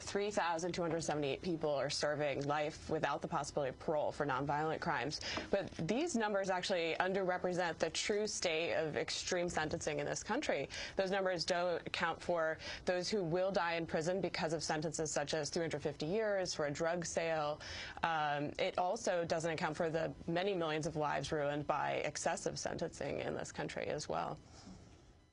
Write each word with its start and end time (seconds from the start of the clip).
that 0.00 0.06
3,278 0.08 1.42
people 1.42 1.70
are 1.70 1.90
serving 1.90 2.46
life 2.46 2.78
without 2.88 3.22
the 3.22 3.28
possibility 3.28 3.70
of 3.70 3.78
parole 3.78 4.12
for 4.12 4.26
nonviolent 4.26 4.80
crimes. 4.80 5.20
But 5.50 5.70
these 5.86 6.16
numbers 6.16 6.50
actually 6.50 6.96
underrepresent 7.00 7.78
the 7.78 7.90
true 7.90 8.26
state 8.26 8.74
of 8.74 8.96
extreme 8.96 9.48
sentencing 9.48 10.00
in 10.00 10.06
this 10.06 10.22
country. 10.22 10.68
Those 10.96 11.10
numbers 11.10 11.44
don't 11.44 11.80
account 11.86 12.20
for 12.20 12.58
those 12.84 13.08
who 13.08 13.22
will 13.22 13.50
die 13.50 13.74
in 13.74 13.86
prison 13.86 14.20
because 14.20 14.52
of 14.52 14.62
sentences 14.62 15.10
such 15.10 15.34
as 15.34 15.50
350 15.50 16.06
years 16.06 16.54
for 16.54 16.66
a 16.66 16.70
drug 16.70 17.04
sale. 17.04 17.60
Um, 18.02 18.50
it 18.58 18.78
also 18.78 19.24
doesn't 19.26 19.50
account 19.50 19.76
for 19.76 19.90
the 19.90 20.10
many 20.26 20.54
millions 20.54 20.86
of 20.86 20.96
lives 20.96 21.32
ruined 21.32 21.66
by 21.66 22.02
excessive 22.04 22.58
sentencing 22.58 23.20
in 23.20 23.34
this 23.34 23.52
country 23.52 23.86
as 23.88 24.08
well. 24.08 24.38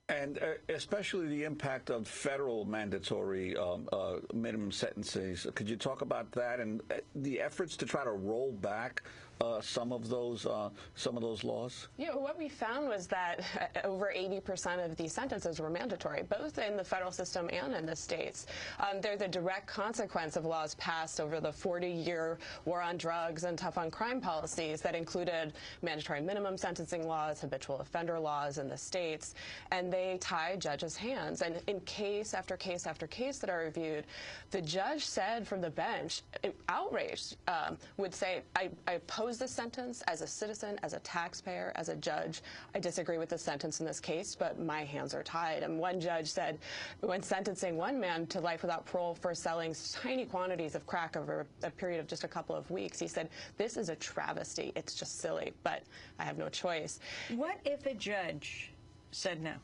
And 0.09 0.37
uh, 0.37 0.53
especially 0.69 1.27
the 1.27 1.43
impact 1.43 1.89
of 1.89 2.07
federal 2.07 2.63
mandatory 2.63 3.57
um, 3.57 3.89
uh, 3.91 4.15
minimum 4.33 4.71
sentences. 4.71 5.45
Could 5.53 5.69
you 5.69 5.75
talk 5.75 6.01
about 6.01 6.31
that 6.31 6.61
and 6.61 6.81
uh, 6.89 6.95
the 7.15 7.41
efforts 7.41 7.75
to 7.77 7.85
try 7.85 8.05
to 8.05 8.11
roll 8.11 8.53
back 8.53 9.03
uh, 9.41 9.61
some 9.61 9.91
of 9.91 10.09
those 10.09 10.45
uh, 10.45 10.69
some 10.95 11.15
of 11.15 11.21
those 11.21 11.43
laws? 11.43 11.87
Yeah, 11.97 12.15
what 12.15 12.37
we 12.37 12.49
found 12.49 12.87
was 12.87 13.07
that 13.07 13.41
over 13.83 14.13
80% 14.15 14.83
of 14.83 14.95
these 14.95 15.13
sentences 15.13 15.59
were 15.59 15.69
mandatory, 15.69 16.23
both 16.23 16.57
in 16.57 16.77
the 16.77 16.83
federal 16.83 17.11
system 17.11 17.49
and 17.51 17.73
in 17.73 17.85
the 17.85 17.95
states. 17.95 18.47
Um, 18.79 19.01
they're 19.01 19.17
the 19.17 19.27
direct 19.27 19.67
consequence 19.67 20.35
of 20.35 20.45
laws 20.45 20.75
passed 20.75 21.19
over 21.19 21.39
the 21.39 21.49
40-year 21.49 22.37
war 22.65 22.81
on 22.81 22.97
drugs 22.97 23.43
and 23.43 23.57
tough 23.57 23.77
on 23.77 23.91
crime 23.91 24.21
policies 24.21 24.81
that 24.81 24.95
included 24.95 25.53
mandatory 25.81 26.21
minimum 26.21 26.57
sentencing 26.57 27.07
laws, 27.07 27.41
habitual 27.41 27.79
offender 27.79 28.19
laws 28.19 28.57
in 28.57 28.67
the 28.67 28.77
states, 28.77 29.35
and 29.71 29.91
they 29.91 30.17
tie 30.19 30.55
judges' 30.57 30.95
hands. 30.95 31.41
And 31.41 31.61
in 31.67 31.79
case 31.81 32.33
after 32.33 32.57
case 32.57 32.87
after 32.87 33.07
case 33.07 33.37
that 33.39 33.49
are 33.49 33.59
reviewed, 33.59 34.05
the 34.51 34.61
judge 34.61 35.05
said 35.05 35.47
from 35.47 35.61
the 35.61 35.69
bench, 35.69 36.21
outraged, 36.69 37.35
um, 37.47 37.77
would 37.97 38.13
say, 38.13 38.41
I, 38.55 38.69
I 38.87 38.93
oppose 38.93 39.26
oppose 39.27 39.37
this 39.37 39.51
sentence 39.51 40.01
as 40.07 40.21
a 40.21 40.27
citizen, 40.27 40.79
as 40.83 40.93
a 40.93 40.99
taxpayer, 40.99 41.73
as 41.75 41.89
a 41.89 41.95
judge. 41.97 42.41
I 42.73 42.79
disagree 42.79 43.17
with 43.17 43.27
the 43.27 43.37
sentence 43.37 43.81
in 43.81 43.85
this 43.85 43.99
case, 43.99 44.35
but 44.35 44.57
my 44.57 44.85
hands 44.85 45.13
are 45.13 45.21
tied. 45.21 45.63
And 45.63 45.77
one 45.77 45.99
judge 45.99 46.29
said 46.29 46.59
when 47.01 47.21
sentencing 47.21 47.75
one 47.75 47.99
man 47.99 48.25
to 48.27 48.39
life 48.39 48.61
without 48.61 48.85
parole 48.85 49.15
for 49.15 49.35
selling 49.35 49.75
tiny 49.91 50.23
quantities 50.23 50.75
of 50.75 50.87
crack 50.87 51.17
over 51.17 51.45
a 51.63 51.69
period 51.69 51.99
of 51.99 52.07
just 52.07 52.23
a 52.23 52.27
couple 52.27 52.55
of 52.55 52.71
weeks, 52.71 52.99
he 52.99 53.07
said, 53.07 53.27
this 53.57 53.75
is 53.75 53.89
a 53.89 53.97
travesty. 53.97 54.71
It's 54.77 54.95
just 54.95 55.19
silly, 55.19 55.51
but 55.61 55.83
I 56.19 56.23
have 56.23 56.37
no 56.37 56.47
choice. 56.47 57.01
What 57.35 57.57
if 57.65 57.85
a 57.85 57.95
judge 57.95 58.71
said 59.11 59.43
no? 59.43 59.55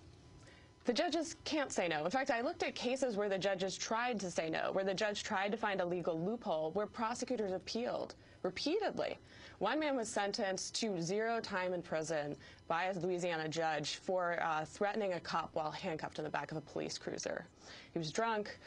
The 0.84 0.92
judges 0.92 1.38
can't 1.46 1.72
say 1.72 1.88
no. 1.88 2.04
In 2.04 2.12
fact, 2.12 2.30
I 2.32 2.42
looked 2.42 2.64
at 2.64 2.76
cases 2.76 3.16
where 3.16 3.30
the 3.30 3.38
judges 3.38 3.78
tried 3.78 4.20
to 4.20 4.30
say 4.30 4.50
no, 4.50 4.74
where 4.74 4.84
the 4.84 4.94
judge 4.94 5.24
tried 5.24 5.52
to 5.52 5.58
find 5.58 5.80
a 5.80 5.86
legal 5.86 6.20
loophole, 6.20 6.72
where 6.72 6.86
prosecutors 6.86 7.54
appealed 7.54 8.16
repeatedly. 8.42 9.18
One 9.64 9.80
man 9.80 9.96
was 9.96 10.10
sentenced 10.10 10.76
to 10.82 11.02
zero 11.02 11.40
time 11.40 11.74
in 11.74 11.82
prison 11.82 12.36
by 12.68 12.88
a 12.88 13.00
Louisiana 13.00 13.48
judge 13.48 13.96
for 13.96 14.38
uh, 14.44 14.66
threatening 14.66 15.14
a 15.14 15.22
cop 15.22 15.52
while 15.54 15.72
handcuffed 15.72 16.18
in 16.18 16.26
the 16.26 16.30
back 16.30 16.52
of 16.52 16.58
a 16.58 16.62
police 16.62 16.98
cruiser. 16.98 17.46
He 17.94 17.98
was 17.98 18.12
drunk 18.12 18.60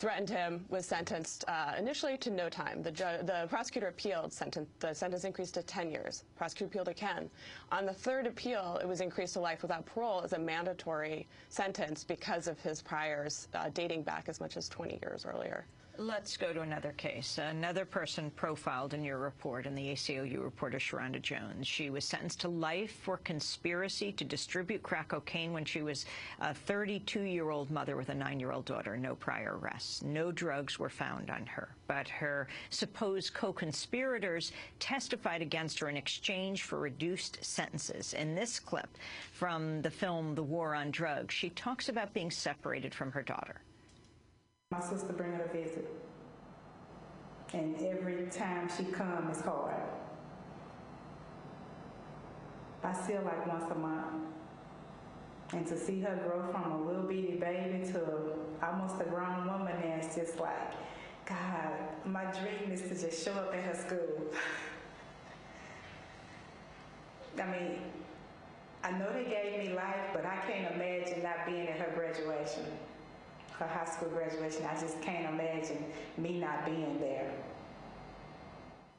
threatened 0.00 0.28
him, 0.28 0.64
was 0.68 0.84
sentenced 0.84 1.44
uh, 1.46 1.74
initially 1.78 2.18
to 2.18 2.30
no 2.30 2.48
time. 2.48 2.82
The, 2.82 2.90
the 2.90 3.46
prosecutor 3.48 3.86
appealed, 3.86 4.32
sentence, 4.32 4.68
the 4.80 4.92
sentence 4.92 5.22
increased 5.22 5.54
to 5.54 5.62
10 5.62 5.92
years. 5.92 6.24
Prosecutor 6.36 6.66
appealed 6.66 6.88
again. 6.88 7.30
On 7.70 7.86
the 7.86 7.94
third 7.94 8.26
appeal, 8.26 8.80
it 8.82 8.88
was 8.88 9.00
increased 9.00 9.34
to 9.34 9.40
life 9.40 9.62
without 9.62 9.86
parole 9.86 10.22
as 10.22 10.32
a 10.32 10.38
mandatory 10.40 11.28
sentence 11.50 12.02
because 12.02 12.48
of 12.48 12.58
his 12.60 12.82
priors 12.82 13.46
uh, 13.54 13.70
dating 13.72 14.02
back 14.02 14.28
as 14.28 14.40
much 14.40 14.56
as 14.56 14.68
20 14.68 14.98
years 15.02 15.24
earlier. 15.24 15.64
Let's 15.98 16.36
go 16.36 16.52
to 16.52 16.60
another 16.60 16.92
case. 16.92 17.38
Another 17.38 17.86
person 17.86 18.30
profiled 18.30 18.92
in 18.92 19.02
your 19.02 19.16
report, 19.16 19.64
in 19.64 19.74
the 19.74 19.92
ACLU 19.92 20.44
reporter 20.44 20.78
Sharonda 20.78 21.22
Jones. 21.22 21.66
She 21.66 21.88
was 21.88 22.04
sentenced 22.04 22.40
to 22.42 22.48
life 22.48 22.90
for 23.02 23.16
conspiracy 23.16 24.12
to 24.12 24.24
distribute 24.24 24.82
crack 24.82 25.08
cocaine 25.08 25.54
when 25.54 25.64
she 25.64 25.80
was 25.80 26.04
a 26.40 26.54
32-year-old 26.68 27.70
mother 27.70 27.96
with 27.96 28.10
a 28.10 28.14
9-year-old 28.14 28.66
daughter. 28.66 28.98
No 28.98 29.14
prior 29.14 29.58
arrests. 29.58 30.02
No 30.02 30.30
drugs 30.30 30.78
were 30.78 30.90
found 30.90 31.30
on 31.30 31.46
her. 31.46 31.74
But 31.86 32.08
her 32.08 32.48
supposed 32.68 33.32
co-conspirators 33.32 34.52
testified 34.78 35.40
against 35.40 35.78
her 35.78 35.88
in 35.88 35.96
exchange 35.96 36.64
for 36.64 36.78
reduced 36.78 37.42
sentences. 37.42 38.12
In 38.12 38.34
this 38.34 38.60
clip 38.60 38.98
from 39.32 39.80
the 39.80 39.90
film 39.90 40.34
The 40.34 40.42
War 40.42 40.74
on 40.74 40.90
Drugs, 40.90 41.32
she 41.32 41.48
talks 41.50 41.88
about 41.88 42.12
being 42.12 42.30
separated 42.30 42.94
from 42.94 43.12
her 43.12 43.22
daughter. 43.22 43.62
My 44.72 44.80
sister 44.80 45.12
bring 45.12 45.30
her 45.30 45.46
to 45.46 45.52
visit. 45.52 45.88
And 47.52 47.76
every 47.82 48.26
time 48.32 48.68
she 48.76 48.82
come, 48.86 49.28
it's 49.30 49.40
hard. 49.40 49.76
I 52.82 52.92
see 52.92 53.12
her 53.12 53.22
like 53.22 53.46
once 53.46 53.70
a 53.70 53.76
month. 53.76 54.24
And 55.52 55.64
to 55.68 55.78
see 55.78 56.00
her 56.00 56.16
grow 56.16 56.50
from 56.50 56.72
a 56.72 56.84
little 56.84 57.04
bitty 57.04 57.36
baby 57.36 57.86
to 57.92 58.32
almost 58.60 59.00
a 59.00 59.04
grown 59.04 59.46
woman, 59.46 59.76
it's 59.76 60.16
just 60.16 60.40
like, 60.40 60.72
God, 61.26 61.72
my 62.04 62.24
dream 62.24 62.72
is 62.72 62.82
to 62.82 62.88
just 62.88 63.24
show 63.24 63.34
up 63.34 63.54
at 63.54 63.62
her 63.62 63.74
school. 63.74 64.26
I 67.40 67.46
mean, 67.52 67.78
I 68.82 68.90
know 68.90 69.12
they 69.12 69.30
gave 69.30 69.64
me 69.64 69.74
life, 69.74 70.10
but 70.12 70.26
I 70.26 70.38
can't 70.38 70.74
imagine 70.74 71.22
not 71.22 71.46
being 71.46 71.68
at 71.68 71.78
her 71.78 71.92
graduation 71.94 72.64
her 73.58 73.66
high 73.66 73.84
school 73.84 74.08
graduation. 74.08 74.64
I 74.66 74.78
just 74.78 75.00
can't 75.00 75.32
imagine 75.32 75.84
me 76.18 76.38
not 76.38 76.64
being 76.64 76.98
there. 77.00 77.30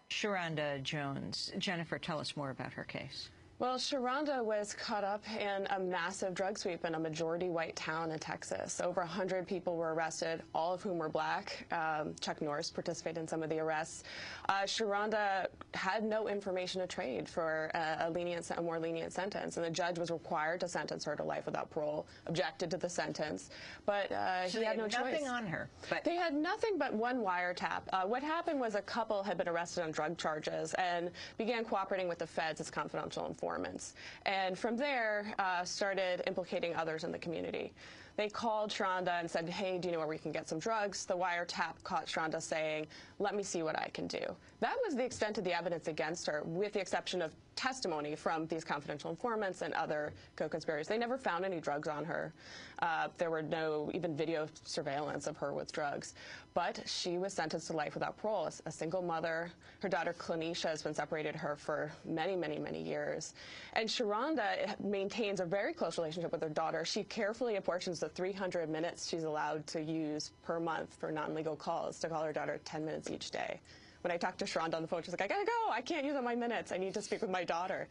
Sharonda 0.09 0.81
Jones. 0.81 1.51
Jennifer, 1.57 1.99
tell 1.99 2.19
us 2.19 2.35
more 2.35 2.49
about 2.49 2.73
her 2.73 2.83
case. 2.83 3.29
Well, 3.59 3.77
Sharonda 3.79 4.45
was 4.45 4.75
caught 4.75 5.03
up 5.03 5.23
in 5.31 5.65
a 5.71 5.79
massive 5.79 6.35
drug 6.35 6.59
sweep 6.59 6.85
in 6.85 6.93
a 6.93 6.99
majority 6.99 7.49
white 7.49 7.75
town 7.75 8.11
in 8.11 8.19
Texas. 8.19 8.79
Over 8.79 9.01
100 9.01 9.47
people 9.47 9.77
were 9.77 9.95
arrested, 9.95 10.43
all 10.53 10.75
of 10.75 10.83
whom 10.83 10.99
were 10.99 11.09
black. 11.09 11.65
Um, 11.71 12.13
Chuck 12.21 12.39
Norris 12.39 12.69
participated 12.69 13.19
in 13.19 13.27
some 13.27 13.41
of 13.41 13.49
the 13.49 13.57
arrests. 13.57 14.03
Uh, 14.47 14.61
Sharonda 14.65 15.47
had 15.73 16.03
no 16.03 16.27
information 16.27 16.81
to 16.81 16.87
trade 16.87 17.27
for 17.27 17.71
a, 17.73 18.05
a, 18.07 18.09
lenient, 18.11 18.51
a 18.55 18.61
more 18.61 18.79
lenient 18.79 19.11
sentence, 19.11 19.57
and 19.57 19.65
the 19.65 19.71
judge 19.71 19.97
was 19.97 20.11
required 20.11 20.59
to 20.59 20.67
sentence 20.67 21.03
her 21.05 21.15
to 21.15 21.23
life 21.23 21.47
without 21.47 21.71
parole, 21.71 22.05
objected 22.27 22.69
to 22.69 22.77
the 22.77 22.89
sentence, 22.89 23.49
but 23.87 24.11
uh, 24.11 24.47
so 24.47 24.59
he 24.59 24.65
had, 24.65 24.75
had 24.75 24.77
no 24.77 24.83
nothing 24.83 25.01
choice. 25.01 25.11
nothing 25.13 25.27
on 25.29 25.47
her. 25.47 25.67
But 25.89 26.03
they 26.03 26.15
had 26.15 26.35
nothing 26.35 26.77
but 26.77 26.93
one 26.93 27.21
wiretap. 27.21 27.81
Uh, 27.91 28.03
what 28.03 28.21
happened 28.21 28.59
was 28.59 28.75
a 28.75 28.83
couple 28.83 29.23
had 29.23 29.35
been 29.35 29.49
arrested 29.49 29.83
on 29.83 29.89
drug 29.89 30.15
charges 30.19 30.75
and 30.75 31.09
began 31.39 31.65
cooperating 31.65 32.07
with 32.07 32.19
the 32.19 32.27
feds 32.27 32.61
as 32.61 32.69
confidential 32.69 33.25
informants 33.25 33.46
informants. 33.47 33.93
And 34.25 34.57
from 34.57 34.75
there, 34.75 35.33
uh, 35.39 35.63
started 35.63 36.21
implicating 36.27 36.75
others 36.75 37.03
in 37.05 37.11
the 37.11 37.17
community. 37.17 37.71
They 38.17 38.29
called 38.29 38.71
Sharonda 38.71 39.19
and 39.19 39.29
said, 39.29 39.47
hey, 39.47 39.77
do 39.77 39.87
you 39.87 39.93
know 39.93 39.99
where 39.99 40.07
we 40.07 40.17
can 40.17 40.31
get 40.31 40.49
some 40.49 40.57
drugs? 40.57 41.05
The 41.05 41.15
wiretap 41.15 41.83
caught 41.83 42.07
Sharonda 42.07 42.41
saying, 42.41 42.87
let 43.19 43.35
me 43.35 43.43
see 43.43 43.61
what 43.61 43.77
I 43.77 43.89
can 43.93 44.07
do. 44.07 44.35
That 44.59 44.75
was 44.83 44.95
the 44.95 45.05
extent 45.05 45.37
of 45.37 45.43
the 45.43 45.55
evidence 45.55 45.87
against 45.87 46.25
her, 46.25 46.41
with 46.43 46.73
the 46.73 46.81
exception 46.81 47.21
of 47.21 47.31
testimony 47.55 48.15
from 48.15 48.45
these 48.47 48.63
confidential 48.63 49.09
informants 49.09 49.61
and 49.61 49.73
other 49.73 50.13
co-conspirators. 50.35 50.87
They 50.87 50.97
never 50.97 51.17
found 51.17 51.43
any 51.43 51.59
drugs 51.59 51.87
on 51.87 52.05
her. 52.05 52.33
Uh, 52.79 53.07
there 53.17 53.31
were 53.31 53.41
no 53.41 53.89
even 53.93 54.15
video 54.15 54.47
surveillance 54.63 55.25
of 55.25 55.37
her 55.37 55.53
with 55.53 55.71
drugs. 55.71 56.13
But 56.53 56.81
she 56.85 57.17
was 57.17 57.33
sentenced 57.33 57.67
to 57.67 57.73
life 57.73 57.93
without 57.93 58.17
parole. 58.17 58.49
A 58.65 58.71
single 58.71 59.01
mother. 59.01 59.51
Her 59.81 59.89
daughter, 59.89 60.13
Clenisha, 60.17 60.69
has 60.69 60.83
been 60.83 60.93
separated 60.93 61.35
her 61.35 61.55
for 61.55 61.91
many, 62.05 62.35
many, 62.35 62.59
many 62.59 62.81
years. 62.81 63.33
And 63.73 63.89
Sharonda 63.89 64.79
maintains 64.79 65.39
a 65.39 65.45
very 65.45 65.73
close 65.73 65.97
relationship 65.97 66.31
with 66.31 66.41
her 66.41 66.49
daughter. 66.49 66.85
She 66.85 67.03
carefully 67.03 67.55
apportions 67.55 67.99
the 67.99 68.06
300 68.07 68.69
minutes 68.69 69.07
she's 69.07 69.23
allowed 69.23 69.65
to 69.67 69.81
use 69.81 70.31
per 70.43 70.59
month 70.59 70.95
for 70.99 71.11
non-legal 71.11 71.55
calls 71.55 71.99
to 71.99 72.09
call 72.09 72.23
her 72.23 72.33
daughter 72.33 72.59
10 72.65 72.85
minutes 72.85 73.09
each 73.09 73.31
day 73.31 73.59
when 74.01 74.11
I 74.11 74.17
talked 74.17 74.39
to 74.39 74.45
Sharonda 74.45 74.75
on 74.75 74.81
the 74.81 74.87
phone, 74.87 75.03
she's 75.03 75.11
like, 75.11 75.21
I 75.21 75.27
gotta 75.27 75.45
go. 75.45 75.71
I 75.71 75.81
can't 75.81 76.05
use 76.05 76.15
up 76.15 76.23
my 76.23 76.35
minutes. 76.35 76.71
I 76.71 76.77
need 76.77 76.93
to 76.93 77.01
speak 77.01 77.21
with 77.21 77.29
my 77.29 77.43
daughter. 77.43 77.87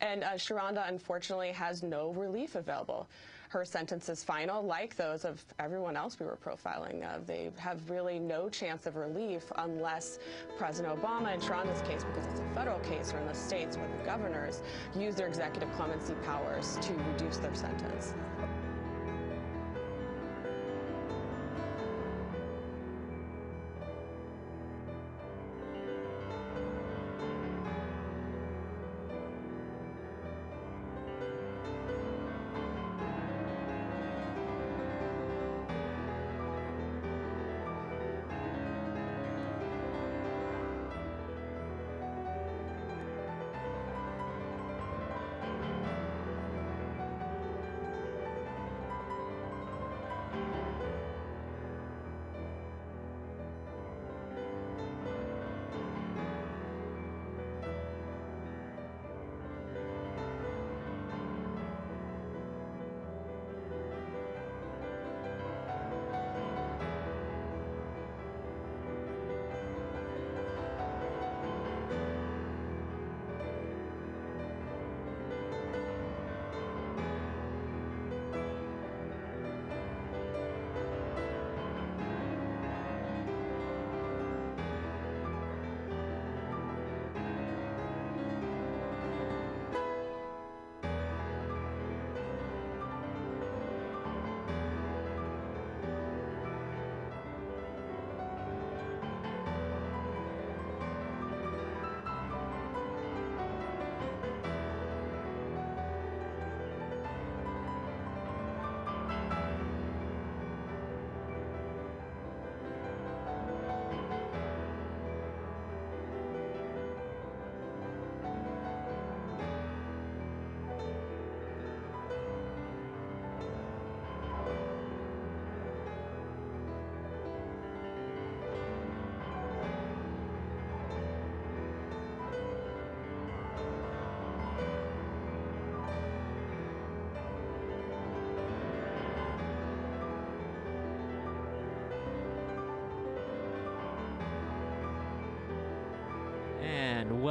And 0.00 0.22
uh, 0.22 0.34
Sharonda, 0.34 0.88
unfortunately, 0.88 1.50
has 1.52 1.82
no 1.82 2.12
relief 2.12 2.54
available. 2.54 3.08
Her 3.48 3.64
sentence 3.64 4.08
is 4.08 4.22
final, 4.24 4.62
like 4.62 4.96
those 4.96 5.24
of 5.24 5.44
everyone 5.58 5.96
else 5.96 6.18
we 6.18 6.26
were 6.26 6.36
profiling. 6.36 7.04
Uh, 7.04 7.18
they 7.26 7.50
have 7.56 7.88
really 7.88 8.18
no 8.18 8.48
chance 8.48 8.86
of 8.86 8.96
relief 8.96 9.44
unless 9.56 10.18
President 10.58 11.00
Obama, 11.00 11.34
in 11.34 11.40
Sharonda's 11.40 11.80
case, 11.82 12.04
because 12.04 12.26
it's 12.26 12.40
a 12.40 12.54
federal 12.54 12.80
case, 12.80 13.12
or 13.12 13.18
in 13.18 13.26
the 13.26 13.34
states 13.34 13.76
where 13.76 13.88
the 13.88 14.04
governors 14.04 14.62
use 14.96 15.14
their 15.14 15.28
executive 15.28 15.72
clemency 15.74 16.14
powers 16.24 16.76
to 16.82 16.92
reduce 17.12 17.38
their 17.38 17.54
sentence. 17.54 18.14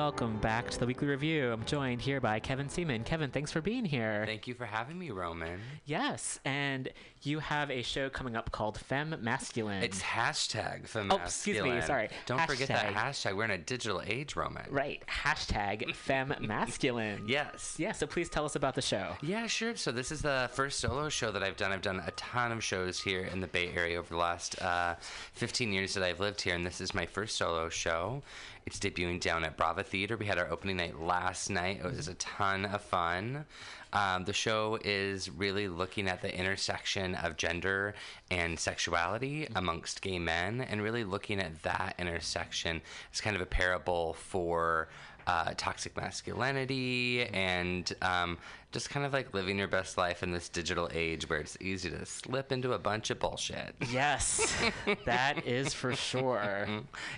Welcome 0.05 0.37
back 0.37 0.69
to 0.69 0.77
the 0.77 0.85
weekly 0.85 1.07
review. 1.07 1.51
I'm 1.51 1.65
joined 1.65 1.99
here 1.99 2.21
by 2.21 2.39
Kevin 2.39 2.69
Seaman. 2.69 3.03
Kevin, 3.05 3.31
thanks 3.31 3.51
for 3.51 3.59
being 3.59 3.83
here. 3.83 4.21
Thank 4.27 4.45
you 4.47 4.53
for 4.53 4.65
having 4.67 4.99
me, 4.99 5.09
Roman. 5.09 5.59
Yes, 5.87 6.39
and 6.45 6.89
you 7.23 7.39
have 7.39 7.71
a 7.71 7.81
show 7.81 8.07
coming 8.11 8.35
up 8.35 8.51
called 8.51 8.77
Fem 8.77 9.15
Masculine. 9.21 9.81
It's 9.81 10.03
hashtag 10.03 10.87
Fem 10.87 11.11
Oh, 11.11 11.15
excuse 11.15 11.59
me, 11.59 11.81
sorry. 11.81 12.09
Don't 12.27 12.39
forget 12.41 12.67
that 12.67 12.93
Hashtag. 12.93 13.31
hashtag. 13.31 13.35
We're 13.35 13.45
in 13.45 13.51
a 13.51 13.57
digital 13.57 13.99
age, 14.05 14.35
Roman. 14.35 14.67
right. 14.69 15.01
Hashtag 15.07 15.95
Fem 15.95 16.35
Masculine. 16.39 17.23
Yes. 17.27 17.73
Yeah, 17.79 17.91
so 17.91 18.05
please 18.05 18.29
tell 18.29 18.45
us 18.45 18.55
about 18.55 18.75
the 18.75 18.83
show. 18.83 19.13
Yeah, 19.23 19.47
sure. 19.47 19.75
So 19.75 19.91
this 19.91 20.11
is 20.11 20.21
the 20.21 20.51
first 20.53 20.79
solo 20.81 21.09
show 21.09 21.31
that 21.31 21.41
I've 21.41 21.57
done. 21.57 21.71
I've 21.71 21.81
done 21.81 22.03
a 22.05 22.11
ton 22.11 22.51
of 22.51 22.63
shows 22.63 23.01
here 23.01 23.23
in 23.23 23.41
the 23.41 23.47
Bay 23.47 23.71
Area 23.75 23.97
over 23.97 24.09
the 24.13 24.19
last 24.21 24.61
uh, 24.61 24.93
15 25.33 25.73
years 25.73 25.95
that 25.95 26.03
I've 26.03 26.19
lived 26.19 26.41
here, 26.41 26.53
and 26.53 26.63
this 26.63 26.79
is 26.79 26.93
my 26.93 27.07
first 27.07 27.37
solo 27.37 27.69
show. 27.69 28.21
It's 28.65 28.79
debuting 28.79 29.19
down 29.19 29.43
at 29.43 29.57
Brava 29.57 29.83
Theater. 29.83 30.17
We 30.17 30.25
had 30.25 30.39
our 30.39 30.49
opening 30.49 30.77
night 30.77 30.99
last 30.99 31.51
night. 31.51 31.81
It 31.83 31.95
was 31.95 32.07
a 32.07 32.15
ton 32.15 32.65
of 32.65 32.81
fun. 32.81 33.45
Um, 33.93 34.25
the 34.25 34.33
show 34.33 34.79
is 34.83 35.29
really 35.29 35.67
looking 35.67 36.07
at 36.07 36.23
the 36.23 36.35
intersection 36.35 37.13
of 37.13 37.37
gender 37.37 37.93
and 38.31 38.59
sexuality 38.59 39.47
amongst 39.55 40.01
gay 40.01 40.17
men, 40.17 40.61
and 40.61 40.81
really 40.81 41.03
looking 41.03 41.39
at 41.39 41.61
that 41.61 41.93
intersection 41.99 42.81
as 43.13 43.21
kind 43.21 43.35
of 43.35 43.41
a 43.43 43.45
parable 43.45 44.13
for 44.13 44.89
uh, 45.27 45.53
toxic 45.57 45.95
masculinity 45.97 47.25
and 47.27 47.93
um, 48.01 48.37
just 48.71 48.89
kind 48.89 49.05
of 49.05 49.13
like 49.13 49.33
living 49.33 49.57
your 49.57 49.67
best 49.67 49.97
life 49.97 50.21
in 50.23 50.31
this 50.31 50.49
digital 50.49 50.89
age 50.93 51.29
where 51.29 51.39
it's 51.39 51.57
easy 51.61 51.89
to 51.89 52.05
slip 52.05 52.51
into 52.51 52.73
a 52.73 52.79
bunch 52.79 53.09
of 53.09 53.19
bullshit. 53.19 53.75
Yes, 53.91 54.55
that 55.05 55.45
is 55.45 55.73
for 55.73 55.95
sure. 55.95 56.67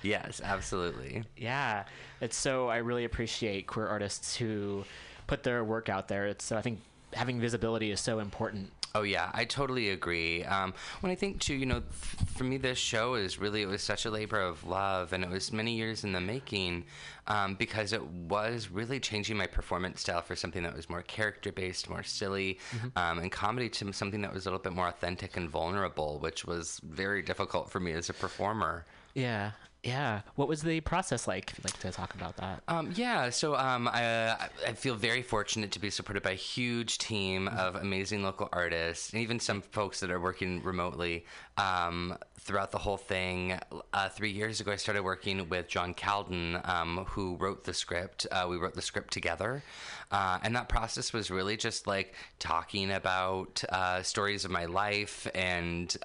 yes, 0.03 0.41
absolutely. 0.43 1.23
Yeah, 1.35 1.83
it's 2.21 2.37
so 2.37 2.67
I 2.69 2.77
really 2.77 3.05
appreciate 3.05 3.67
queer 3.67 3.87
artists 3.87 4.35
who 4.35 4.85
put 5.27 5.43
their 5.43 5.63
work 5.63 5.89
out 5.89 6.07
there. 6.07 6.27
It's 6.27 6.45
so 6.45 6.57
I 6.57 6.61
think 6.61 6.79
having 7.13 7.39
visibility 7.39 7.91
is 7.91 7.99
so 7.99 8.19
important. 8.19 8.71
Oh 8.97 9.03
yeah, 9.03 9.29
I 9.31 9.45
totally 9.45 9.91
agree. 9.91 10.43
Um, 10.43 10.73
when 11.01 11.11
I 11.11 11.15
think 11.15 11.39
too, 11.39 11.53
you 11.53 11.67
know, 11.67 11.81
th- 11.81 12.29
for 12.35 12.43
me, 12.45 12.57
this 12.57 12.79
show 12.79 13.13
is 13.13 13.37
really 13.37 13.61
it 13.61 13.67
was 13.67 13.83
such 13.83 14.05
a 14.05 14.09
labor 14.09 14.41
of 14.41 14.65
love, 14.65 15.13
and 15.13 15.23
it 15.23 15.29
was 15.29 15.53
many 15.53 15.75
years 15.75 16.03
in 16.03 16.13
the 16.13 16.19
making, 16.19 16.83
um, 17.27 17.53
because 17.53 17.93
it 17.93 18.03
was 18.03 18.71
really 18.71 18.99
changing 18.99 19.37
my 19.37 19.45
performance 19.45 20.01
style 20.01 20.21
for 20.23 20.35
something 20.35 20.63
that 20.63 20.75
was 20.75 20.89
more 20.89 21.03
character 21.03 21.51
based, 21.51 21.91
more 21.91 22.01
silly, 22.01 22.57
um, 22.95 23.19
and 23.19 23.31
comedy 23.31 23.69
to 23.69 23.93
something 23.93 24.21
that 24.21 24.33
was 24.33 24.47
a 24.47 24.49
little 24.49 24.63
bit 24.63 24.73
more 24.73 24.87
authentic 24.87 25.37
and 25.37 25.47
vulnerable, 25.47 26.17
which 26.17 26.43
was 26.43 26.81
very 26.83 27.21
difficult 27.21 27.69
for 27.69 27.79
me 27.79 27.91
as 27.91 28.09
a 28.09 28.13
performer. 28.13 28.83
Yeah, 29.13 29.51
yeah. 29.87 30.21
What 30.35 30.49
was 30.49 30.61
the 30.61 30.81
process 30.81 31.27
like? 31.27 31.49
If 31.51 31.59
you'd 31.59 31.65
like 31.65 31.79
to 31.79 31.91
talk 31.91 32.13
about 32.13 32.35
that. 32.37 32.61
Um, 32.67 32.91
yeah, 32.95 33.29
so 33.29 33.55
um, 33.55 33.87
I, 33.87 34.35
I 34.67 34.73
feel 34.73 34.95
very 34.95 35.21
fortunate 35.21 35.71
to 35.71 35.79
be 35.79 35.89
supported 35.89 36.23
by 36.23 36.31
a 36.31 36.35
huge 36.35 36.97
team 36.97 37.47
of 37.47 37.75
amazing 37.75 38.21
local 38.21 38.49
artists, 38.51 39.13
and 39.13 39.21
even 39.21 39.39
some 39.39 39.61
folks 39.61 40.01
that 40.01 40.11
are 40.11 40.19
working 40.19 40.61
remotely 40.61 41.25
um, 41.57 42.17
throughout 42.37 42.71
the 42.71 42.77
whole 42.77 42.97
thing. 42.97 43.57
Uh, 43.93 44.09
three 44.09 44.31
years 44.31 44.59
ago, 44.59 44.73
I 44.73 44.75
started 44.75 45.03
working 45.03 45.47
with 45.47 45.69
John 45.69 45.93
Calden, 45.93 46.67
um, 46.67 47.05
who 47.07 47.37
wrote 47.37 47.63
the 47.63 47.73
script. 47.73 48.27
Uh, 48.29 48.45
we 48.49 48.57
wrote 48.57 48.73
the 48.73 48.81
script 48.81 49.13
together, 49.13 49.63
uh, 50.11 50.39
and 50.43 50.53
that 50.57 50.67
process 50.67 51.13
was 51.13 51.31
really 51.31 51.55
just 51.55 51.87
like 51.87 52.13
talking 52.39 52.91
about 52.91 53.63
uh, 53.69 54.03
stories 54.03 54.43
of 54.43 54.51
my 54.51 54.65
life 54.65 55.27
and. 55.33 55.95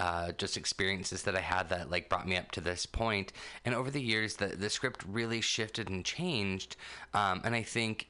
Uh, 0.00 0.32
just 0.38 0.56
experiences 0.56 1.24
that 1.24 1.36
I 1.36 1.42
had 1.42 1.68
that 1.68 1.90
like 1.90 2.08
brought 2.08 2.26
me 2.26 2.38
up 2.38 2.50
to 2.52 2.62
this 2.62 2.86
point. 2.86 3.34
And 3.66 3.74
over 3.74 3.90
the 3.90 4.00
years, 4.00 4.36
the 4.36 4.46
the 4.46 4.70
script 4.70 5.04
really 5.06 5.42
shifted 5.42 5.90
and 5.90 6.02
changed. 6.02 6.76
Um, 7.12 7.42
and 7.44 7.54
I 7.54 7.62
think 7.62 8.08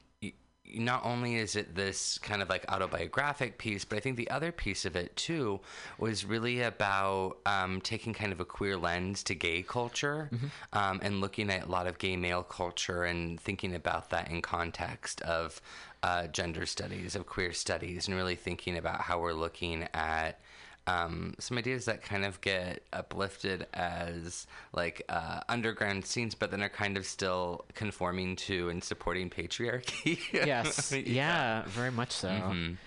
not 0.73 1.03
only 1.03 1.35
is 1.35 1.57
it 1.57 1.75
this 1.75 2.17
kind 2.19 2.41
of 2.41 2.47
like 2.47 2.63
autobiographic 2.71 3.57
piece, 3.57 3.83
but 3.83 3.97
I 3.97 3.99
think 3.99 4.15
the 4.15 4.29
other 4.29 4.53
piece 4.53 4.85
of 4.85 4.95
it 4.95 5.13
too 5.17 5.59
was 5.97 6.23
really 6.23 6.61
about 6.61 7.39
um, 7.45 7.81
taking 7.81 8.13
kind 8.13 8.31
of 8.31 8.39
a 8.39 8.45
queer 8.45 8.77
lens 8.77 9.21
to 9.23 9.35
gay 9.35 9.61
culture 9.61 10.29
um, 10.71 11.01
and 11.03 11.19
looking 11.19 11.49
at 11.49 11.65
a 11.65 11.69
lot 11.69 11.87
of 11.87 11.97
gay 11.97 12.15
male 12.15 12.43
culture 12.43 13.03
and 13.03 13.37
thinking 13.37 13.75
about 13.75 14.11
that 14.11 14.31
in 14.31 14.41
context 14.41 15.19
of 15.23 15.59
uh, 16.03 16.27
gender 16.27 16.65
studies, 16.65 17.17
of 17.17 17.25
queer 17.25 17.51
studies, 17.51 18.07
and 18.07 18.15
really 18.15 18.35
thinking 18.35 18.77
about 18.77 19.01
how 19.01 19.19
we're 19.19 19.33
looking 19.33 19.89
at 19.93 20.39
um, 20.87 21.35
some 21.39 21.57
ideas 21.57 21.85
that 21.85 22.01
kind 22.01 22.25
of 22.25 22.41
get 22.41 22.83
uplifted 22.91 23.67
as 23.73 24.47
like 24.73 25.03
uh, 25.09 25.41
underground 25.47 26.05
scenes, 26.05 26.35
but 26.35 26.51
then 26.51 26.61
are 26.63 26.69
kind 26.69 26.97
of 26.97 27.05
still 27.05 27.65
conforming 27.73 28.35
to 28.37 28.69
and 28.69 28.83
supporting 28.83 29.29
patriarchy. 29.29 30.19
yes, 30.33 30.91
yeah. 30.91 31.63
very 31.67 31.91
much 31.91 32.11
so. 32.11 32.29
I 32.29 32.53
mean, 32.53 32.77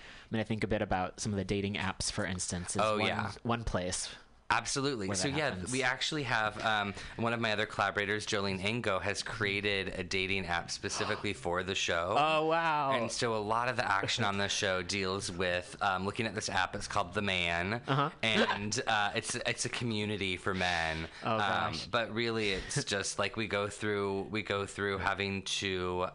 I 0.41 0.43
think 0.43 0.63
a 0.63 0.67
bit 0.67 0.81
about 0.81 1.19
some 1.19 1.31
of 1.31 1.37
the 1.37 1.45
dating 1.45 1.75
apps, 1.75 2.11
for 2.11 2.25
instance. 2.25 2.75
Is 2.75 2.81
Oh, 2.83 2.97
one, 2.97 3.07
yeah. 3.07 3.31
one 3.43 3.63
place. 3.63 4.09
Absolutely. 4.51 5.13
So 5.15 5.27
yeah, 5.27 5.49
happens. 5.49 5.71
we 5.71 5.81
actually 5.81 6.21
have 6.23 6.63
um, 6.63 6.93
one 7.17 7.33
of 7.33 7.39
my 7.41 7.51
other 7.51 7.65
collaborators, 7.65 8.27
Jolene 8.27 8.63
Engo, 8.63 8.99
has 8.99 9.23
created 9.23 9.93
a 9.97 10.03
dating 10.03 10.45
app 10.45 10.69
specifically 10.69 11.33
for 11.33 11.63
the 11.63 11.73
show. 11.75 12.15
Oh 12.35 12.45
wow! 12.47 12.91
And 12.93 13.11
so 13.11 13.35
a 13.35 13.37
lot 13.37 13.69
of 13.69 13.75
the 13.75 13.89
action 13.89 14.23
on 14.23 14.37
the 14.37 14.47
show 14.47 14.81
deals 14.81 15.31
with 15.31 15.75
um, 15.81 16.05
looking 16.05 16.25
at 16.25 16.35
this 16.35 16.49
app. 16.49 16.75
It's 16.75 16.87
called 16.87 17.13
The 17.13 17.21
Man, 17.21 17.81
Uh-huh. 17.87 18.09
and 18.23 18.81
uh, 18.87 19.11
it's 19.15 19.35
it's 19.35 19.65
a 19.65 19.69
community 19.69 20.37
for 20.37 20.53
men. 20.53 21.07
Oh, 21.23 21.33
Um, 21.33 21.39
gosh. 21.39 21.85
but 21.87 22.13
really, 22.13 22.51
it's 22.51 22.83
just 22.83 23.17
like 23.19 23.37
we 23.37 23.47
go 23.47 23.67
through 23.67 24.27
we 24.31 24.43
go 24.43 24.65
through 24.65 24.99
having 24.99 25.41
to. 25.59 26.05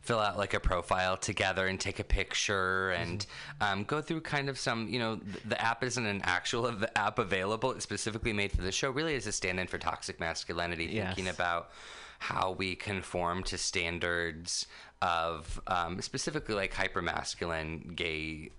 Fill 0.00 0.18
out 0.18 0.38
like 0.38 0.54
a 0.54 0.60
profile 0.60 1.16
together 1.16 1.66
and 1.66 1.78
take 1.78 1.98
a 1.98 2.04
picture 2.04 2.90
and 2.90 3.26
um, 3.60 3.84
go 3.84 4.00
through 4.00 4.22
kind 4.22 4.48
of 4.48 4.58
some 4.58 4.88
you 4.88 4.98
know 4.98 5.16
th- 5.16 5.44
the 5.44 5.60
app 5.60 5.84
isn't 5.84 6.06
an 6.06 6.20
actual 6.24 6.66
av- 6.66 6.86
app 6.96 7.18
available. 7.18 7.70
It's 7.72 7.82
specifically 7.84 8.32
made 8.32 8.50
for 8.50 8.62
the 8.62 8.72
show. 8.72 8.90
Really 8.90 9.14
is 9.14 9.26
a 9.26 9.32
stand-in 9.32 9.66
for 9.66 9.78
toxic 9.78 10.18
masculinity 10.18 10.86
thinking 11.08 11.28
about 11.28 11.70
how 12.18 12.52
we 12.52 12.74
conform 12.76 13.42
to 13.44 13.56
standards 13.58 14.66
of 15.02 15.60
um, 15.66 16.00
specifically 16.02 16.54
like 16.54 16.72
hypermasculine 16.74 17.94
gay 17.96 18.50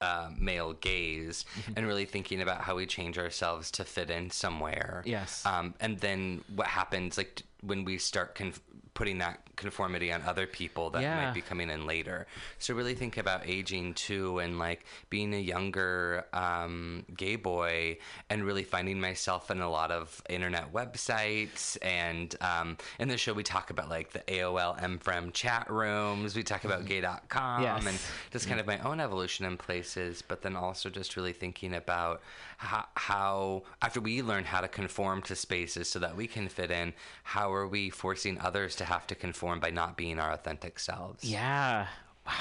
uh, 0.00 0.30
male 0.38 0.74
gaze 0.74 1.44
and 1.76 1.84
really 1.86 2.04
thinking 2.04 2.40
about 2.40 2.60
how 2.60 2.76
we 2.76 2.86
change 2.86 3.18
ourselves 3.18 3.70
to 3.72 3.84
fit 3.84 4.10
in 4.10 4.30
somewhere. 4.30 5.02
Yes. 5.04 5.44
um, 5.46 5.74
and 5.80 5.98
then 5.98 6.42
what 6.54 6.68
happens 6.68 7.16
like 7.18 7.42
when 7.62 7.84
we 7.84 7.98
start 7.98 8.34
conf- 8.36 8.60
putting 8.98 9.18
that 9.18 9.38
conformity 9.54 10.12
on 10.12 10.20
other 10.22 10.44
people 10.44 10.90
that 10.90 11.02
Yeah. 11.02 11.14
might 11.24 11.32
be 11.32 11.40
coming 11.40 11.70
in 11.70 11.86
later 11.86 12.26
so 12.58 12.74
really 12.74 12.96
think 12.96 13.16
about 13.16 13.46
aging 13.46 13.94
too 13.94 14.40
and 14.40 14.58
like 14.58 14.84
being 15.08 15.32
a 15.34 15.38
younger 15.38 16.24
um, 16.32 17.04
gay 17.16 17.36
boy 17.36 17.98
and 18.28 18.42
really 18.44 18.64
finding 18.64 19.00
myself 19.00 19.52
in 19.52 19.60
a 19.60 19.70
lot 19.70 19.92
of 19.92 20.20
internet 20.28 20.72
websites 20.72 21.76
and 21.82 22.34
um, 22.40 22.76
in 22.98 23.06
the 23.06 23.16
show 23.16 23.32
we 23.32 23.44
talk 23.44 23.70
about 23.70 23.88
like 23.88 24.10
the 24.10 24.20
aol 24.20 24.76
M4M 24.80 25.32
chat 25.32 25.70
rooms 25.70 26.34
we 26.34 26.42
talk 26.42 26.64
about 26.64 26.84
gay.com 26.84 27.62
Yes. 27.62 27.86
and 27.86 27.98
just 28.32 28.48
kind 28.48 28.58
of 28.58 28.66
my 28.66 28.78
own 28.80 28.98
evolution 28.98 29.46
in 29.46 29.56
places, 29.56 30.22
but 30.26 30.42
then 30.42 30.56
also 30.56 30.90
just 30.90 31.16
really 31.16 31.32
thinking 31.32 31.74
about 31.74 32.20
how, 32.58 32.86
how, 32.94 33.62
after 33.80 34.00
we 34.00 34.20
learn 34.20 34.44
how 34.44 34.60
to 34.60 34.68
conform 34.68 35.22
to 35.22 35.36
spaces 35.36 35.88
so 35.88 36.00
that 36.00 36.16
we 36.16 36.26
can 36.26 36.48
fit 36.48 36.70
in, 36.70 36.92
how 37.22 37.52
are 37.52 37.68
we 37.68 37.88
forcing 37.88 38.38
others 38.40 38.74
to 38.76 38.84
have 38.84 39.06
to 39.06 39.14
conform 39.14 39.60
by 39.60 39.70
not 39.70 39.96
being 39.96 40.18
our 40.18 40.32
authentic 40.32 40.78
selves? 40.78 41.24
yeah. 41.24 41.86
Wow. 42.26 42.34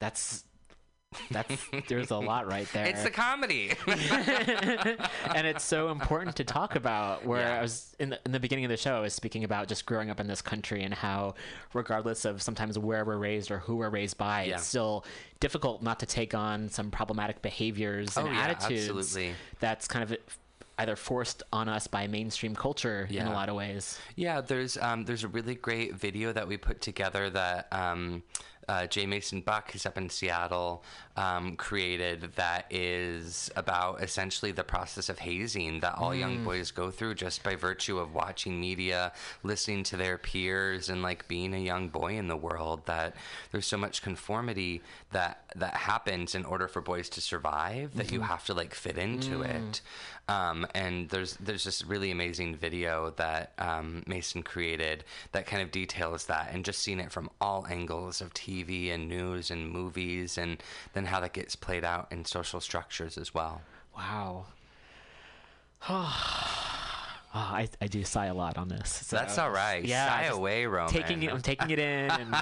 That's 0.00 0.44
that's 1.30 1.56
there's 1.88 2.10
a 2.10 2.16
lot 2.16 2.46
right 2.46 2.66
there. 2.72 2.86
It's 2.86 3.04
a 3.04 3.10
comedy. 3.10 3.72
and 3.86 5.46
it's 5.46 5.64
so 5.64 5.90
important 5.90 6.36
to 6.36 6.44
talk 6.44 6.76
about. 6.76 7.24
Where 7.24 7.40
Yeah. 7.40 7.58
I 7.58 7.62
was 7.62 7.94
in 7.98 8.10
the, 8.10 8.20
in 8.24 8.32
the 8.32 8.40
beginning 8.40 8.64
of 8.64 8.70
the 8.70 8.76
show, 8.76 8.96
I 8.96 9.00
was 9.00 9.14
speaking 9.14 9.44
about 9.44 9.68
just 9.68 9.86
growing 9.86 10.10
up 10.10 10.20
in 10.20 10.26
this 10.26 10.42
country 10.42 10.82
and 10.82 10.92
how, 10.94 11.34
regardless 11.72 12.24
of 12.24 12.42
sometimes 12.42 12.78
where 12.78 13.04
we're 13.04 13.16
raised 13.16 13.50
or 13.50 13.58
who 13.58 13.76
we're 13.76 13.90
raised 13.90 14.18
by, 14.18 14.44
Yeah. 14.44 14.54
it's 14.56 14.66
still 14.66 15.04
difficult 15.40 15.82
not 15.82 16.00
to 16.00 16.06
take 16.06 16.34
on 16.34 16.68
some 16.68 16.90
problematic 16.90 17.42
behaviors 17.42 18.16
and 18.16 18.28
Oh, 18.28 18.30
yeah, 18.30 18.40
attitudes 18.40 18.88
absolutely. 18.88 19.34
that's 19.60 19.86
kind 19.88 20.02
of 20.10 20.16
either 20.78 20.96
forced 20.96 21.42
on 21.52 21.68
us 21.68 21.86
by 21.86 22.06
mainstream 22.08 22.54
culture 22.56 23.06
in 23.10 23.26
a 23.26 23.32
lot 23.32 23.48
of 23.48 23.54
ways. 23.54 23.98
Yeah, 24.16 24.40
there's 24.40 24.76
um, 24.78 25.04
there's 25.04 25.22
a 25.22 25.28
really 25.28 25.54
great 25.54 25.94
video 25.94 26.32
that 26.32 26.48
we 26.48 26.56
put 26.56 26.80
together 26.80 27.30
that 27.30 27.68
um, 27.72 28.24
uh, 28.68 28.86
Jay 28.86 29.06
Mason 29.06 29.40
Buck, 29.40 29.70
who's 29.70 29.86
up 29.86 29.96
in 29.98 30.10
Seattle, 30.10 30.82
um, 31.16 31.56
created 31.56 32.32
that 32.34 32.66
is 32.70 33.50
about 33.54 34.02
essentially 34.02 34.50
the 34.50 34.64
process 34.64 35.08
of 35.08 35.18
hazing 35.18 35.80
that 35.80 35.94
all 35.96 36.14
young 36.14 36.42
boys 36.44 36.72
go 36.72 36.90
through 36.90 37.14
just 37.14 37.42
by 37.44 37.54
virtue 37.54 37.98
of 37.98 38.14
watching 38.14 38.60
media, 38.60 39.12
listening 39.44 39.84
to 39.84 39.96
their 39.96 40.18
peers, 40.18 40.88
and 40.88 41.02
like 41.02 41.28
being 41.28 41.54
a 41.54 41.58
young 41.58 41.88
boy 41.88 42.16
in 42.16 42.26
the 42.26 42.36
world. 42.36 42.86
That 42.86 43.14
there's 43.52 43.66
so 43.66 43.76
much 43.76 44.02
conformity 44.02 44.82
that 45.12 45.44
that 45.54 45.74
happens 45.74 46.34
in 46.34 46.44
order 46.44 46.66
for 46.66 46.80
boys 46.80 47.08
to 47.10 47.20
survive 47.20 47.94
that 47.94 48.10
you 48.10 48.20
have 48.20 48.44
to 48.46 48.54
like 48.54 48.74
fit 48.74 48.98
into 48.98 49.42
it. 49.42 49.80
Um, 50.26 50.66
and 50.74 51.08
there's 51.10 51.34
there's 51.36 51.64
this 51.64 51.84
really 51.84 52.10
amazing 52.10 52.56
video 52.56 53.12
that 53.16 53.52
um, 53.58 54.02
Mason 54.06 54.42
created 54.42 55.04
that 55.32 55.46
kind 55.46 55.62
of 55.62 55.70
details 55.70 56.26
that, 56.26 56.50
and 56.52 56.64
just 56.64 56.80
seeing 56.80 56.98
it 56.98 57.12
from 57.12 57.28
all 57.40 57.66
angles 57.68 58.20
of 58.20 58.32
TV 58.32 58.92
and 58.92 59.08
news 59.08 59.50
and 59.50 59.70
movies, 59.70 60.38
and 60.38 60.62
then 60.94 61.03
how 61.06 61.20
that 61.20 61.32
gets 61.32 61.56
played 61.56 61.84
out 61.84 62.08
in 62.10 62.24
social 62.24 62.60
structures 62.60 63.16
as 63.18 63.32
well. 63.34 63.62
Wow. 63.96 64.46
Oh, 65.88 67.10
I, 67.34 67.68
I 67.80 67.86
do 67.88 68.04
sigh 68.04 68.26
a 68.26 68.34
lot 68.34 68.56
on 68.56 68.68
this. 68.68 68.88
So, 69.06 69.16
That's 69.16 69.38
all 69.38 69.50
right. 69.50 69.84
Yeah, 69.84 70.08
Sigh 70.08 70.24
away, 70.26 70.66
Roman. 70.66 70.92
Taking 70.92 71.22
it, 71.24 71.32
I'm 71.32 71.42
taking 71.42 71.70
it 71.70 71.78
in. 71.78 72.10
And, 72.10 72.36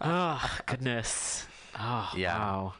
oh 0.00 0.50
goodness. 0.66 1.46
Oh 1.78 2.10
Yeah. 2.16 2.38
wow. 2.38 2.74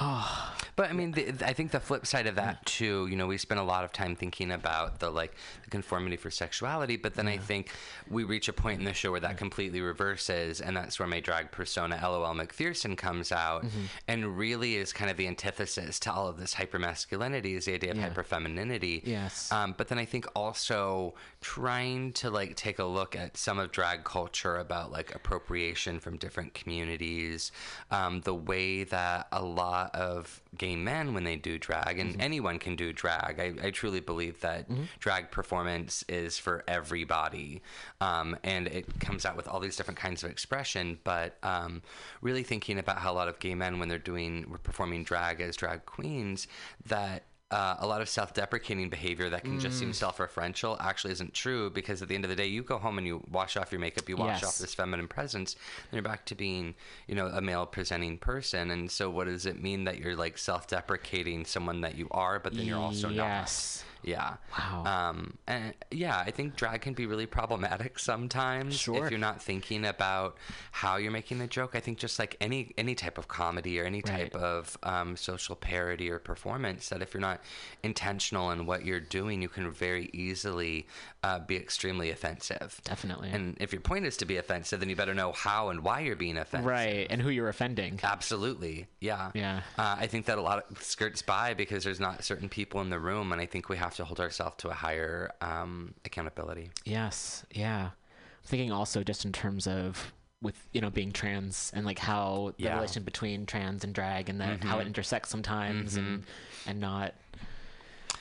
But 0.76 0.90
I 0.90 0.92
mean, 0.92 1.10
the, 1.10 1.34
I 1.44 1.54
think 1.54 1.72
the 1.72 1.80
flip 1.80 2.06
side 2.06 2.28
of 2.28 2.36
that 2.36 2.64
too. 2.64 3.08
You 3.08 3.16
know, 3.16 3.26
we 3.26 3.36
spend 3.36 3.58
a 3.58 3.64
lot 3.64 3.82
of 3.82 3.92
time 3.92 4.14
thinking 4.14 4.52
about 4.52 5.00
the 5.00 5.10
like 5.10 5.34
the 5.64 5.70
conformity 5.70 6.16
for 6.16 6.30
sexuality, 6.30 6.96
but 6.96 7.14
then 7.14 7.26
I 7.26 7.36
think 7.36 7.70
we 8.08 8.22
reach 8.22 8.46
a 8.46 8.52
point 8.52 8.78
in 8.78 8.84
the 8.84 8.92
show 8.92 9.10
where 9.10 9.18
that 9.18 9.38
completely 9.38 9.80
reverses, 9.80 10.60
and 10.60 10.76
that's 10.76 11.00
where 11.00 11.08
my 11.08 11.18
drag 11.18 11.50
persona, 11.50 11.98
LOL 12.00 12.32
McPherson, 12.32 12.96
comes 12.96 13.32
out, 13.32 13.64
and 14.06 14.38
really 14.38 14.76
is 14.76 14.92
kind 14.92 15.10
of 15.10 15.16
the 15.16 15.26
antithesis 15.26 15.98
to 15.98 16.12
all 16.12 16.28
of 16.28 16.38
this 16.38 16.54
hypermasculinity, 16.54 17.56
is 17.56 17.64
the 17.64 17.74
idea 17.74 17.90
of 17.90 17.96
Yeah. 17.96 18.10
hyperfemininity. 18.10 19.02
Yes. 19.04 19.50
Um, 19.50 19.74
but 19.76 19.88
then 19.88 19.98
I 19.98 20.04
think 20.04 20.26
also 20.36 21.14
trying 21.40 22.12
to 22.12 22.30
like 22.30 22.54
take 22.54 22.78
a 22.78 22.84
look 22.84 23.16
at 23.16 23.36
some 23.36 23.58
of 23.58 23.72
drag 23.72 24.04
culture 24.04 24.56
about 24.58 24.92
like 24.92 25.12
appropriation 25.12 25.98
from 25.98 26.18
different 26.18 26.54
communities, 26.54 27.50
um, 27.90 28.20
the 28.20 28.34
way 28.34 28.84
that 28.84 29.26
a 29.32 29.42
lot 29.42 29.87
of 29.94 30.40
gay 30.56 30.76
men 30.76 31.14
when 31.14 31.24
they 31.24 31.36
do 31.36 31.58
drag, 31.58 31.98
and 31.98 32.20
anyone 32.20 32.58
can 32.58 32.76
do 32.76 32.92
drag. 32.92 33.38
I, 33.40 33.66
I 33.66 33.70
truly 33.70 34.00
believe 34.00 34.40
that 34.40 34.66
drag 34.98 35.30
performance 35.30 36.04
is 36.08 36.38
for 36.38 36.64
everybody, 36.66 37.62
um, 38.00 38.36
and 38.42 38.66
it 38.66 39.00
comes 39.00 39.24
out 39.24 39.36
with 39.36 39.48
all 39.48 39.60
these 39.60 39.76
different 39.76 39.98
kinds 39.98 40.22
of 40.24 40.30
expression. 40.30 40.98
But 41.04 41.36
um, 41.42 41.82
really 42.20 42.42
thinking 42.42 42.78
about 42.78 42.98
how 42.98 43.12
a 43.12 43.14
lot 43.14 43.28
of 43.28 43.38
gay 43.38 43.54
men 43.54 43.78
when 43.78 43.88
they're 43.88 43.98
doing 43.98 44.56
performing 44.62 45.04
drag 45.04 45.40
as 45.40 45.56
drag 45.56 45.86
queens 45.86 46.48
that 46.86 47.24
uh, 47.50 47.76
a 47.78 47.86
lot 47.86 48.02
of 48.02 48.08
self-deprecating 48.10 48.90
behavior 48.90 49.30
that 49.30 49.42
can 49.42 49.58
just 49.58 49.78
seem 49.78 49.92
self-referential 49.94 50.76
actually 50.80 51.12
isn't 51.12 51.32
true 51.32 51.70
because 51.70 52.02
at 52.02 52.08
the 52.08 52.14
end 52.14 52.24
of 52.24 52.28
the 52.28 52.36
day 52.36 52.46
you 52.46 52.62
go 52.62 52.76
home 52.76 52.98
and 52.98 53.06
you 53.06 53.22
wash 53.30 53.56
off 53.56 53.72
your 53.72 53.80
makeup 53.80 54.06
you 54.08 54.16
wash 54.16 54.42
Yes. 54.42 54.44
off 54.44 54.58
this 54.58 54.74
feminine 54.74 55.08
presence 55.08 55.54
and 55.90 55.92
you're 55.96 56.02
back 56.02 56.26
to 56.26 56.34
being 56.34 56.74
you 57.06 57.14
know 57.14 57.28
a 57.28 57.40
male 57.40 57.64
presenting 57.64 58.18
person 58.18 58.70
and 58.70 58.90
so 58.90 59.08
what 59.08 59.26
does 59.26 59.46
it 59.46 59.62
mean 59.62 59.84
that 59.84 59.96
you're 59.98 60.14
like 60.16 60.36
self-deprecating 60.36 61.46
someone 61.46 61.80
that 61.80 61.96
you 61.96 62.06
are 62.10 62.38
but 62.38 62.52
then 62.54 62.66
you're 62.66 62.78
also 62.78 63.08
not? 63.08 63.14
yes. 63.14 63.82
Yeah 64.02 64.34
Wow. 64.56 64.84
um 65.10 65.34
and 65.46 65.74
yeah 65.90 66.18
i 66.26 66.30
think 66.30 66.56
drag 66.56 66.80
can 66.82 66.94
be 66.94 67.06
really 67.06 67.26
problematic 67.26 67.98
sometimes 68.12 68.76
Sure. 68.78 69.04
if 69.04 69.10
you're 69.10 69.18
not 69.20 69.42
thinking 69.42 69.84
about 69.84 70.36
how 70.72 70.96
you're 70.96 71.10
making 71.12 71.38
the 71.38 71.46
joke 71.46 71.72
i 71.74 71.80
think 71.80 71.98
just 71.98 72.18
like 72.18 72.36
any 72.40 72.72
any 72.78 72.94
type 72.94 73.18
of 73.18 73.28
comedy 73.28 73.78
or 73.80 73.84
any 73.84 74.02
type 74.02 74.34
Right. 74.34 74.42
of 74.42 74.76
um, 74.82 75.16
social 75.16 75.56
parody 75.56 76.10
or 76.10 76.18
performance 76.18 76.88
that 76.90 77.02
if 77.02 77.12
you're 77.14 77.20
not 77.20 77.40
intentional 77.82 78.50
in 78.50 78.66
what 78.66 78.84
you're 78.84 79.00
doing 79.00 79.42
you 79.42 79.48
can 79.48 79.70
very 79.70 80.10
easily 80.12 80.86
uh, 81.22 81.38
be 81.40 81.56
extremely 81.56 82.10
offensive 82.10 82.80
Definitely. 82.84 83.30
and 83.30 83.56
if 83.60 83.72
your 83.72 83.80
point 83.82 84.06
is 84.06 84.16
to 84.18 84.24
be 84.26 84.36
offensive 84.36 84.80
then 84.80 84.88
you 84.88 84.96
better 84.96 85.14
know 85.14 85.32
how 85.32 85.68
and 85.70 85.82
why 85.82 86.00
you're 86.00 86.16
being 86.16 86.36
offensive 86.38 86.66
Right, 86.68 87.06
and 87.10 87.20
who 87.22 87.30
you're 87.30 87.48
offending. 87.48 87.98
Absolutely, 88.02 88.86
yeah. 89.00 89.30
Yeah. 89.34 89.60
Uh, 89.78 89.96
I 89.98 90.06
think 90.06 90.26
that 90.26 90.38
a 90.38 90.42
lot 90.42 90.64
of 90.70 90.82
skirts 90.82 91.22
by 91.22 91.54
because 91.54 91.84
there's 91.84 92.00
not 92.00 92.24
certain 92.24 92.48
people 92.48 92.80
in 92.80 92.90
the 92.90 92.98
room, 92.98 93.32
and 93.32 93.40
I 93.40 93.46
think 93.46 93.68
we 93.68 93.76
have 93.76 93.94
to 93.98 94.04
hold 94.04 94.18
ourselves 94.20 94.56
to 94.58 94.68
a 94.70 94.74
higher 94.74 95.30
um, 95.40 95.92
accountability. 96.04 96.70
Yes, 96.84 97.44
yeah. 97.52 97.90
I'm 97.90 98.44
thinking 98.44 98.72
also 98.72 99.02
just 99.04 99.24
in 99.24 99.32
terms 99.32 99.66
of 99.66 100.12
with 100.40 100.56
you 100.72 100.80
know 100.80 100.88
being 100.90 101.10
trans 101.12 101.72
and 101.74 101.84
like 101.84 101.98
how 101.98 102.52
the 102.58 102.64
Yeah. 102.64 102.76
relation 102.76 103.02
between 103.02 103.44
trans 103.44 103.82
and 103.84 103.92
drag 103.92 104.28
and 104.30 104.40
that 104.40 104.62
how 104.64 104.78
it 104.78 104.86
intersects 104.86 105.30
sometimes 105.30 105.96
and 105.96 106.24
and 106.66 106.80
not. 106.80 107.14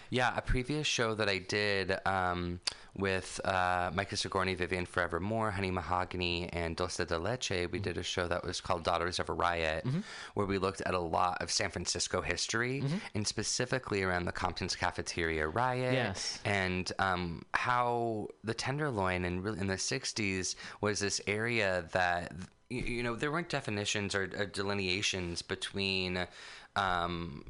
Yeah, 0.10 0.34
a 0.36 0.42
previous 0.42 0.88
show 0.88 1.14
that 1.16 1.28
I 1.30 1.40
did 1.40 1.98
um, 2.06 2.60
with 2.96 3.40
uh, 3.46 3.92
Mica 3.94 4.16
Sigourney, 4.16 4.56
Vivian 4.56 4.86
Forevermore, 4.86 5.52
Honey 5.52 5.70
Mahogany, 5.72 6.50
and 6.54 6.76
Dulce 6.76 6.98
de 7.06 7.20
Leche, 7.20 7.68
we 7.72 7.80
did 7.80 7.98
a 7.98 8.04
show 8.04 8.28
that 8.28 8.44
was 8.44 8.62
called 8.62 8.84
Daughters 8.84 9.20
of 9.20 9.30
a 9.30 9.34
Riot, 9.34 9.86
where 10.34 10.46
we 10.48 10.58
looked 10.58 10.82
at 10.82 10.94
a 10.94 11.00
lot 11.00 11.42
of 11.42 11.52
San 11.52 11.70
Francisco 11.70 12.22
history 12.22 12.84
and 13.14 13.28
specifically 13.28 14.02
around 14.02 14.26
the 14.26 14.32
Compton's 14.32 14.76
Cafeteria 14.76 15.48
riot 15.48 15.94
Yes. 15.94 16.40
and 16.46 16.92
um, 17.00 17.44
how 17.54 18.28
the 18.44 18.54
Tenderloin 18.54 19.26
in, 19.26 19.46
in 19.60 19.68
the 19.68 19.76
60s 19.76 20.56
was 20.82 21.00
this 21.00 21.20
area 21.28 21.86
that 21.92 22.32
you, 22.70 22.82
you 22.82 23.04
know 23.04 23.16
there 23.16 23.32
weren't 23.32 23.50
definitions 23.50 24.16
or, 24.16 24.24
or 24.38 24.46
delineations 24.46 25.42
between 25.42 26.28
um, 26.76 27.44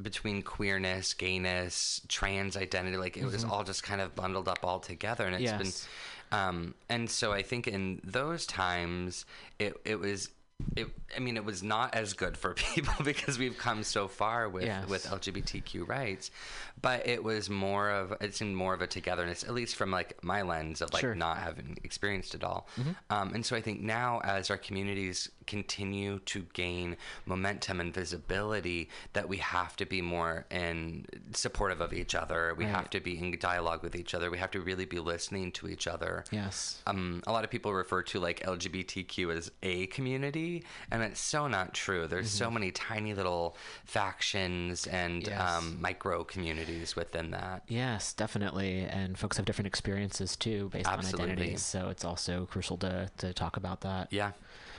between 0.00 0.42
queerness, 0.42 1.14
gayness, 1.14 2.00
trans 2.08 2.56
identity. 2.56 2.96
Like 2.96 3.16
it 3.16 3.24
was 3.24 3.44
all 3.44 3.64
just 3.64 3.82
kind 3.82 4.00
of 4.00 4.14
bundled 4.14 4.48
up 4.48 4.60
all 4.62 4.80
together, 4.80 5.26
and 5.26 5.34
it's 5.36 5.50
Mm-hmm. 5.52 5.62
Yes. 5.62 5.88
been. 6.30 6.38
Um, 6.38 6.74
and 6.88 7.10
so 7.10 7.32
I 7.32 7.42
think 7.42 7.68
in 7.68 8.00
those 8.04 8.46
times, 8.46 9.26
it 9.58 9.74
it 9.84 9.98
was. 10.00 10.30
It, 10.76 10.86
I 11.16 11.18
mean, 11.18 11.36
it 11.36 11.44
was 11.44 11.64
not 11.64 11.92
as 11.96 12.12
good 12.12 12.36
for 12.36 12.54
people 12.74 12.94
because 13.04 13.36
we've 13.36 13.58
come 13.58 13.82
so 13.82 14.06
far 14.06 14.48
with, 14.48 14.62
Yes. 14.64 14.88
with 14.88 15.04
LGBTQ 15.06 15.88
rights, 15.88 16.30
but 16.80 17.04
it 17.08 17.24
was 17.24 17.50
more 17.50 17.90
of 17.90 18.14
it 18.20 18.36
seemed 18.36 18.54
more 18.54 18.72
of 18.72 18.80
a 18.80 18.86
togetherness, 18.86 19.42
at 19.42 19.54
least 19.54 19.74
from 19.74 19.90
like 19.90 20.22
my 20.22 20.42
lens 20.42 20.80
of 20.80 20.92
like 20.92 21.00
Sure. 21.00 21.10
Mm-hmm. 21.10 21.18
not 21.18 21.38
having 21.38 21.78
experienced 21.82 22.36
it 22.36 22.44
all. 22.44 22.68
Um, 23.10 23.34
and 23.34 23.44
so 23.44 23.56
I 23.56 23.60
think 23.60 23.80
now 23.80 24.20
as 24.22 24.50
our 24.50 24.56
communities 24.58 25.28
continue 25.46 26.18
to 26.20 26.46
gain 26.52 26.96
momentum 27.26 27.80
and 27.80 27.92
visibility, 27.94 28.88
that 29.12 29.28
we 29.28 29.38
have 29.38 29.76
to 29.76 29.86
be 29.86 30.00
more 30.02 30.46
in 30.50 31.06
supportive 31.32 31.80
of 31.80 31.92
each 31.92 32.14
other. 32.14 32.54
We 32.56 32.64
have 32.64 32.90
to 32.90 33.00
be 33.00 33.18
in 33.18 33.36
dialogue 33.38 33.82
with 33.82 33.96
each 33.96 34.14
other. 34.14 34.30
We 34.30 34.38
have 34.38 34.50
to 34.52 34.60
really 34.60 34.84
be 34.84 34.98
listening 34.98 35.52
to 35.52 35.68
each 35.68 35.86
other. 35.86 36.24
Yes. 36.30 36.82
Um, 36.86 37.22
a 37.26 37.32
lot 37.32 37.44
of 37.44 37.50
people 37.50 37.72
refer 37.72 38.02
to 38.02 38.20
like 38.20 38.40
LGBTQ 38.40 39.34
as 39.36 39.50
a 39.62 39.86
community, 39.86 40.64
and 40.90 41.02
it's 41.02 41.20
so 41.20 41.48
not 41.48 41.72
true. 41.74 42.06
There's 42.06 42.30
so 42.30 42.50
many 42.50 42.70
tiny 42.70 43.14
little 43.14 43.56
factions 43.84 44.86
and 44.86 45.12
Mm-hmm. 45.22 45.30
Yes. 45.30 45.40
um, 45.58 45.78
micro 45.80 46.24
communities 46.24 46.96
within 46.96 47.30
that. 47.32 47.62
Yes, 47.68 48.12
definitely. 48.12 48.80
And 48.80 49.18
folks 49.18 49.36
have 49.36 49.46
different 49.46 49.66
experiences 49.66 50.36
too 50.36 50.68
based 50.72 50.88
Absolutely. 50.88 51.24
on 51.24 51.30
identities. 51.30 51.62
So 51.62 51.88
it's 51.88 52.04
also 52.04 52.46
crucial 52.46 52.76
to, 52.78 53.08
to 53.18 53.32
talk 53.32 53.56
about 53.56 53.82
that. 53.82 54.08
Yeah, 54.10 54.32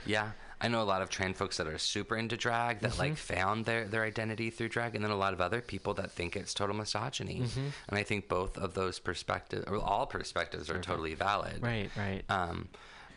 yeah. 0.06 0.30
I 0.64 0.68
know 0.68 0.82
a 0.82 0.84
lot 0.84 1.02
of 1.02 1.10
trans 1.10 1.36
folks 1.36 1.58
that 1.58 1.66
are 1.66 1.76
super 1.78 2.16
into 2.16 2.36
drag 2.36 2.80
that 2.80 2.98
like 2.98 3.12
Mm-hmm. 3.12 3.34
found 3.34 3.64
their, 3.66 3.84
their 3.84 4.02
identity 4.04 4.48
through 4.50 4.70
drag, 4.70 4.94
and 4.94 5.04
then 5.04 5.10
a 5.10 5.16
lot 5.16 5.34
of 5.34 5.40
other 5.40 5.60
people 5.60 5.92
that 5.94 6.10
think 6.10 6.36
it's 6.36 6.54
total 6.54 6.74
misogyny. 6.74 7.40
Mm-hmm. 7.42 7.66
And 7.88 7.98
I 7.98 8.02
think 8.02 8.28
both 8.28 8.56
of 8.56 8.72
those 8.74 8.98
perspectives, 8.98 9.64
or 9.68 9.76
all 9.76 10.06
perspectives, 10.06 10.70
are 10.70 10.80
totally 10.80 11.14
valid. 11.14 11.62
Right, 11.62 11.90
right. 11.96 12.22
Um, 12.30 12.68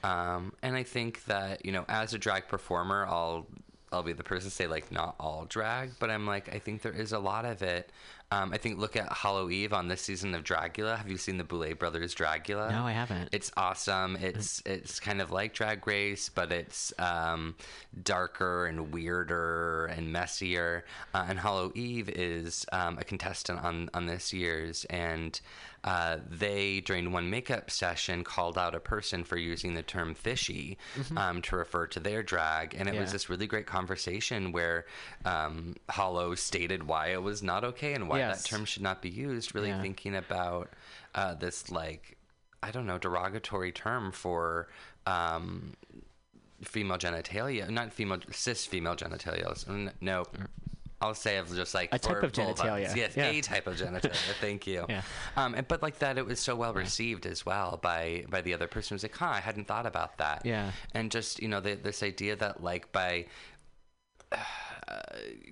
um, 0.04 0.54
and 0.62 0.75
I 0.75 0.84
think 0.84 1.24
that 1.25 1.66
you 1.66 1.72
know, 1.72 1.86
as 1.88 2.13
a 2.13 2.18
drag 2.20 2.48
performer, 2.50 3.06
I'll 3.08 3.48
I'll 3.92 4.04
be 4.04 4.12
the 4.13 4.24
person 4.24 4.50
to 4.50 4.56
say 4.56 4.68
like 4.68 4.92
not 4.92 5.16
all 5.18 5.46
drag, 5.48 5.92
but 6.00 6.10
I'm 6.12 6.27
like 6.27 6.54
I 6.54 6.60
think 6.60 6.82
there 6.82 6.92
is 6.92 7.13
a 7.13 7.20
lot 7.20 7.46
of 7.46 7.62
it. 7.63 7.89
Um, 8.29 8.51
I 8.51 8.57
think 8.57 8.77
look 8.77 8.98
at 8.98 9.07
Hollow 9.07 9.50
Eve 9.50 9.72
on 9.72 9.88
this 9.88 10.01
season 10.01 10.36
of 10.36 10.43
Dragula. 10.43 10.98
Have 10.98 11.10
you 11.10 11.17
seen 11.17 11.38
the 11.38 11.46
Boulet 11.46 11.79
Brothers 11.79 12.13
Dragula? 12.13 12.69
No, 12.69 12.86
I 12.86 12.91
haven't. 12.91 13.29
It's 13.31 13.51
awesome. 13.55 14.17
It's 14.17 14.62
it's 14.65 15.00
kind 15.00 15.22
of 15.22 15.31
like 15.31 15.53
Drag 15.53 15.88
Race, 15.88 16.27
but 16.27 16.51
it's 16.51 16.91
um, 17.00 17.55
darker 18.03 18.65
and 18.65 18.91
weirder 18.91 19.86
and 19.86 20.12
messier. 20.12 20.84
Uh, 21.13 21.25
and 21.29 21.39
Hollow 21.39 21.72
Eve 21.74 22.10
is 22.10 22.65
um, 22.74 22.98
a 22.98 23.05
contestant 23.05 23.63
on 23.63 23.89
on 23.93 24.07
this 24.07 24.34
year's, 24.34 24.84
and 24.86 25.39
uh, 25.86 26.17
they 26.29 26.81
during 26.81 27.13
one 27.13 27.29
makeup 27.29 27.72
session 27.72 28.25
called 28.25 28.57
out 28.57 28.75
a 28.75 28.79
person 28.79 29.24
for 29.24 29.38
using 29.38 29.74
the 29.74 29.84
term 29.84 30.13
fishy 30.13 30.77
um, 31.15 31.41
to 31.43 31.55
refer 31.55 31.88
to 31.88 32.01
their 32.01 32.22
drag, 32.22 32.75
and 32.77 32.89
it 32.89 33.00
was 33.00 33.13
this 33.13 33.29
really 33.29 33.48
great 33.48 33.67
conversation 33.67 34.51
where 34.51 34.86
um, 35.24 35.75
Hollow 35.89 36.36
stated 36.36 36.84
why 36.84 37.07
it 37.13 37.24
was 37.24 37.41
not 37.41 37.63
okay 37.63 37.93
and 37.93 38.10
why 38.10 38.16
Yes. 38.17 38.43
that 38.43 38.50
term 38.50 38.65
should 38.65 38.83
not 38.83 39.01
be 39.01 39.09
used. 39.09 39.53
Really 39.55 39.69
Yeah. 39.69 39.81
thinking 39.81 40.15
about 40.15 40.69
uh, 41.15 41.33
this 41.36 41.69
like 41.71 42.17
I 42.63 42.71
don't 42.71 42.86
know 42.88 42.97
derogatory 42.97 43.71
term 43.71 44.12
for 44.12 44.67
um, 45.05 45.74
female 46.63 46.97
genitalia, 46.97 47.69
not 47.69 47.93
female 47.93 48.19
cis 48.31 48.65
female 48.65 48.95
genitalia. 48.95 49.91
No, 50.01 50.25
I'll 51.00 51.13
say 51.13 51.38
of 51.38 51.53
just 51.55 51.75
like 51.75 51.93
A 51.93 52.00
type 52.00 52.24
of 52.24 52.31
vulvas. 52.31 52.55
genitalia. 52.57 52.95
Yes, 52.95 53.15
Yeah. 53.15 53.25
a 53.27 53.41
type 53.41 53.67
of 53.67 53.75
genitalia. 53.77 54.15
Thank 54.41 54.65
you. 54.65 54.86
Yeah. 54.89 55.03
Um, 55.36 55.53
and, 55.53 55.67
but 55.67 55.83
like 55.83 56.00
that, 56.00 56.17
it 56.17 56.25
was 56.25 56.39
so 56.39 56.55
well 56.55 56.74
received 56.74 57.27
as 57.27 57.45
well 57.45 57.77
by 57.81 58.25
by 58.29 58.41
the 58.41 58.53
other 58.55 58.67
person. 58.67 58.95
It 58.95 58.97
was 58.97 59.03
like, 59.03 59.15
huh, 59.15 59.27
I 59.36 59.39
hadn't 59.39 59.67
thought 59.67 59.86
about 59.86 60.17
that. 60.17 60.41
Yeah. 60.45 60.71
And 60.95 61.12
just 61.12 61.39
you 61.41 61.47
know, 61.47 61.59
the, 61.62 61.75
this 61.75 62.01
idea 62.01 62.36
that 62.38 62.63
like 62.63 62.91
by 62.91 63.27
uh, 64.31 64.38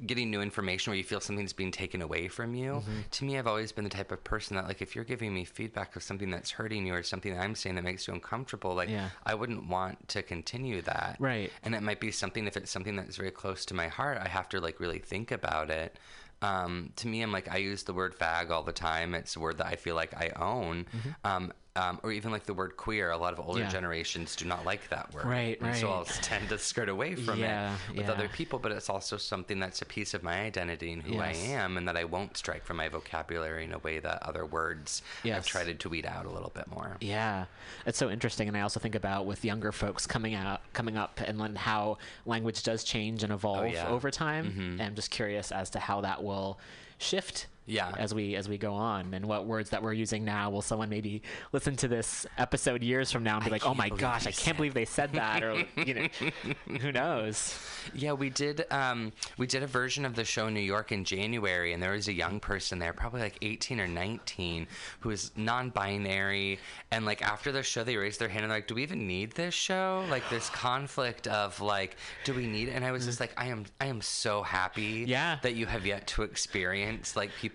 getting 0.05 0.29
new 0.29 0.41
information 0.41 0.91
where 0.91 0.97
you 0.97 1.03
feel 1.03 1.19
something's 1.19 1.53
being 1.53 1.71
taken 1.71 2.01
away 2.01 2.27
from 2.27 2.55
you. 2.55 2.73
Mm-hmm. 2.73 2.91
To 3.11 3.25
me, 3.25 3.37
I've 3.37 3.47
always 3.47 3.71
been 3.71 3.83
the 3.83 3.89
type 3.89 4.11
of 4.11 4.23
person 4.23 4.55
that, 4.55 4.67
like, 4.67 4.81
if 4.81 4.95
you're 4.95 5.03
giving 5.03 5.33
me 5.33 5.45
feedback 5.45 5.95
of 5.95 6.03
something 6.03 6.29
that's 6.29 6.51
hurting 6.51 6.85
you 6.85 6.93
or 6.93 7.03
something 7.03 7.33
that 7.33 7.41
I'm 7.41 7.55
saying 7.55 7.75
that 7.75 7.83
makes 7.83 8.07
you 8.07 8.13
uncomfortable, 8.13 8.75
like, 8.75 8.89
Yeah. 8.89 9.09
I 9.25 9.35
wouldn't 9.35 9.67
want 9.67 10.07
to 10.09 10.21
continue 10.21 10.81
that. 10.83 11.17
Right. 11.19 11.51
And 11.63 11.75
it 11.75 11.81
might 11.81 11.99
be 11.99 12.11
something, 12.11 12.47
if 12.47 12.55
it's 12.57 12.71
something 12.71 12.95
that's 12.95 13.17
very 13.17 13.31
close 13.31 13.65
to 13.65 13.73
my 13.73 13.87
heart, 13.87 14.17
I 14.21 14.27
have 14.27 14.49
to, 14.49 14.61
like, 14.61 14.79
really 14.79 14.99
think 14.99 15.31
about 15.31 15.69
it. 15.69 15.97
Um, 16.41 16.91
to 16.97 17.07
me, 17.07 17.21
I'm 17.21 17.31
like, 17.31 17.51
I 17.51 17.57
use 17.57 17.83
the 17.83 17.93
word 17.93 18.17
fag 18.17 18.49
all 18.51 18.63
the 18.63 18.73
time. 18.73 19.15
It's 19.15 19.35
a 19.35 19.39
word 19.39 19.57
that 19.57 19.67
I 19.67 19.75
feel 19.75 19.95
like 19.95 20.13
I 20.13 20.31
own. 20.35 20.85
Um, 21.23 21.53
um, 21.75 21.99
or 22.03 22.11
even 22.11 22.31
like 22.31 22.45
the 22.45 22.53
word 22.53 22.77
queer, 22.77 23.11
a 23.11 23.17
lot 23.17 23.33
of 23.33 23.39
older 23.39 23.55
Mm-hmm. 23.59 23.65
Yeah. 23.65 23.69
generations 23.71 24.35
do 24.35 24.45
not 24.45 24.65
like 24.65 24.89
that 24.89 25.13
word. 25.13 25.25
Right, 25.25 25.59
And 25.61 25.75
So. 25.75 25.89
I'll 25.89 26.05
tend 26.05 26.49
to 26.49 26.57
skirt 26.57 26.87
away 26.89 27.15
from 27.15 27.39
Yeah, 27.39 27.75
it 27.89 27.97
with 27.97 28.05
yeah. 28.07 28.11
other 28.13 28.27
people, 28.29 28.59
but 28.59 28.71
it's 28.71 28.89
also 28.89 29.17
something 29.17 29.59
that's 29.59 29.81
a 29.81 29.85
piece 29.85 30.13
of 30.13 30.23
my 30.23 30.41
identity 30.41 30.91
and 30.93 31.01
who 31.03 31.15
Yes. 31.15 31.35
I 31.37 31.47
am, 31.53 31.77
and 31.77 31.87
that 31.87 31.97
I 31.97 32.03
won't 32.05 32.37
strike 32.37 32.63
from 32.65 32.77
my 32.77 32.87
vocabulary 32.89 33.63
in 33.65 33.73
a 33.73 33.79
way 33.79 33.99
that 33.99 34.23
other 34.23 34.45
words 34.45 35.01
I've 35.23 35.45
tried 35.45 35.79
to 35.79 35.89
weed 35.89 36.05
out 36.05 36.25
a 36.25 36.29
little 36.29 36.51
bit 36.53 36.67
more. 36.67 36.97
Yeah, 37.01 37.45
it's 37.85 37.97
so 37.97 38.09
interesting, 38.09 38.47
and 38.47 38.55
I 38.57 38.61
also 38.61 38.79
think 38.79 38.95
about 38.95 39.25
with 39.25 39.43
younger 39.45 39.71
folks 39.71 40.05
coming 40.07 40.33
out, 40.33 40.61
coming 40.73 40.97
up, 40.97 41.19
and 41.25 41.39
then 41.39 41.55
how 41.55 41.97
language 42.25 42.63
does 42.63 42.83
change 42.83 43.23
and 43.23 43.31
evolve 43.33 43.71
yeah. 43.71 43.87
over 43.87 44.11
time. 44.11 44.45
And 44.57 44.81
I'm 44.81 44.95
just 44.95 45.11
curious 45.11 45.51
as 45.51 45.69
to 45.71 45.79
how 45.79 46.01
that 46.01 46.23
will 46.23 46.59
shift. 46.97 47.47
Yeah. 47.67 47.91
As 47.97 48.13
we 48.13 48.35
as 48.35 48.47
we 48.47 48.57
go 48.57 48.73
on, 48.73 49.13
and 49.13 49.25
what 49.25 49.45
words 49.45 49.71
that 49.71 49.81
we're 49.81 49.93
using 49.93 50.23
now 50.23 50.49
will 50.49 50.61
someone 50.61 50.89
maybe 50.89 51.21
listen 51.51 51.75
to 51.77 51.87
this 51.87 52.25
episode 52.37 52.83
years 52.83 53.11
from 53.11 53.23
now 53.23 53.35
and 53.37 53.45
be 53.45 53.51
like, 53.51 53.65
"Oh 53.65 53.73
my 53.73 53.89
gosh, 53.89 54.27
I 54.27 54.31
can't 54.31 54.55
believe 54.57 54.73
they 54.73 54.85
said 54.85 55.13
that," 55.13 55.43
or 55.43 55.63
you 55.83 55.93
know, 55.93 56.07
who 56.79 56.91
knows? 56.91 57.57
Yeah, 57.93 58.13
we 58.13 58.29
did. 58.29 58.65
Um, 58.71 59.11
we 59.37 59.47
did 59.47 59.63
a 59.63 59.67
version 59.67 60.05
of 60.05 60.15
the 60.15 60.23
show 60.25 60.47
in 60.47 60.53
New 60.53 60.59
York 60.59 60.91
in 60.91 61.03
January, 61.05 61.73
and 61.73 61.81
there 61.81 61.91
was 61.91 62.07
a 62.07 62.13
young 62.13 62.39
person 62.39 62.79
there, 62.79 62.93
probably 62.93 63.21
like 63.21 63.37
18 63.41 63.79
or 63.79 63.87
19, 63.87 64.67
who 64.99 65.09
was 65.09 65.31
non-binary. 65.35 66.59
And 66.91 67.05
like 67.05 67.21
after 67.21 67.51
the 67.51 67.63
show, 67.63 67.83
they 67.83 67.97
raised 67.97 68.19
their 68.19 68.29
hand 68.29 68.43
and 68.43 68.51
they're 68.51 68.57
like, 68.59 68.67
"Do 68.67 68.75
we 68.75 68.83
even 68.83 69.07
need 69.07 69.31
this 69.33 69.53
show? 69.53 70.05
Like 70.09 70.27
this 70.29 70.49
conflict 70.53 71.27
of 71.27 71.59
like, 71.61 71.97
do 72.23 72.33
we 72.33 72.47
need?" 72.47 72.69
it? 72.69 72.71
And 72.71 72.85
I 72.85 72.91
was 72.91 73.05
just 73.05 73.19
like, 73.19 73.33
"I 73.37 73.47
am, 73.47 73.65
I 73.81 73.87
am 73.87 74.01
so 74.01 74.43
happy 74.43 75.05
Yeah. 75.07 75.39
that 75.41 75.55
you 75.55 75.65
have 75.65 75.85
yet 75.85 76.07
to 76.07 76.23
experience 76.23 77.15
like 77.15 77.31
people 77.41 77.54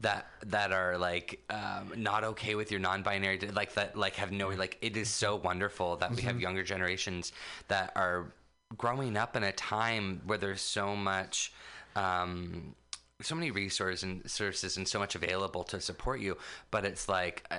that 0.00 0.26
that 0.46 0.72
are 0.72 0.98
like 0.98 1.42
um, 1.50 1.92
not 1.96 2.24
okay 2.24 2.54
with 2.54 2.70
your 2.70 2.80
non-binary, 2.80 3.38
like 3.52 3.74
that, 3.74 3.96
like 3.96 4.16
have 4.16 4.32
no 4.32 4.48
like. 4.50 4.78
It 4.80 4.96
is 4.96 5.08
so 5.08 5.36
wonderful 5.36 5.96
that 5.96 6.14
we 6.14 6.22
have 6.22 6.40
younger 6.40 6.62
generations 6.62 7.32
that 7.68 7.92
are 7.96 8.32
growing 8.76 9.16
up 9.16 9.36
in 9.36 9.42
a 9.42 9.52
time 9.52 10.22
where 10.26 10.38
there's 10.38 10.60
so 10.62 10.96
much 10.96 11.52
um 11.96 12.74
so 13.20 13.34
many 13.36 13.50
resources 13.50 14.02
and 14.02 14.28
services 14.28 14.76
and 14.76 14.88
so 14.88 14.98
much 14.98 15.14
available 15.14 15.62
to 15.62 15.80
support 15.80 16.20
you 16.20 16.36
but 16.70 16.84
it's 16.84 17.08
like 17.08 17.44
uh, 17.50 17.56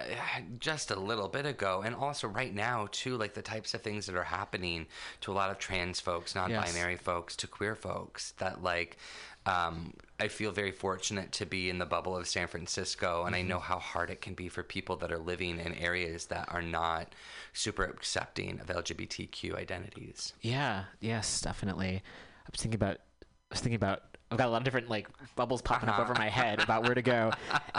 just 0.59 0.91
a 0.91 0.99
little 0.99 1.27
bit 1.27 1.45
ago 1.45 1.81
and 1.86 1.95
also 1.95 2.27
right 2.27 2.53
now 2.53 2.88
too 2.91 3.15
like 3.15 3.33
the 3.33 3.41
types 3.41 3.73
of 3.73 3.81
things 3.81 4.05
that 4.05 4.15
are 4.15 4.23
happening 4.23 4.86
to 5.21 5.31
a 5.31 5.33
lot 5.33 5.49
of 5.49 5.57
trans 5.57 5.99
folks 5.99 6.36
non-binary 6.36 6.97
folks 6.97 7.36
to 7.36 7.47
queer 7.47 7.75
folks 7.75 8.31
that 8.39 8.62
like 8.62 8.97
um, 9.45 9.93
I 10.19 10.27
feel 10.29 10.51
very 10.51 10.71
fortunate 10.71 11.32
to 11.34 11.45
be 11.45 11.69
in 11.69 11.77
the 11.77 11.86
bubble 11.86 12.15
of 12.15 12.27
San 12.27 12.47
Francisco, 12.47 13.25
and 13.25 13.36
I 13.36 13.39
mm-hmm. 13.39 13.49
know 13.49 13.60
how 13.60 13.79
hard 13.79 14.10
it 14.10 14.21
can 14.21 14.34
be 14.34 14.47
for 14.47 14.63
people 14.63 14.95
that 14.97 15.12
are 15.12 15.17
living 15.17 15.60
in 15.60 15.73
areas 15.75 16.27
that 16.27 16.47
are 16.51 16.62
not 16.62 17.13
super 17.51 17.84
accepting 17.84 18.60
of 18.60 18.67
LGBTQ 18.67 19.56
identities. 19.56 20.34
Yeah. 20.41 20.86
Yes, 21.01 21.41
definitely. 21.41 22.01
I 22.45 22.49
was 22.51 22.62
thinking 22.62 22.75
about. 22.75 22.97
I 22.97 23.25
was 23.51 23.60
thinking 23.60 23.75
about. 23.75 24.03
I've 24.32 24.38
got 24.38 24.47
a 24.47 24.51
lot 24.51 24.58
of 24.58 24.63
different 24.63 24.89
like 24.89 25.08
bubbles 25.36 25.62
popping 25.62 25.89
up 25.89 25.99
over 25.99 26.13
my 26.15 26.27
uh-huh. 26.27 26.41
head 26.41 26.63
about 26.63 26.84
where 26.84 26.95
to 26.95 27.01
go 27.01 27.32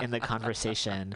in 0.02 0.10
the 0.10 0.20
conversation, 0.34 1.14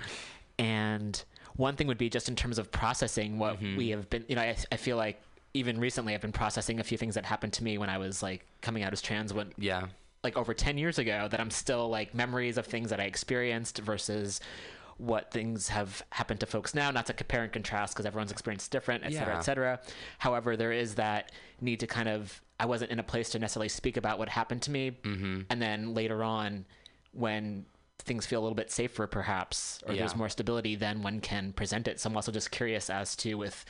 and 0.59 1.23
one 1.57 1.77
thing 1.77 1.87
would 1.89 1.99
be 1.99 2.09
just 2.09 2.29
in 2.29 2.37
terms 2.37 2.59
of 2.59 2.73
processing 2.73 3.39
what 3.39 3.61
mm-hmm. 3.61 3.77
we 3.77 3.91
have 3.91 4.09
been. 4.09 4.25
You 4.29 4.37
know, 4.37 4.43
I, 4.43 4.57
I 4.73 4.77
feel 4.77 4.97
like 4.97 5.21
even 5.55 5.79
recently 5.79 6.15
I've 6.15 6.21
been 6.21 6.33
processing 6.33 6.81
a 6.81 6.85
few 6.85 6.97
things 6.97 7.15
that 7.17 7.25
happened 7.25 7.53
to 7.55 7.65
me 7.65 7.79
when 7.79 7.91
I 7.91 7.99
was 7.99 8.23
like 8.23 8.47
coming 8.63 8.83
out 8.83 8.93
as 8.93 9.03
trans. 9.03 9.35
When 9.35 9.53
Yeah. 9.59 9.89
Like 10.25 10.37
over 10.37 10.53
10 10.55 10.79
years 10.79 10.99
ago 10.99 11.29
that 11.31 11.39
I'm 11.41 11.51
still 11.51 11.89
like 11.89 12.15
memories 12.15 12.59
of 12.59 12.67
things 12.67 12.91
that 12.91 13.01
I 13.01 13.05
experienced 13.05 13.79
versus 13.79 14.41
what 14.97 15.31
things 15.31 15.69
have 15.69 16.03
happened 16.11 16.41
to 16.41 16.47
folks 16.47 16.75
now. 16.75 16.91
Not 16.91 17.07
to 17.07 17.13
compare 17.13 17.45
and 17.45 17.53
contrast 17.53 17.95
because 17.95 18.05
everyone's 18.05 18.33
experience 18.33 18.65
is 18.65 18.69
different 18.69 19.05
et 19.05 19.13
cetera 19.13 19.35
Yeah. 19.35 19.39
et 19.39 19.43
cetera. 19.43 19.81
However 20.19 20.57
there 20.57 20.73
is 20.73 20.97
that 20.97 21.31
need 21.61 21.81
to 21.81 21.87
kind 21.87 22.09
of 22.09 22.43
I 22.59 22.67
wasn't 22.67 22.91
in 22.91 22.99
a 22.99 23.05
place 23.05 23.31
to 23.31 23.39
necessarily 23.39 23.69
speak 23.69 23.97
about 23.97 24.19
what 24.19 24.29
happened 24.29 24.63
to 24.63 24.73
me. 24.73 24.91
Mm-hmm. 25.03 25.43
and 25.51 25.63
then 25.63 25.95
later 25.95 26.25
on 26.25 26.65
when 27.13 27.65
things 28.01 28.27
feel 28.27 28.41
a 28.41 28.43
little 28.43 28.57
bit 28.57 28.71
safer 28.73 29.07
perhaps 29.07 29.81
or 29.87 29.95
there's 29.95 30.17
more 30.17 30.29
stability 30.29 30.75
then 30.75 31.03
one 31.03 31.21
can 31.21 31.53
present 31.53 31.87
it. 31.87 32.01
So 32.01 32.11
I'm 32.11 32.17
also 32.17 32.33
just 32.33 32.51
curious 32.51 32.91
as 32.91 33.15
to 33.17 33.35
with 33.35 33.65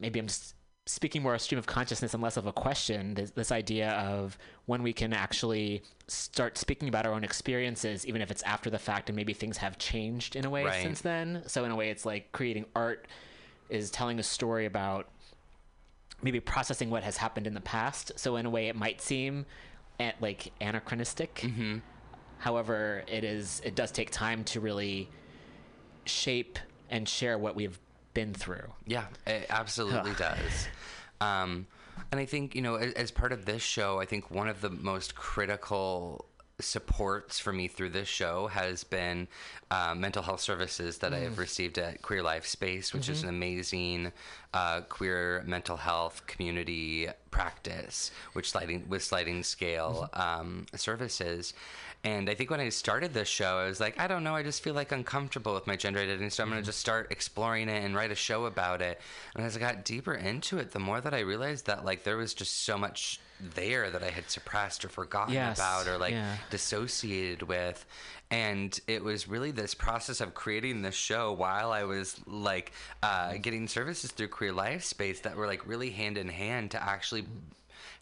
maybe 0.00 0.18
I'm 0.18 0.26
just 0.26 0.54
speaking 0.84 1.22
more 1.22 1.34
a 1.34 1.38
stream 1.38 1.58
of 1.58 1.66
consciousness 1.66 2.12
and 2.12 2.22
less 2.22 2.36
of 2.36 2.46
a 2.46 2.52
question. 2.52 3.14
This, 3.14 3.30
this 3.30 3.52
idea 3.52 3.90
of 3.92 4.36
when 4.66 4.82
we 4.82 4.92
can 4.92 5.12
actually 5.12 5.82
start 6.08 6.58
speaking 6.58 6.88
about 6.88 7.06
our 7.06 7.12
own 7.12 7.22
experiences, 7.24 8.04
even 8.06 8.20
if 8.20 8.30
it's 8.30 8.42
after 8.42 8.68
the 8.68 8.78
fact, 8.78 9.08
and 9.08 9.16
maybe 9.16 9.32
things 9.32 9.56
have 9.58 9.78
changed 9.78 10.34
in 10.34 10.44
a 10.44 10.50
way 10.50 10.64
Right. 10.64 10.82
since 10.82 11.00
then. 11.00 11.42
So 11.46 11.64
in 11.64 11.70
a 11.70 11.76
way, 11.76 11.90
it's 11.90 12.04
like 12.04 12.32
creating 12.32 12.66
art 12.74 13.06
is 13.68 13.90
telling 13.90 14.18
a 14.18 14.22
story 14.22 14.66
about 14.66 15.08
maybe 16.20 16.40
processing 16.40 16.90
what 16.90 17.02
has 17.04 17.16
happened 17.16 17.46
in 17.46 17.54
the 17.54 17.60
past. 17.60 18.12
So 18.16 18.36
in 18.36 18.46
a 18.46 18.50
way, 18.50 18.68
it 18.68 18.76
might 18.76 19.00
seem 19.00 19.46
at 20.00 20.20
like 20.20 20.52
anachronistic. 20.60 21.36
Mm-hmm. 21.36 21.78
However, 22.38 23.04
it 23.06 23.22
is 23.22 23.62
it 23.64 23.76
does 23.76 23.92
take 23.92 24.10
time 24.10 24.42
to 24.44 24.60
really 24.60 25.08
shape 26.04 26.58
and 26.90 27.08
share 27.08 27.38
what 27.38 27.54
we've 27.54 27.78
been 28.14 28.34
through. 28.34 28.72
Yeah, 28.86 29.06
it 29.26 29.46
absolutely 29.48 30.12
does. 30.12 30.68
Um, 31.20 31.66
and 32.10 32.20
I 32.20 32.24
think, 32.24 32.54
you 32.54 32.62
know, 32.62 32.76
as, 32.76 32.92
as 32.94 33.10
part 33.10 33.32
of 33.32 33.44
this 33.44 33.62
show, 33.62 34.00
I 34.00 34.06
think 34.06 34.30
one 34.30 34.48
of 34.48 34.60
the 34.60 34.70
most 34.70 35.14
critical 35.14 36.26
supports 36.60 37.38
for 37.40 37.52
me 37.52 37.66
through 37.68 37.90
this 37.90 38.08
show 38.08 38.46
has 38.46 38.84
been 38.84 39.26
uh, 39.70 39.94
mental 39.96 40.22
health 40.22 40.40
services 40.40 40.98
that 40.98 41.12
I 41.12 41.20
have 41.20 41.38
received 41.38 41.78
at 41.78 42.02
Queer 42.02 42.22
Life 42.22 42.46
Space, 42.46 42.94
which 42.94 43.08
is 43.08 43.22
an 43.22 43.28
amazing 43.28 44.12
uh, 44.54 44.82
queer 44.82 45.42
mental 45.46 45.76
health 45.76 46.26
community 46.26 47.08
practice, 47.30 48.10
which 48.34 48.50
sliding 48.50 48.88
with 48.88 49.02
sliding 49.02 49.42
scale 49.42 50.08
um, 50.12 50.66
services. 50.74 51.54
And 52.04 52.28
I 52.28 52.34
think 52.34 52.50
when 52.50 52.58
I 52.58 52.68
started 52.70 53.14
this 53.14 53.28
show, 53.28 53.58
I 53.58 53.66
was 53.66 53.78
like, 53.78 54.00
I 54.00 54.08
don't 54.08 54.24
know, 54.24 54.34
I 54.34 54.42
just 54.42 54.62
feel 54.64 54.74
like 54.74 54.90
uncomfortable 54.90 55.54
with 55.54 55.68
my 55.68 55.76
gender 55.76 56.00
identity, 56.00 56.30
so 56.30 56.42
I'm 56.42 56.50
going 56.50 56.60
to 56.60 56.66
just 56.66 56.80
start 56.80 57.12
exploring 57.12 57.68
it 57.68 57.84
and 57.84 57.94
write 57.94 58.10
a 58.10 58.16
show 58.16 58.46
about 58.46 58.82
it. 58.82 59.00
And 59.36 59.44
as 59.44 59.56
I 59.56 59.60
got 59.60 59.84
deeper 59.84 60.14
into 60.14 60.58
it, 60.58 60.72
the 60.72 60.80
more 60.80 61.00
that 61.00 61.14
I 61.14 61.20
realized 61.20 61.66
that 61.66 61.84
like 61.84 62.02
there 62.02 62.16
was 62.16 62.34
just 62.34 62.64
so 62.64 62.76
much 62.76 63.20
there 63.54 63.90
that 63.90 64.02
I 64.02 64.10
had 64.10 64.30
suppressed 64.30 64.84
or 64.84 64.88
forgotten 64.88 65.34
Yes, 65.34 65.58
about 65.58 65.86
or 65.86 65.96
like 65.96 66.12
yeah. 66.12 66.36
dissociated 66.50 67.42
with. 67.42 67.84
And 68.30 68.78
it 68.88 69.04
was 69.04 69.28
really 69.28 69.50
this 69.50 69.74
process 69.74 70.20
of 70.20 70.34
creating 70.34 70.82
this 70.82 70.94
show 70.94 71.32
while 71.32 71.70
I 71.70 71.84
was 71.84 72.18
like 72.26 72.72
uh, 73.02 73.34
getting 73.34 73.68
services 73.68 74.10
through 74.10 74.28
Queer 74.28 74.52
Life 74.52 74.84
Space 74.84 75.20
that 75.20 75.36
were 75.36 75.46
like 75.46 75.66
really 75.66 75.90
hand 75.90 76.18
in 76.18 76.28
hand 76.28 76.72
to 76.72 76.82
actually 76.82 77.26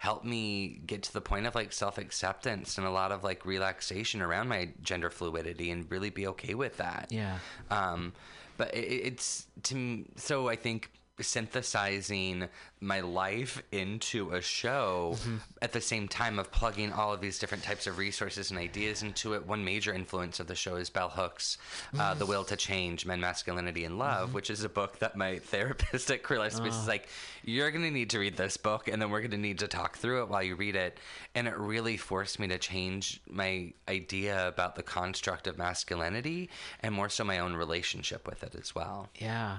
help 0.00 0.24
me 0.24 0.80
get 0.86 1.02
to 1.02 1.12
the 1.12 1.20
point 1.20 1.44
of 1.44 1.54
like 1.54 1.74
self 1.74 1.98
acceptance 1.98 2.78
and 2.78 2.86
a 2.86 2.90
lot 2.90 3.12
of 3.12 3.22
like 3.22 3.44
relaxation 3.44 4.22
around 4.22 4.48
my 4.48 4.70
gender 4.82 5.10
fluidity 5.10 5.70
and 5.70 5.90
really 5.90 6.08
be 6.08 6.26
okay 6.26 6.54
with 6.54 6.78
that. 6.78 7.08
Yeah. 7.10 7.36
Um, 7.70 8.14
but 8.56 8.74
it, 8.74 8.78
it's 8.78 9.46
to 9.64 10.06
so 10.16 10.48
I 10.48 10.56
think 10.56 10.90
synthesizing 11.22 12.48
my 12.80 13.00
life 13.00 13.62
into 13.72 14.30
a 14.30 14.40
show 14.40 15.12
mm-hmm. 15.16 15.36
at 15.60 15.72
the 15.72 15.80
same 15.80 16.08
time 16.08 16.38
of 16.38 16.50
plugging 16.50 16.92
all 16.92 17.12
of 17.12 17.20
these 17.20 17.38
different 17.38 17.62
types 17.62 17.86
of 17.86 17.98
resources 17.98 18.50
and 18.50 18.58
ideas 18.58 19.02
into 19.02 19.34
it. 19.34 19.46
One 19.46 19.64
major 19.64 19.92
influence 19.92 20.40
of 20.40 20.46
the 20.46 20.54
show 20.54 20.76
is 20.76 20.88
Bell 20.88 21.10
Hooks' 21.10 21.58
uh, 21.98 22.14
"The 22.14 22.24
mm-hmm. 22.24 22.30
Will 22.30 22.44
to 22.44 22.56
Change: 22.56 23.04
Men, 23.04 23.20
Masculinity, 23.20 23.84
and 23.84 23.98
Love," 23.98 24.28
mm-hmm. 24.28 24.34
which 24.34 24.50
is 24.50 24.64
a 24.64 24.68
book 24.68 24.98
that 25.00 25.16
my 25.16 25.38
therapist 25.50 26.10
at 26.10 26.22
Queer 26.22 26.38
Life 26.38 26.54
Space 26.54 26.74
is 26.74 26.84
oh. 26.84 26.88
like, 26.88 27.08
"You're 27.44 27.70
going 27.70 27.84
to 27.84 27.90
need 27.90 28.10
to 28.10 28.18
read 28.18 28.36
this 28.36 28.56
book, 28.56 28.88
and 28.88 29.00
then 29.00 29.10
we're 29.10 29.20
going 29.20 29.30
to 29.32 29.36
need 29.36 29.58
to 29.58 29.68
talk 29.68 29.98
through 29.98 30.22
it 30.22 30.28
while 30.28 30.42
you 30.42 30.56
read 30.56 30.76
it." 30.76 30.98
And 31.34 31.46
it 31.46 31.56
really 31.56 31.96
forced 31.96 32.38
me 32.38 32.48
to 32.48 32.58
change 32.58 33.20
my 33.28 33.72
idea 33.88 34.48
about 34.48 34.76
the 34.76 34.82
construct 34.82 35.46
of 35.46 35.58
masculinity 35.58 36.48
and 36.80 36.94
more 36.94 37.08
so 37.08 37.24
my 37.24 37.38
own 37.38 37.54
relationship 37.54 38.26
with 38.26 38.42
it 38.42 38.54
as 38.54 38.74
well. 38.74 39.08
Yeah. 39.16 39.58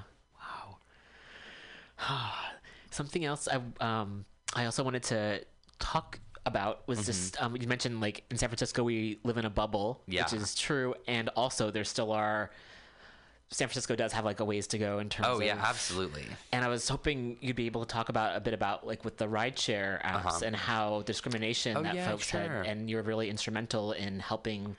Something 2.92 3.24
else 3.26 3.48
I 3.48 3.60
um 3.84 4.26
I 4.54 4.66
also 4.66 4.84
wanted 4.84 5.04
to 5.04 5.42
talk 5.80 6.20
about 6.46 6.88
was 6.88 7.06
just 7.06 7.42
um, 7.42 7.56
you 7.56 7.68
mentioned 7.68 8.02
like 8.02 8.24
in 8.32 8.38
San 8.38 8.50
Francisco 8.50 8.84
we 8.84 9.20
live 9.24 9.38
in 9.38 9.46
a 9.46 9.50
bubble, 9.50 10.02
Yeah. 10.08 10.24
which 10.24 10.34
is 10.34 10.56
true, 10.56 10.96
and 11.08 11.30
also 11.30 11.72
there 11.72 11.84
still 11.84 12.12
are. 12.12 12.52
San 13.54 13.68
Francisco 13.68 13.98
does 13.98 14.14
have 14.14 14.24
like 14.24 14.40
a 14.40 14.46
ways 14.46 14.66
to 14.68 14.78
go 14.78 15.00
in 15.00 15.10
terms 15.10 15.28
Oh 15.30 15.36
of 15.36 15.44
yeah, 15.44 15.58
absolutely. 15.62 16.26
and 16.54 16.64
I 16.64 16.70
was 16.70 16.88
hoping 16.88 17.36
you'd 17.42 17.58
be 17.58 17.66
able 17.66 17.84
to 17.86 17.94
talk 17.94 18.08
about 18.08 18.38
a 18.38 18.40
bit 18.40 18.54
about 18.54 18.88
like 18.88 19.04
with 19.04 19.18
the 19.18 19.28
rideshare 19.28 20.02
apps 20.04 20.42
and 20.42 20.56
how 20.56 21.02
discrimination 21.02 21.76
Uh-huh. 21.76 21.82
Oh, 21.82 21.84
that 21.84 21.96
yeah, 21.96 22.10
folks 22.12 22.28
sure. 22.28 22.40
had, 22.40 22.66
and 22.66 22.90
you 22.90 22.96
were 22.96 23.02
really 23.04 23.30
instrumental 23.30 23.92
in 23.92 24.20
helping 24.22 24.78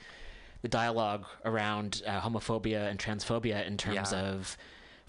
the 0.62 0.68
dialogue 0.68 1.26
around 1.44 2.00
uh, 2.06 2.18
homophobia 2.22 2.88
and 2.90 2.98
transphobia 2.98 3.66
in 3.66 3.76
terms 3.76 4.12
Yeah. 4.12 4.20
of 4.22 4.56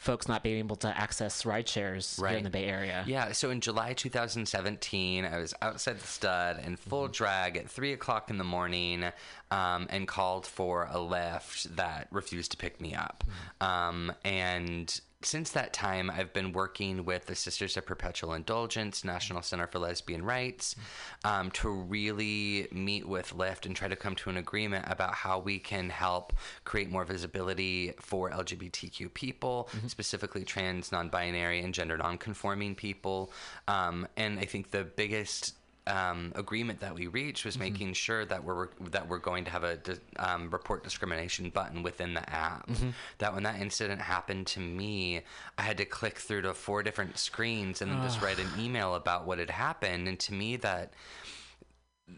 folks 0.04 0.28
not 0.28 0.44
being 0.44 0.60
able 0.60 0.76
to 0.78 0.88
access 0.98 1.46
ride 1.46 1.68
shares 1.68 2.18
here 2.18 2.28
in 2.28 2.44
the 2.44 2.50
Bay 2.50 2.66
Area. 2.66 3.04
Yeah, 3.08 3.32
so 3.32 3.50
in 3.50 3.62
July 3.62 3.94
2017, 3.94 5.26
I 5.26 5.38
was 5.38 5.54
outside 5.62 6.00
the 6.00 6.08
stud 6.08 6.60
in 6.66 6.76
full 6.76 7.04
Mm-hmm. 7.04 7.12
drag 7.12 7.58
at 7.58 7.70
3 7.70 7.94
o'clock 7.94 8.30
in 8.30 8.38
the 8.38 8.44
morning 8.44 9.06
um, 9.52 9.88
and 9.90 10.08
called 10.08 10.46
for 10.46 10.84
a 10.86 10.96
Lyft 10.98 11.76
that 11.76 12.08
refused 12.12 12.52
to 12.52 12.58
pick 12.58 12.80
me 12.80 12.94
up. 12.96 13.24
Mm-hmm. 13.62 13.66
Um, 13.66 14.14
and 14.24 15.02
since 15.26 15.52
that 15.52 15.74
time, 15.74 16.10
I've 16.10 16.34
been 16.34 16.52
working 16.52 17.06
with 17.06 17.26
the 17.26 17.36
Sisters 17.36 17.78
of 17.78 17.86
Perpetual 17.86 18.34
Indulgence, 18.34 19.04
National 19.04 19.42
Center 19.42 19.68
for 19.68 19.80
Lesbian 19.80 20.24
Rights, 20.24 20.76
um, 21.24 21.52
to 21.52 21.70
really 21.70 22.68
meet 22.72 23.08
with 23.08 23.34
Lyft 23.36 23.66
and 23.66 23.76
try 23.76 23.88
to 23.88 23.96
come 23.96 24.16
to 24.16 24.30
an 24.30 24.38
agreement 24.38 24.86
about 24.88 25.14
how 25.14 25.40
we 25.40 25.60
can 25.60 25.90
help 25.90 26.34
create 26.64 26.90
more 26.90 27.06
visibility 27.06 27.94
for 28.00 28.30
LGBTQ 28.32 29.14
people, 29.14 29.70
specifically 29.88 30.44
trans, 30.44 30.92
non 30.92 31.10
binary, 31.10 31.62
and 31.62 31.74
gender 31.74 31.98
non 31.98 32.18
conforming 32.18 32.76
people. 32.76 33.32
Um, 33.68 34.08
and 34.18 34.40
I 34.40 34.46
think 34.46 34.72
the 34.72 34.84
biggest 34.84 35.54
um, 35.86 36.32
agreement 36.36 36.80
that 36.80 36.96
we 36.96 37.08
reached 37.08 37.44
was 37.44 37.58
making 37.58 37.94
sure 37.94 38.24
that 38.26 38.44
we're 38.44 38.70
that 38.92 39.10
we're 39.10 39.18
going 39.18 39.44
to 39.46 39.52
have 39.52 39.64
a 39.64 39.80
um, 40.18 40.50
report 40.50 40.84
discrimination 40.84 41.50
button 41.50 41.84
within 41.84 42.14
the 42.14 42.30
app. 42.30 42.70
That 43.18 43.34
when 43.34 43.44
that 43.44 43.60
incident 43.60 44.02
happened 44.02 44.48
to 44.48 44.60
me, 44.60 45.22
I 45.58 45.62
had 45.64 45.78
to 45.78 45.86
click 45.86 46.18
through 46.20 46.44
to 46.44 46.54
four 46.54 46.84
different 46.84 47.18
screens 47.18 47.82
and 47.82 47.92
then 47.92 48.02
just 48.02 48.22
write 48.22 48.40
an 48.40 48.48
email 48.58 48.96
about 48.96 49.28
what 49.28 49.40
had 49.40 49.50
happened. 49.50 50.08
And 50.08 50.20
to 50.22 50.34
me, 50.34 50.56
that 50.58 50.94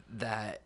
that 0.10 0.62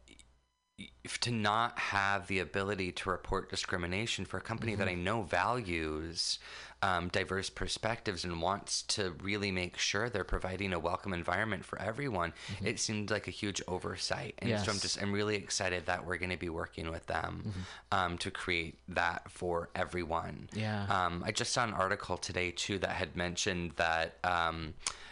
to 1.22 1.32
not 1.32 1.78
have 1.80 2.28
the 2.28 2.40
ability 2.40 2.92
to 2.92 3.10
report 3.10 3.50
discrimination 3.50 4.26
for 4.26 4.38
a 4.38 4.42
company 4.42 4.76
that 4.76 4.88
I 4.88 4.96
know 4.96 5.24
values 5.24 6.40
um, 6.82 7.10
diverse 7.10 7.50
perspectives 7.50 8.24
and 8.24 8.42
wants 8.42 8.84
to 8.84 9.14
really 9.22 9.52
make 9.52 9.78
sure 9.78 10.10
they're 10.10 10.24
providing 10.24 10.72
a 10.74 10.80
welcome 10.80 11.14
environment 11.14 11.66
for 11.66 11.80
everyone, 11.82 12.34
it 12.64 12.80
seemed 12.80 13.12
like 13.12 13.28
a 13.28 13.32
huge 13.32 13.62
oversight. 13.68 14.36
And 14.40 14.50
so 14.58 14.72
I'm 14.72 14.80
just 14.80 15.02
I'm 15.02 15.12
really 15.12 15.36
excited 15.36 15.88
that 15.88 16.06
we're 16.06 16.18
going 16.18 16.32
to 16.32 16.38
be 16.38 16.50
working 16.50 16.90
with 16.90 17.06
them 17.08 17.54
um, 17.92 18.18
to 18.20 18.32
create 18.32 18.78
that 18.90 19.30
for 19.30 19.70
everyone. 19.76 20.50
Yeah. 20.54 20.86
Um, 20.90 21.24
I 21.26 21.32
just 21.32 21.52
saw 21.52 21.66
an 21.66 21.74
article 21.74 22.18
today 22.18 22.52
too 22.52 22.80
that 22.80 22.92
had 22.92 23.16
mentioned 23.16 23.74
that. 23.76 24.16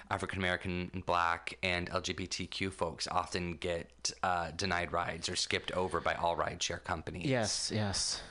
African 0.09 0.39
American, 0.39 0.89
and 0.93 1.05
Black, 1.05 1.57
and 1.63 1.89
LGBTQ 1.89 2.71
folks 2.71 3.07
often 3.09 3.55
get 3.55 4.11
uh, 4.23 4.51
denied 4.55 4.91
rides 4.91 5.29
or 5.29 5.35
skipped 5.35 5.71
over 5.71 5.99
by 5.99 6.13
all 6.15 6.35
rideshare 6.35 6.83
companies. 6.83 7.25
Yes, 7.25 7.71
yes. 7.73 8.21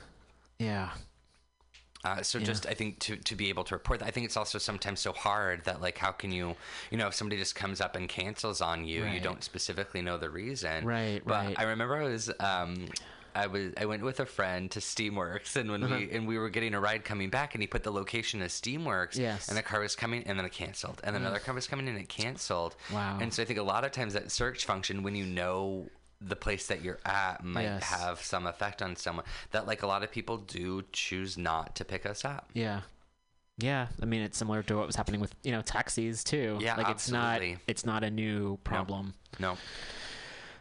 Yeah. 0.59 0.91
Uh, 2.05 2.23
so 2.23 2.39
just 2.39 2.67
I 2.67 2.75
think 2.75 3.01
to 3.01 3.17
to 3.17 3.35
be 3.35 3.49
able 3.49 3.65
to 3.65 3.75
report 3.75 3.99
that, 3.99 4.07
I 4.07 4.11
think 4.12 4.27
it's 4.27 4.37
also 4.37 4.59
sometimes 4.59 5.01
so 5.01 5.12
hard 5.12 5.65
that 5.65 5.81
like 5.81 5.99
how 5.99 6.12
can 6.12 6.31
you 6.31 6.55
you 6.91 6.99
know 6.99 7.09
if 7.09 7.15
somebody 7.15 7.41
just 7.41 7.57
comes 7.57 7.81
up 7.81 7.97
and 7.97 8.09
cancels 8.09 8.61
on 8.61 8.85
you, 8.85 9.05
you 9.07 9.19
don't 9.21 9.43
specifically 9.43 10.03
know 10.03 10.17
the 10.17 10.31
reason. 10.31 10.85
Right, 10.85 11.21
But 11.25 11.47
right. 11.47 11.59
I 11.59 11.65
remember 11.65 11.97
I 11.97 12.05
was 12.05 12.31
um. 12.41 12.87
I 13.37 13.46
was 13.49 13.72
I 13.77 13.85
went 13.87 14.03
with 14.03 14.18
a 14.20 14.27
friend 14.27 14.70
to 14.72 14.81
Steamworks 14.81 15.57
and 15.57 15.70
when 15.70 15.83
Uh-huh. 15.83 15.96
we 15.96 16.11
and 16.11 16.27
we 16.27 16.38
were 16.38 16.49
getting 16.51 16.75
a 16.75 16.81
ride 16.81 17.05
coming 17.05 17.31
back 17.31 17.55
and 17.55 17.62
he 17.62 17.66
put 17.66 17.83
the 17.83 17.92
location 17.92 18.40
as 18.42 18.53
Steamworks 18.53 19.16
Yes. 19.16 19.49
and 19.49 19.57
the 19.57 19.62
car 19.62 19.81
was 19.81 19.94
coming 19.94 20.22
and 20.27 20.38
then 20.38 20.46
it 20.46 20.53
canceled 20.53 21.01
and 21.05 21.14
then 21.14 21.22
another 21.22 21.38
car 21.38 21.55
was 21.55 21.66
coming 21.66 21.87
and 21.88 21.99
it 21.99 22.09
canceled. 22.09 22.75
Wow. 22.92 23.18
And 23.20 23.33
so 23.33 23.42
I 23.42 23.46
think 23.46 23.59
a 23.59 23.62
lot 23.62 23.85
of 23.85 23.92
times 23.92 24.14
that 24.14 24.31
search 24.31 24.64
function 24.64 25.03
when 25.03 25.14
you 25.14 25.27
know 25.27 25.87
the 26.20 26.37
place 26.37 26.66
that 26.68 26.83
you're 26.83 26.99
at 27.05 27.44
might 27.44 27.62
Yes. 27.64 27.83
have 27.85 28.20
some 28.22 28.46
effect 28.46 28.81
on 28.81 28.96
someone 28.96 29.27
that 29.51 29.66
like 29.66 29.83
a 29.83 29.87
lot 29.87 30.03
of 30.03 30.11
people 30.11 30.38
do 30.38 30.83
choose 30.92 31.37
not 31.37 31.77
to 31.77 31.85
pick 31.85 32.07
us 32.07 32.25
up. 32.25 32.49
Yeah. 32.55 32.81
Yeah, 33.59 33.88
I 34.03 34.05
mean 34.05 34.20
it's 34.20 34.37
similar 34.37 34.62
to 34.64 34.77
what 34.77 34.87
was 34.87 34.96
happening 34.96 35.20
with 35.20 35.35
you 35.42 35.51
know 35.53 35.62
taxis 35.62 36.22
too. 36.25 36.59
Yeah, 36.61 36.77
like 36.77 36.88
it's 36.90 37.11
not 37.11 37.40
it's 37.66 37.87
not 37.87 38.05
a 38.05 38.11
new 38.11 38.59
problem. 38.64 39.14
No. 39.38 39.57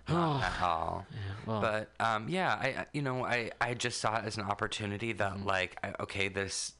Oh. 0.10 0.41
At 0.44 0.62
all. 0.62 1.06
well- 1.46 1.62
but 1.62 1.89
um, 2.00 2.30
yeah, 2.30 2.54
I 2.54 2.86
you 2.94 3.02
know 3.02 3.26
I 3.26 3.52
I 3.60 3.74
just 3.74 4.00
saw 4.00 4.18
it 4.20 4.26
as 4.26 4.38
an 4.38 4.44
opportunity 4.44 5.13
that 5.13 5.34
Mm-hmm. 5.34 5.48
like 5.48 5.78
I, 5.84 5.94
okay 6.02 6.28
this 6.28 6.74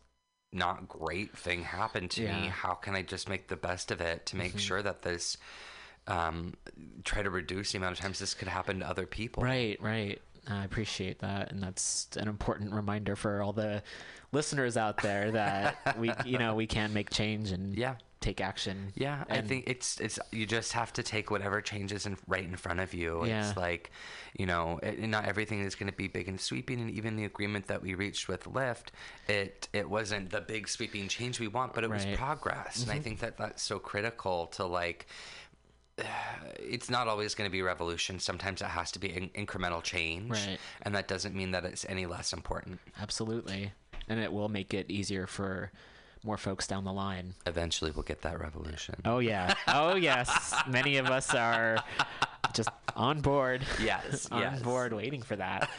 not 0.54 0.88
great 0.88 1.36
thing 1.38 1.64
happened 1.64 2.12
to 2.12 2.22
me. 2.22 2.28
Yeah. 2.28 2.34
Mm-hmm. 2.36 2.48
How 2.50 2.74
can 2.76 2.96
I 2.96 3.02
just 3.02 3.28
make 3.28 3.48
the 3.48 3.58
best 3.58 3.92
of 3.92 4.00
it 4.00 4.26
to 4.28 4.36
make 4.38 4.58
sure 4.60 4.82
that 4.82 5.02
this 5.02 5.38
um 6.08 6.54
try 7.04 7.24
to 7.24 7.30
reduce 7.32 7.72
the 7.72 7.78
amount 7.80 7.94
of 7.94 8.00
times 8.00 8.20
this 8.20 8.34
could 8.34 8.48
happen 8.48 8.80
to 8.82 8.88
other 8.88 9.06
people. 9.08 9.44
Right, 9.44 9.78
right. 9.82 10.22
I 10.48 10.64
appreciate 10.64 11.20
that, 11.20 11.52
and 11.52 11.64
that's 11.64 12.08
an 12.18 12.28
important 12.28 12.72
reminder 12.72 13.16
for 13.16 13.42
all 13.42 13.52
the 13.54 13.82
listeners 14.32 14.78
out 14.78 15.02
there 15.02 15.32
that 15.32 15.98
we, 15.98 16.12
you 16.24 16.38
know, 16.38 16.54
we 16.54 16.68
can 16.68 16.94
make 16.94 17.10
change 17.10 17.50
and 17.52 17.76
Yeah. 17.76 17.96
Take 18.26 18.42
action. 18.42 18.92
Yeah, 18.96 19.24
I 19.30 19.42
think 19.42 19.66
it's 19.68 20.00
it's 20.00 20.20
you 20.32 20.46
just 20.46 20.74
have 20.74 20.92
to 20.94 21.04
take 21.04 21.30
whatever 21.30 21.62
changes 21.62 22.06
in 22.06 22.18
right 22.28 22.44
in 22.44 22.56
front 22.56 22.80
of 22.80 22.94
you. 22.94 23.26
Yeah. 23.26 23.48
It's 23.48 23.58
like, 23.58 23.92
you 24.38 24.46
know, 24.46 24.80
it, 24.82 25.00
not 25.00 25.26
everything 25.26 25.62
is 25.62 25.76
going 25.76 25.90
to 25.90 25.96
be 25.96 26.08
big 26.08 26.28
and 26.28 26.40
sweeping, 26.40 26.82
and 26.82 26.90
even 26.90 27.16
the 27.16 27.26
agreement 27.26 27.68
that 27.68 27.82
we 27.82 27.94
reached 27.94 28.28
with 28.28 28.46
Lyft, 28.46 28.88
it 29.28 29.70
it 29.74 29.90
wasn't 29.90 30.32
the 30.32 30.42
big 30.42 30.68
sweeping 30.68 31.08
change 31.08 31.40
we 31.40 31.48
want, 31.48 31.74
but 31.74 31.84
it 31.84 31.90
was 31.90 32.06
Right. 32.06 32.18
progress, 32.18 32.82
and 32.82 32.92
I 32.92 32.96
mm-hmm. 32.96 33.04
think 33.04 33.20
that 33.20 33.38
that's 33.38 33.62
so 33.64 33.80
critical 33.80 34.48
to 34.48 34.66
like. 34.66 35.08
It's 36.58 36.90
not 36.90 37.08
always 37.08 37.36
going 37.36 37.48
to 37.48 37.52
be 37.52 37.62
revolution. 37.62 38.20
Sometimes 38.20 38.62
it 38.62 38.66
has 38.66 38.92
to 38.94 39.00
be 39.00 39.08
in- 39.16 39.30
incremental 39.30 39.84
change, 39.84 40.32
Right. 40.32 40.58
and 40.82 40.96
that 40.96 41.08
doesn't 41.08 41.36
mean 41.36 41.52
that 41.52 41.64
it's 41.64 41.86
any 41.88 42.06
less 42.06 42.34
important. 42.34 42.80
Absolutely, 43.00 43.72
and 44.10 44.20
it 44.20 44.34
will 44.34 44.50
make 44.50 44.74
it 44.74 44.90
easier 44.90 45.28
for 45.28 45.72
more 46.26 46.38
folks 46.38 46.68
down 46.68 46.84
the 46.84 46.94
line. 46.94 47.36
Eventually, 47.46 47.92
we'll 47.92 48.04
get 48.04 48.22
that 48.24 48.40
revolution. 48.40 48.96
Oh 49.06 49.20
yeah. 49.20 49.54
Oh 49.68 49.96
yes. 49.96 50.54
Many 50.68 50.98
of 50.98 51.08
us 51.08 51.34
are 51.34 51.78
just 52.54 52.70
on 52.96 53.22
board. 53.22 53.62
Yes, 53.82 54.28
on 54.32 54.42
yes. 54.42 54.62
board 54.62 54.94
waiting 54.94 55.22
for 55.22 55.36
that. 55.36 55.70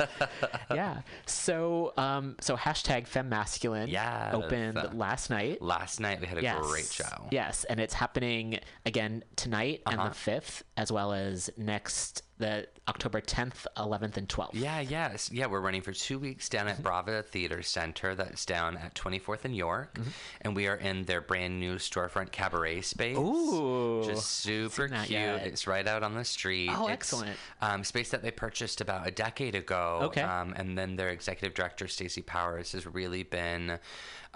yeah. 0.74 1.00
So 1.26 1.92
um 1.96 2.36
so 2.40 2.56
hashtag 2.56 3.08
femmasculine 3.08 3.90
Yes. 3.90 4.34
opened 4.34 4.78
last 4.94 5.30
night. 5.30 5.62
Last 5.62 6.00
night 6.00 6.20
we 6.20 6.26
had 6.26 6.38
a 6.38 6.42
Yes. 6.42 6.66
great 6.66 6.86
show. 6.86 7.28
Yes, 7.30 7.64
and 7.64 7.80
it's 7.80 7.94
happening 7.94 8.60
again 8.84 9.24
tonight 9.36 9.82
and 9.86 9.98
Uh-huh. 9.98 10.08
the 10.10 10.14
fifth, 10.14 10.62
as 10.76 10.90
well 10.92 11.12
as 11.12 11.50
next 11.56 12.22
the 12.38 12.68
October 12.86 13.20
tenth, 13.22 13.66
eleventh, 13.78 14.18
and 14.18 14.28
twelfth. 14.28 14.54
Yeah, 14.54 14.80
yes. 14.80 15.30
Yeah, 15.32 15.46
we're 15.46 15.62
running 15.62 15.80
for 15.80 15.92
two 15.92 16.18
weeks 16.18 16.50
down 16.50 16.66
Mm-hmm. 16.66 16.76
at 16.76 16.82
Brava 16.82 17.22
Theater 17.22 17.62
Center. 17.62 18.14
That's 18.14 18.44
down 18.44 18.76
at 18.76 18.94
24th 18.94 19.46
and 19.46 19.56
York. 19.56 19.94
Mm-hmm. 19.94 20.08
And 20.42 20.54
we 20.56 20.66
are 20.66 20.74
in 20.76 21.04
their 21.04 21.22
brand 21.22 21.58
new 21.58 21.76
storefront 21.76 22.32
cabaret 22.32 22.82
space. 22.82 23.16
Ooh. 23.16 24.02
Just 24.04 24.26
super 24.42 24.86
cute. 24.88 25.08
yet. 25.08 25.46
It's 25.46 25.66
right 25.66 25.86
out 25.88 26.02
on 26.02 26.14
the 26.14 26.24
street. 26.26 26.55
Oh, 26.70 26.84
It's, 26.84 26.92
excellent. 26.92 27.36
Um, 27.60 27.84
space 27.84 28.10
that 28.10 28.22
they 28.22 28.30
purchased 28.30 28.80
about 28.80 29.06
a 29.06 29.10
decade 29.10 29.54
ago. 29.54 30.00
Okay. 30.04 30.22
Um, 30.22 30.54
and 30.56 30.76
then 30.76 30.96
their 30.96 31.08
executive 31.08 31.54
director, 31.54 31.86
Stacey 31.88 32.22
Powers, 32.22 32.72
has 32.72 32.86
really 32.86 33.22
been 33.22 33.78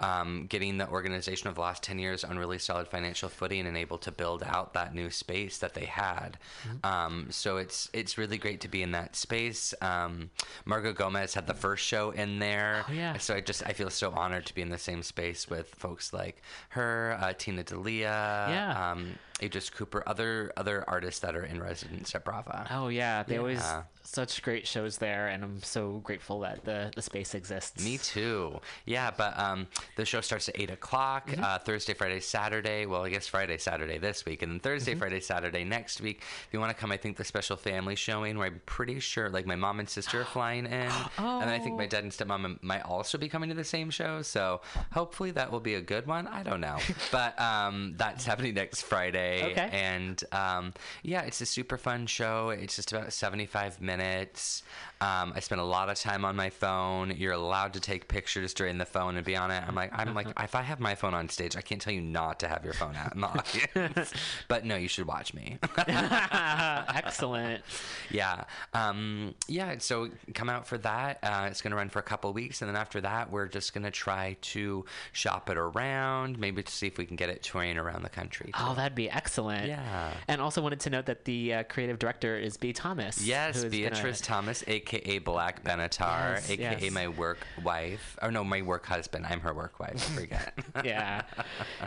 um, 0.01 0.45
getting 0.49 0.77
the 0.77 0.89
organization 0.89 1.47
of 1.47 1.55
the 1.55 1.61
last 1.61 1.83
10 1.83 1.99
years 1.99 2.23
on 2.23 2.37
really 2.37 2.57
solid 2.57 2.87
financial 2.87 3.29
footing 3.29 3.65
and 3.67 3.77
able 3.77 3.97
to 3.99 4.11
build 4.11 4.43
out 4.43 4.73
that 4.73 4.93
new 4.93 5.09
space 5.09 5.59
that 5.59 5.73
they 5.73 5.85
had. 5.85 6.37
Mm-hmm. 6.67 6.85
Um, 6.85 7.27
so 7.29 7.57
it's 7.57 7.89
it's 7.93 8.17
really 8.17 8.37
great 8.37 8.61
to 8.61 8.67
be 8.67 8.83
in 8.83 8.91
that 8.91 9.15
space. 9.15 9.73
Um, 9.81 10.29
Marga 10.65 10.93
Gomez 10.95 11.33
had 11.33 11.47
the 11.47 11.53
first 11.53 11.85
show 11.85 12.11
in 12.11 12.39
there. 12.39 12.85
Oh, 12.89 12.93
yeah. 12.93 13.17
So 13.17 13.35
I 13.35 13.41
just 13.41 13.63
I 13.65 13.73
feel 13.73 13.89
so 13.89 14.11
honored 14.11 14.45
to 14.47 14.55
be 14.55 14.61
in 14.61 14.69
the 14.69 14.77
same 14.77 15.03
space 15.03 15.49
with 15.49 15.67
folks 15.75 16.13
like 16.13 16.41
her, 16.69 17.17
uh, 17.21 17.33
Tina 17.37 17.63
D'Elia. 17.63 18.47
Yeah. 18.49 18.91
Um, 18.91 19.17
Aegis 19.41 19.69
Cooper, 19.69 20.03
other 20.05 20.53
other 20.55 20.87
artists 20.87 21.19
that 21.21 21.35
are 21.35 21.43
in 21.43 21.61
residence 21.61 22.13
at 22.13 22.23
Brava. 22.23 22.67
Oh 22.69 22.89
yeah, 22.89 23.23
they 23.23 23.37
always 23.37 23.63
such 24.03 24.41
great 24.43 24.67
shows 24.67 24.97
there, 24.97 25.27
and 25.27 25.43
I'm 25.43 25.61
so 25.63 25.99
grateful 26.03 26.41
that 26.41 26.63
the 26.63 26.91
the 26.95 27.01
space 27.01 27.33
exists. 27.33 27.83
Me 27.83 27.97
too. 27.97 28.59
Yeah, 28.85 29.11
but 29.15 29.37
um, 29.39 29.67
the 29.95 30.05
show 30.05 30.21
starts 30.21 30.49
at 30.49 30.59
eight 30.59 30.69
o'clock 30.71 31.29
Mm-hmm. 31.31 31.43
uh, 31.43 31.59
Thursday, 31.59 31.93
Friday, 31.93 32.19
Saturday. 32.19 32.85
Well, 32.85 33.03
I 33.03 33.09
guess 33.09 33.27
Friday, 33.27 33.57
Saturday 33.57 33.97
this 33.97 34.25
week, 34.25 34.41
and 34.41 34.51
then 34.51 34.59
Thursday, 34.59 34.91
Mm-hmm. 34.91 34.99
Friday, 34.99 35.19
Saturday 35.19 35.63
next 35.63 36.01
week. 36.01 36.21
If 36.21 36.49
you 36.51 36.59
want 36.59 36.69
to 36.71 36.79
come, 36.79 36.91
I 36.91 36.97
think 36.97 37.17
the 37.17 37.23
special 37.23 37.57
family 37.57 37.95
showing 37.95 38.37
where 38.37 38.47
I'm 38.47 38.61
pretty 38.65 38.99
sure 38.99 39.29
like 39.29 39.45
my 39.45 39.55
mom 39.55 39.79
and 39.79 39.89
sister 39.89 40.21
are 40.21 40.25
flying 40.37 40.65
in, 40.65 40.71
and 40.71 41.41
then 41.41 41.49
I 41.49 41.59
think 41.59 41.77
my 41.77 41.85
Oh. 41.85 41.87
dad 41.87 42.03
and 42.03 42.11
stepmom 42.11 42.61
might 42.63 42.81
also 42.83 43.17
be 43.17 43.27
coming 43.29 43.49
to 43.49 43.55
the 43.55 43.63
same 43.63 43.89
show. 43.89 44.21
So 44.21 44.61
hopefully 44.93 45.31
that 45.31 45.51
will 45.51 45.59
be 45.59 45.75
a 45.75 45.81
good 45.81 46.07
one. 46.07 46.27
I 46.27 46.43
don't 46.43 46.61
know, 46.61 46.77
but 47.11 47.39
um, 47.39 47.93
that's 47.97 48.25
happening 48.25 48.53
next 48.55 48.81
Friday, 48.83 49.51
Okay. 49.51 49.69
and 49.71 50.23
um, 50.31 50.73
yeah, 51.03 51.21
it's 51.21 51.41
a 51.41 51.45
super 51.45 51.77
fun 51.77 52.05
show. 52.07 52.49
It's 52.49 52.75
just 52.75 52.91
about 52.91 53.11
75 53.13 53.81
minutes. 53.81 54.63
Um, 55.01 55.33
I 55.35 55.39
spend 55.39 55.59
a 55.59 55.63
lot 55.63 55.89
of 55.89 55.97
time 55.99 56.23
on 56.23 56.35
my 56.35 56.51
phone. 56.51 57.11
You're 57.17 57.33
allowed 57.33 57.73
to 57.73 57.79
take 57.79 58.07
pictures 58.07 58.53
during 58.53 58.77
the 58.77 58.85
phone 58.85 59.15
and 59.17 59.25
be 59.25 59.35
on 59.35 59.49
it. 59.49 59.63
I'm 59.67 59.73
like, 59.73 59.91
I'm 59.93 60.13
like, 60.13 60.27
if 60.39 60.53
I 60.53 60.61
have 60.61 60.79
my 60.79 60.93
phone 60.93 61.15
on 61.15 61.27
stage, 61.27 61.55
I 61.57 61.61
can't 61.61 61.81
tell 61.81 61.91
you 61.91 62.01
not 62.01 62.39
to 62.41 62.47
have 62.47 62.63
your 62.63 62.73
phone 62.75 62.95
out 62.95 63.15
in 63.15 63.21
the 63.21 63.27
audience. 63.27 64.13
but 64.47 64.63
no, 64.63 64.75
you 64.75 64.87
should 64.87 65.07
watch 65.07 65.33
me. 65.33 65.57
Excellent. 65.87 67.63
yeah, 68.11 68.43
um, 68.73 69.33
yeah. 69.47 69.75
So 69.79 70.09
come 70.35 70.49
out 70.49 70.67
for 70.67 70.77
that. 70.79 71.17
Uh, 71.23 71.47
it's 71.49 71.61
going 71.61 71.71
to 71.71 71.77
run 71.77 71.89
for 71.89 71.99
a 71.99 72.03
couple 72.03 72.31
weeks, 72.33 72.61
and 72.61 72.69
then 72.69 72.75
after 72.75 73.01
that, 73.01 73.31
we're 73.31 73.47
just 73.47 73.73
going 73.73 73.83
to 73.83 73.91
try 73.91 74.37
to 74.41 74.85
shop 75.13 75.49
it 75.49 75.57
around, 75.57 76.37
maybe 76.37 76.61
to 76.61 76.71
see 76.71 76.85
if 76.87 76.97
we 76.99 77.05
can 77.05 77.15
get 77.15 77.29
it 77.29 77.41
touring 77.41 77.77
around 77.77 78.03
the 78.03 78.09
country. 78.09 78.51
Oh, 78.59 78.73
that'd 78.75 78.95
be 78.95 79.09
excellent. 79.09 79.67
Yeah. 79.67 80.11
And 80.27 80.41
also 80.41 80.61
wanted 80.61 80.79
to 80.81 80.89
note 80.91 81.07
that 81.07 81.25
the 81.25 81.53
uh, 81.55 81.63
creative 81.63 81.97
director 81.97 82.37
is 82.37 82.57
B. 82.57 82.71
Thomas. 82.71 83.25
Yes, 83.25 83.57
who 83.57 83.63
has 83.63 83.71
been 83.71 83.85
a- 83.85 83.89
Beatrice 83.89 84.21
Thomas, 84.21 84.63
aka 84.67 84.90
Black 85.23 85.63
Benatar, 85.63 86.35
Yes, 86.35 86.49
aka 86.49 86.77
yes. 86.81 86.91
my 86.91 87.07
work 87.07 87.39
wife. 87.63 88.17
Or 88.21 88.31
no, 88.31 88.43
my 88.43 88.61
work 88.61 88.85
husband. 88.85 89.25
I'm 89.29 89.39
her 89.41 89.53
work 89.53 89.79
wife. 89.79 89.95
I 89.95 90.19
forget. 90.19 90.53
yeah. 90.83 91.23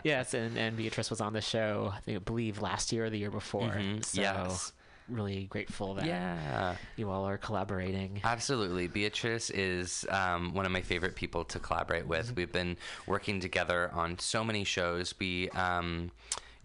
Yes, 0.03 0.33
and, 0.33 0.57
and 0.57 0.75
Beatrice 0.77 1.09
was 1.09 1.21
on 1.21 1.33
the 1.33 1.41
show, 1.41 1.91
I 1.95 1.99
think, 2.01 2.15
I 2.17 2.19
believe 2.19 2.61
last 2.61 2.91
year 2.91 3.05
or 3.05 3.09
the 3.09 3.17
year 3.17 3.31
before. 3.31 3.71
So 3.71 3.77
Mm-hmm. 3.79 4.19
yes. 4.21 4.71
really 5.07 5.45
grateful 5.45 5.93
that 5.95 6.05
yeah. 6.05 6.75
you 6.95 7.09
all 7.09 7.25
are 7.27 7.37
collaborating. 7.37 8.21
Absolutely. 8.23 8.87
Beatrice 8.87 9.49
is 9.51 10.05
um, 10.09 10.53
one 10.53 10.65
of 10.65 10.71
my 10.71 10.81
favorite 10.81 11.15
people 11.15 11.43
to 11.45 11.59
collaborate 11.59 12.07
with. 12.07 12.27
Mm-hmm. 12.27 12.35
We've 12.35 12.51
been 12.51 12.77
working 13.05 13.39
together 13.39 13.91
on 13.93 14.17
so 14.19 14.43
many 14.43 14.63
shows. 14.63 15.13
We 15.19 15.49
um, 15.51 16.11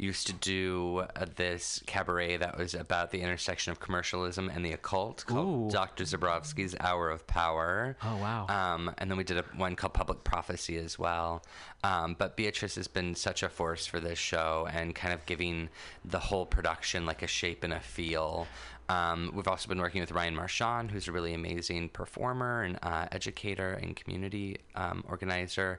used 0.00 0.26
to 0.26 0.32
do 0.32 1.04
uh, 1.16 1.26
this 1.36 1.82
cabaret 1.86 2.38
that 2.38 2.56
was 2.56 2.74
about 2.74 3.10
the 3.10 3.20
intersection 3.20 3.70
of 3.70 3.80
commercialism 3.80 4.48
and 4.48 4.64
the 4.64 4.72
occult 4.72 5.24
called 5.26 5.68
Ooh. 5.68 5.70
Dr. 5.70 6.04
Zabrowski's 6.04 6.74
Hour 6.80 7.10
of 7.10 7.26
Power. 7.26 7.96
Oh, 8.02 8.16
wow. 8.16 8.46
Um, 8.48 8.92
and 8.98 9.10
then 9.10 9.18
we 9.18 9.24
did 9.24 9.38
a, 9.38 9.44
one 9.56 9.76
called 9.76 9.94
Public 9.94 10.24
Prophecy 10.24 10.76
as 10.78 10.98
well. 10.98 11.42
Um, 11.84 12.16
but 12.18 12.36
Beatrice 12.36 12.76
has 12.76 12.88
been 12.88 13.14
such 13.14 13.42
a 13.42 13.48
force 13.48 13.86
for 13.86 14.00
this 14.00 14.18
show 14.18 14.68
and 14.72 14.94
kind 14.94 15.14
of 15.14 15.24
giving 15.26 15.68
the 16.04 16.18
whole 16.18 16.46
production 16.46 17.06
like 17.06 17.22
a 17.22 17.26
shape 17.26 17.64
and 17.64 17.72
a 17.72 17.80
feel. 17.80 18.46
Um, 18.90 19.30
we've 19.32 19.46
also 19.46 19.68
been 19.68 19.78
working 19.78 20.00
with 20.00 20.10
Ryan 20.10 20.34
Marchand, 20.34 20.90
who's 20.90 21.06
a 21.06 21.12
really 21.12 21.32
amazing 21.32 21.90
performer 21.90 22.64
and 22.64 22.76
uh, 22.82 23.06
educator 23.12 23.74
and 23.74 23.94
community 23.94 24.56
um, 24.74 25.04
organizer. 25.08 25.78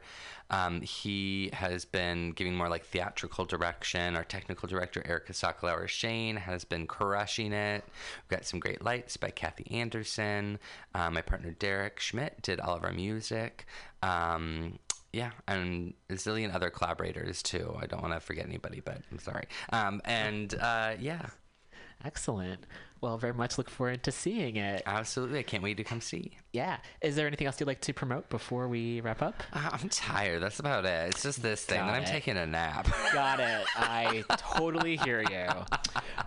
Um, 0.50 0.80
he 0.80 1.50
has 1.52 1.84
been 1.84 2.32
giving 2.32 2.56
more 2.56 2.70
like 2.70 2.86
theatrical 2.86 3.44
direction. 3.44 4.16
Our 4.16 4.24
technical 4.24 4.70
director, 4.70 5.04
Erica 5.06 5.34
Sokolauer 5.34 5.90
Shane, 5.90 6.38
has 6.38 6.64
been 6.64 6.88
crushing 6.88 7.52
it. 7.52 7.84
We've 8.30 8.38
got 8.38 8.46
some 8.46 8.62
great 8.62 8.82
lights 8.82 9.18
by 9.18 9.32
Kathy 9.32 9.70
Anderson. 9.72 10.58
Uh, 10.96 11.12
my 11.12 11.22
partner, 11.22 11.52
Derek 11.52 12.00
Schmidt, 12.00 12.42
did 12.42 12.62
all 12.62 12.78
of 12.78 12.86
our 12.86 12.94
music. 12.94 13.66
Um, 14.02 14.80
yeah, 15.12 15.32
and 15.50 15.94
a 16.10 16.14
zillion 16.14 16.56
other 16.56 16.70
collaborators 16.70 17.44
too. 17.44 17.76
I 17.78 17.88
don't 17.88 18.02
want 18.02 18.14
to 18.14 18.22
forget 18.22 18.46
anybody, 18.46 18.80
but 18.80 19.00
I'm 19.12 19.20
sorry. 19.20 19.48
Um, 19.74 20.02
and 20.06 20.56
uh, 20.56 20.94
yeah, 20.98 21.28
Excellent. 22.06 22.66
Well, 23.02 23.18
very 23.18 23.34
much 23.34 23.58
look 23.58 23.70
forward 23.70 24.04
to 24.04 24.12
seeing 24.12 24.58
it. 24.58 24.84
absolutely. 24.86 25.40
I 25.40 25.44
can't 25.44 25.64
wait 25.64 25.78
to 25.78 25.84
come 25.84 26.02
see. 26.02 26.34
Yeah. 26.54 26.78
Is 27.02 27.16
there 27.16 27.26
anything 27.26 27.48
else 27.48 27.60
you'd 27.60 27.66
like 27.66 27.82
to 27.82 27.94
promote 27.94 28.30
before 28.30 28.68
we 28.68 29.02
wrap 29.02 29.24
up? 29.24 29.42
Uh, 29.52 29.70
I'm 29.74 29.90
tired. 29.90 30.42
That's 30.44 30.60
about 30.60 30.86
it. 30.86 31.10
It's 31.10 31.24
just 31.24 31.42
this 31.42 31.66
thing. 31.66 31.80
Got 31.80 31.88
Then 31.88 31.96
I'm 31.96 32.06
taking 32.06 32.38
a 32.38 32.46
nap. 32.46 32.88
Got 33.14 33.40
it. 33.40 33.66
I 33.76 34.24
totally 34.38 34.98
hear 34.98 35.22
you. 35.22 35.48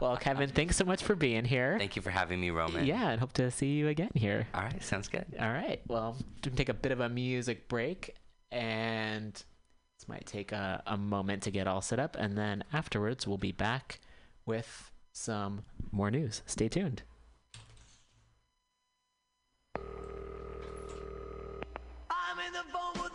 Well, 0.00 0.16
Kevin, 0.16 0.50
thanks 0.50 0.76
so 0.76 0.84
much 0.84 1.02
for 1.04 1.14
being 1.14 1.44
here. 1.44 1.76
Thank 1.78 1.94
you 1.94 2.02
for 2.02 2.10
having 2.10 2.40
me, 2.40 2.50
Roman. 2.50 2.84
Yeah, 2.84 3.10
and 3.10 3.20
hope 3.20 3.32
to 3.34 3.50
see 3.52 3.74
you 3.74 3.88
again 3.88 4.10
here. 4.14 4.48
All 4.52 4.62
right. 4.62 4.82
Sounds 4.82 5.06
good. 5.06 5.26
All 5.38 5.52
right. 5.52 5.80
Well, 5.86 6.16
we 6.18 6.40
can 6.42 6.56
take 6.56 6.68
a 6.68 6.74
bit 6.74 6.90
of 6.90 6.98
a 6.98 7.08
music 7.08 7.68
break, 7.68 8.16
and 8.50 9.32
this 9.32 10.08
might 10.08 10.26
take 10.26 10.50
a, 10.50 10.82
a 10.88 10.96
moment 10.96 11.44
to 11.44 11.52
get 11.52 11.68
all 11.68 11.80
set 11.82 12.00
up, 12.00 12.16
and 12.18 12.36
then 12.36 12.64
afterwards 12.72 13.28
we'll 13.28 13.38
be 13.38 13.52
back 13.52 14.00
with 14.44 14.90
some 15.14 15.64
more 15.92 16.10
news. 16.10 16.42
Stay 16.44 16.68
tuned. 16.68 17.02
I'm 22.10 22.38
in 22.46 22.52
the 22.52 22.64
phone 22.72 22.92
booth, 22.94 23.13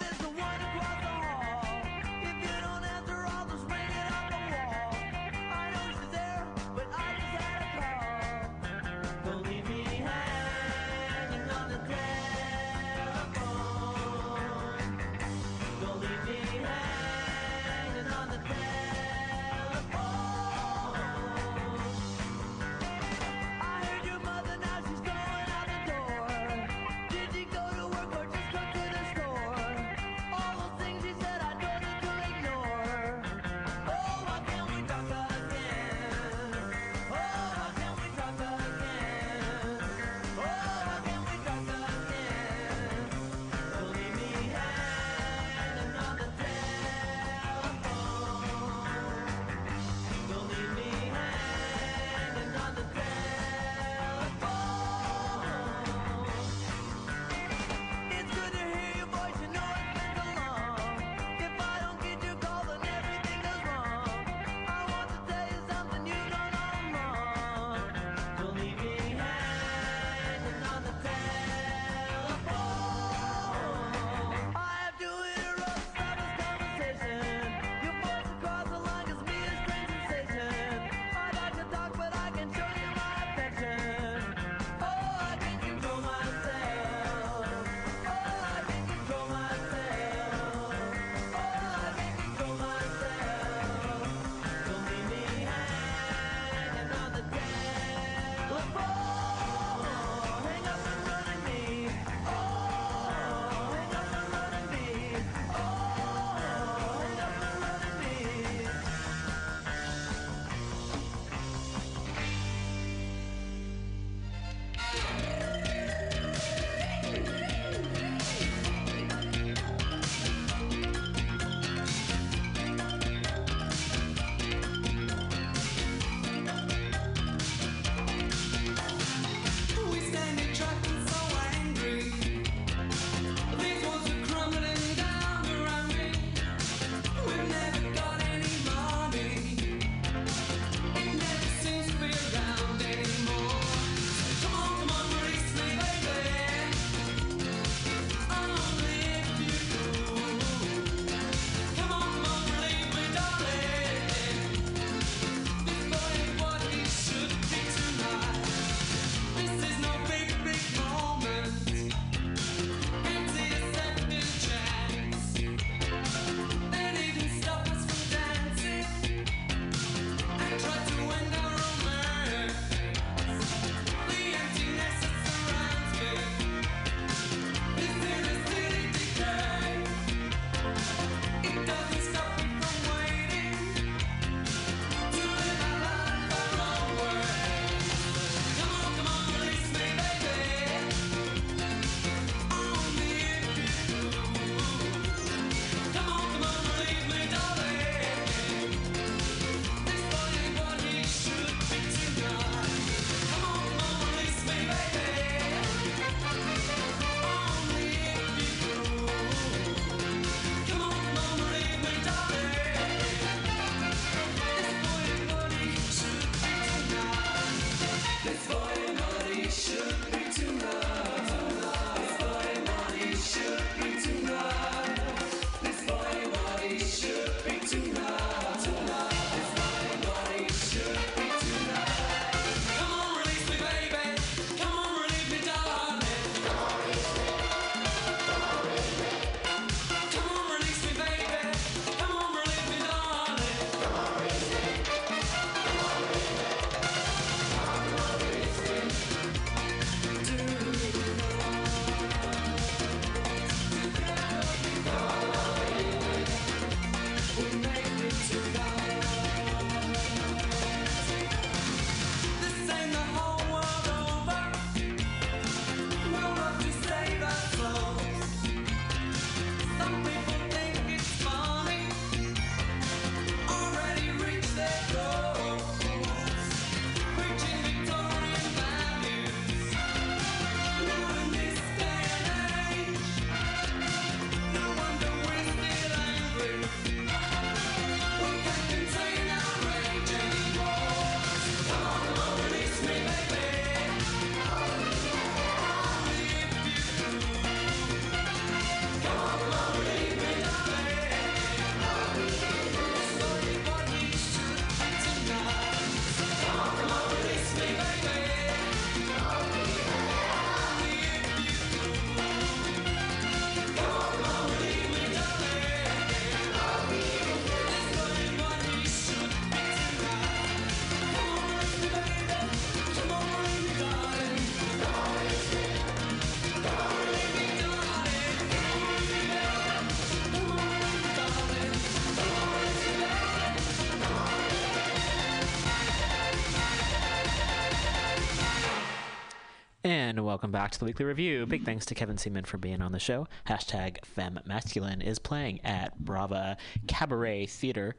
welcome 340.30 340.52
back 340.52 340.70
to 340.70 340.78
the 340.78 340.86
weekly 340.86 341.06
review. 341.06 341.44
Big 341.48 341.66
thanks 341.66 341.88
to 341.88 341.96
Kevin 341.96 342.16
Seaman 342.16 342.46
for 342.46 342.60
being 342.60 342.84
on 342.84 342.92
the 342.92 343.00
show. 343.00 343.28
Hashtag 343.48 344.06
Femme 344.06 344.40
Masculine 344.46 345.02
is 345.02 345.18
playing 345.18 345.60
at 345.66 345.98
Brava 345.98 346.56
Cabaret 346.86 347.48
Theater 347.48 347.96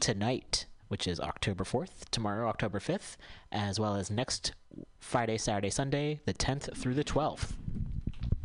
tonight, 0.00 0.64
which 0.88 1.06
is 1.06 1.20
October 1.20 1.64
4th, 1.64 2.08
tomorrow, 2.10 2.48
October 2.48 2.80
5th, 2.80 3.18
as 3.52 3.78
well 3.78 3.94
as 3.94 4.10
next 4.10 4.54
Friday, 5.00 5.36
Saturday, 5.36 5.68
Sunday, 5.68 6.20
the 6.24 6.32
10th 6.32 6.74
through 6.74 6.94
the 6.94 7.04
12th. 7.04 7.52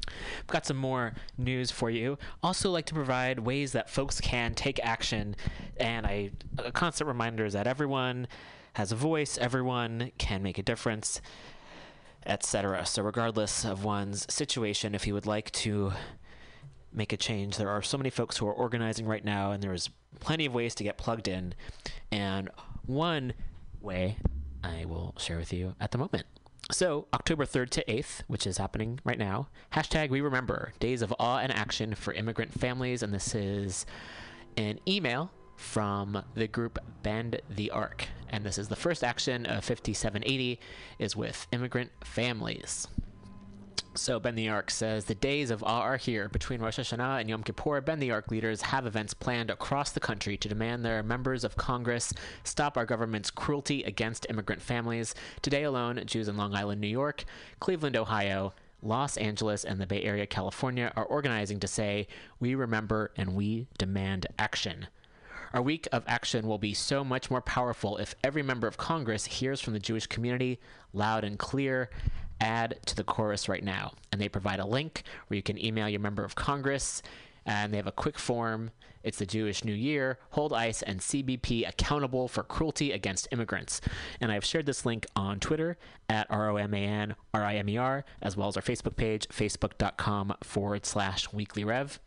I've 0.10 0.48
got 0.48 0.66
some 0.66 0.76
more 0.76 1.14
news 1.38 1.72
for 1.72 1.90
you. 1.90 2.18
Also, 2.44 2.70
like 2.70 2.86
to 2.88 2.94
provide 2.94 3.40
ways 3.40 3.72
that 3.72 3.90
folks 3.90 4.20
can 4.20 4.54
take 4.56 4.78
action, 4.84 5.38
and 5.78 6.06
I 6.06 6.32
a 6.58 6.74
constant 6.74 7.08
reminder 7.08 7.46
is 7.46 7.54
that 7.54 7.66
everyone 7.66 8.28
has 8.74 8.92
a 8.92 8.96
voice, 8.98 9.38
everyone 9.38 10.12
can 10.18 10.44
make 10.44 10.58
a 10.58 10.64
difference, 10.64 11.22
etc. 12.26 12.86
So, 12.86 13.04
regardless 13.04 13.66
of 13.66 13.84
one's 13.84 14.32
situation, 14.34 14.96
if 14.96 15.08
you 15.08 15.14
would 15.14 15.26
like 15.26 15.52
to 15.52 15.94
make 16.92 17.14
a 17.14 17.18
change, 17.18 17.58
there 17.58 17.70
are 17.70 17.82
so 17.82 17.98
many 17.98 18.10
folks 18.10 18.38
who 18.38 18.48
are 18.48 18.54
organizing 18.54 19.06
right 19.06 19.24
now, 19.24 19.52
and 19.52 19.62
there's 19.62 19.90
plenty 20.20 20.46
of 20.46 20.54
ways 20.54 20.76
to 20.76 20.84
get 20.84 20.98
plugged 20.98 21.28
in. 21.28 21.54
And 22.12 22.50
one 22.86 23.34
way 23.82 24.18
I 24.64 24.86
will 24.86 25.14
share 25.18 25.38
with 25.38 25.54
you 25.54 25.76
at 25.80 25.92
the 25.92 25.98
moment. 25.98 26.26
So, 26.72 27.08
October 27.14 27.46
3rd 27.46 27.70
to 27.72 27.86
8th, 27.86 28.22
which 28.28 28.48
is 28.48 28.58
happening 28.58 29.00
right 29.04 29.20
now, 29.20 29.50
hashtag 29.74 30.10
We 30.10 30.22
Remember 30.22 30.74
Days 30.80 31.04
of 31.04 31.14
Awe 31.20 31.38
and 31.38 31.52
Action 31.52 31.94
for 31.94 32.12
Immigrant 32.14 32.60
Families. 32.60 33.04
And 33.04 33.14
this 33.14 33.36
is 33.36 33.86
an 34.58 34.80
email 34.88 35.30
from 35.66 36.24
the 36.36 36.48
group 36.48 36.80
Bend 37.04 37.42
the 37.50 37.72
Arc. 37.72 38.08
And 38.30 38.46
this 38.46 38.58
is 38.58 38.68
the 38.68 38.76
first 38.76 39.04
action 39.04 39.46
of 39.46 39.66
5780 39.66 40.60
is 41.00 41.16
with 41.16 41.48
immigrant 41.52 41.92
families. 42.04 42.88
So 43.96 44.20
Bend 44.20 44.38
the 44.38 44.50
Arc 44.50 44.70
says 44.72 45.06
the 45.06 45.16
days 45.16 45.50
of 45.50 45.64
awe 45.64 45.82
are 45.82 45.98
here. 45.98 46.30
Between 46.30 46.62
Rosh 46.62 46.80
Hashanah 46.80 47.20
and 47.20 47.30
Yom 47.30 47.44
Kippur, 47.44 47.82
Bend 47.82 48.02
the 48.02 48.12
Arc 48.12 48.30
leaders 48.30 48.62
have 48.62 48.86
events 48.86 49.14
planned 49.14 49.50
across 49.50 49.92
the 49.92 50.00
country 50.00 50.38
to 50.38 50.48
demand 50.48 50.86
their 50.86 51.02
members 51.02 51.44
of 51.44 51.58
Congress 51.58 52.14
stop 52.44 52.78
our 52.78 52.86
government's 52.86 53.32
cruelty 53.32 53.84
against 53.84 54.28
immigrant 54.30 54.62
families. 54.62 55.16
Today 55.42 55.64
alone, 55.64 56.02
Jews 56.06 56.28
in 56.28 56.38
Long 56.38 56.54
Island, 56.54 56.80
New 56.80 56.88
York, 56.88 57.26
Cleveland, 57.60 57.98
Ohio, 57.98 58.54
Los 58.82 59.18
Angeles, 59.18 59.66
and 59.66 59.82
the 59.82 59.88
Bay 59.88 60.04
Area, 60.04 60.28
California 60.28 60.94
are 60.96 61.06
organizing 61.06 61.60
to 61.60 61.68
say, 61.68 62.08
We 62.40 62.54
remember 62.54 63.12
and 63.18 63.34
we 63.34 63.68
demand 63.78 64.28
action. 64.38 64.88
Our 65.54 65.62
week 65.62 65.88
of 65.92 66.04
action 66.08 66.48
will 66.48 66.58
be 66.58 66.74
so 66.74 67.04
much 67.04 67.30
more 67.30 67.42
powerful 67.42 67.98
if 67.98 68.16
every 68.24 68.44
member 68.44 68.68
of 68.68 68.78
Congress 68.78 69.26
hears 69.26 69.62
from 69.62 69.74
the 69.74 69.80
Jewish 69.80 70.08
community 70.08 70.60
loud 70.94 71.24
and 71.24 71.38
clear. 71.40 71.90
Add 72.42 72.80
to 72.88 72.96
the 72.96 73.04
chorus 73.04 73.48
right 73.48 73.64
now. 73.64 73.94
And 74.12 74.20
they 74.20 74.28
provide 74.28 74.60
a 74.60 74.66
link 74.66 75.04
where 75.28 75.36
you 75.36 75.44
can 75.44 75.64
email 75.64 75.88
your 75.88 76.02
member 76.02 76.26
of 76.26 76.36
Congress, 76.36 77.02
and 77.46 77.72
they 77.72 77.78
have 77.78 77.88
a 77.88 77.92
quick 77.92 78.20
form. 78.20 78.72
It's 79.04 79.20
the 79.20 79.26
Jewish 79.26 79.64
New 79.64 79.74
Year. 79.74 80.18
Hold 80.32 80.52
ICE 80.52 80.82
and 80.82 81.00
CBP 81.00 81.70
accountable 81.70 82.28
for 82.28 82.42
cruelty 82.44 82.92
against 82.92 83.28
immigrants. 83.32 83.82
And 84.20 84.32
I've 84.32 84.44
shared 84.44 84.66
this 84.66 84.86
link 84.86 85.06
on 85.16 85.40
Twitter 85.40 85.78
at 86.10 86.26
R 86.30 86.50
O 86.50 86.58
M 86.58 86.74
A 86.74 86.78
N 86.78 87.16
R 87.34 87.44
I 87.44 87.56
M 87.56 87.70
E 87.70 87.78
R, 87.78 88.04
as 88.22 88.36
well 88.36 88.48
as 88.48 88.58
our 88.58 88.64
Facebook 88.64 88.96
page, 88.96 89.28
facebook.com 89.28 90.34
forward 90.44 90.86
slash 90.88 91.32
weekly 91.32 91.64
rev. 91.64 92.00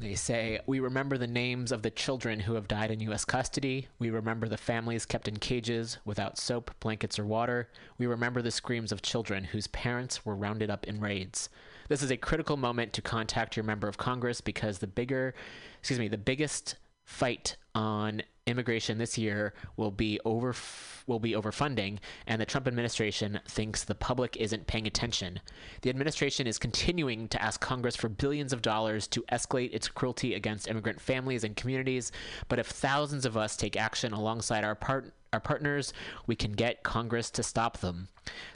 They 0.00 0.14
say, 0.14 0.58
We 0.66 0.80
remember 0.80 1.18
the 1.18 1.26
names 1.26 1.70
of 1.70 1.82
the 1.82 1.90
children 1.90 2.40
who 2.40 2.54
have 2.54 2.66
died 2.66 2.90
in 2.90 3.00
U.S. 3.00 3.26
custody. 3.26 3.88
We 3.98 4.08
remember 4.08 4.48
the 4.48 4.56
families 4.56 5.04
kept 5.04 5.28
in 5.28 5.36
cages 5.36 5.98
without 6.06 6.38
soap, 6.38 6.70
blankets, 6.80 7.18
or 7.18 7.26
water. 7.26 7.68
We 7.98 8.06
remember 8.06 8.40
the 8.40 8.50
screams 8.50 8.92
of 8.92 9.02
children 9.02 9.44
whose 9.44 9.66
parents 9.66 10.24
were 10.24 10.34
rounded 10.34 10.70
up 10.70 10.86
in 10.86 11.00
raids. 11.00 11.50
This 11.88 12.02
is 12.02 12.10
a 12.10 12.16
critical 12.16 12.56
moment 12.56 12.94
to 12.94 13.02
contact 13.02 13.56
your 13.56 13.64
member 13.64 13.88
of 13.88 13.98
Congress 13.98 14.40
because 14.40 14.78
the 14.78 14.86
bigger, 14.86 15.34
excuse 15.80 15.98
me, 15.98 16.08
the 16.08 16.16
biggest 16.16 16.76
fight 17.04 17.56
on 17.74 18.22
immigration 18.50 18.98
this 18.98 19.16
year 19.16 19.54
will 19.76 19.90
be 19.90 20.20
over 20.24 20.54
will 21.06 21.18
be 21.18 21.34
over 21.34 21.50
funding 21.50 21.98
and 22.26 22.40
the 22.40 22.46
Trump 22.46 22.68
administration 22.68 23.40
thinks 23.48 23.82
the 23.82 23.94
public 23.94 24.36
isn't 24.36 24.66
paying 24.66 24.86
attention. 24.86 25.40
The 25.82 25.90
administration 25.90 26.46
is 26.46 26.58
continuing 26.58 27.28
to 27.28 27.42
ask 27.42 27.60
Congress 27.60 27.96
for 27.96 28.08
billions 28.08 28.52
of 28.52 28.62
dollars 28.62 29.06
to 29.08 29.24
escalate 29.32 29.74
its 29.74 29.88
cruelty 29.88 30.34
against 30.34 30.68
immigrant 30.68 31.00
families 31.00 31.42
and 31.42 31.56
communities, 31.56 32.12
but 32.48 32.58
if 32.58 32.66
thousands 32.66 33.26
of 33.26 33.36
us 33.36 33.56
take 33.56 33.76
action 33.76 34.12
alongside 34.12 34.64
our 34.64 34.74
part 34.74 35.12
our 35.32 35.40
partners, 35.40 35.92
we 36.26 36.34
can 36.34 36.52
get 36.52 36.82
Congress 36.82 37.30
to 37.30 37.42
stop 37.42 37.78
them. 37.78 38.08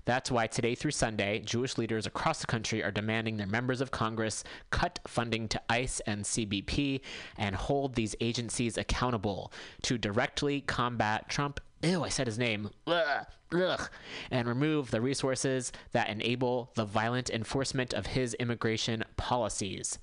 That's 0.05 0.31
why 0.31 0.47
today 0.47 0.75
through 0.75 0.91
Sunday, 0.91 1.41
Jewish 1.41 1.79
leaders 1.79 2.07
across 2.07 2.41
the 2.41 2.47
country 2.47 2.83
are 2.83 2.91
demanding 2.91 3.37
their 3.37 3.47
members 3.47 3.81
of 3.81 3.91
Congress 3.91 4.45
cut 4.71 4.99
funding 5.07 5.49
to 5.49 5.63
ICE 5.69 6.01
and 6.01 6.25
CBP 6.25 7.01
and 7.39 7.55
hold 7.55 7.95
these 7.95 8.17
agencies 8.21 8.77
accountable 8.77 9.53
to 9.83 9.99
directly 9.99 10.61
combat 10.61 11.29
Trump. 11.29 11.61
Ew, 11.83 12.03
I 12.03 12.09
said 12.09 12.27
his 12.27 12.39
name. 12.39 12.71
Ugh, 12.87 13.27
ugh, 13.55 13.91
and 14.31 14.49
remove 14.49 14.91
the 14.91 15.01
resources 15.01 15.71
that 15.93 16.09
enable 16.09 16.73
the 16.75 16.85
violent 16.85 17.31
enforcement 17.31 17.93
of 17.93 18.07
his 18.07 18.35
immigration 18.35 19.05
policies. 19.17 19.99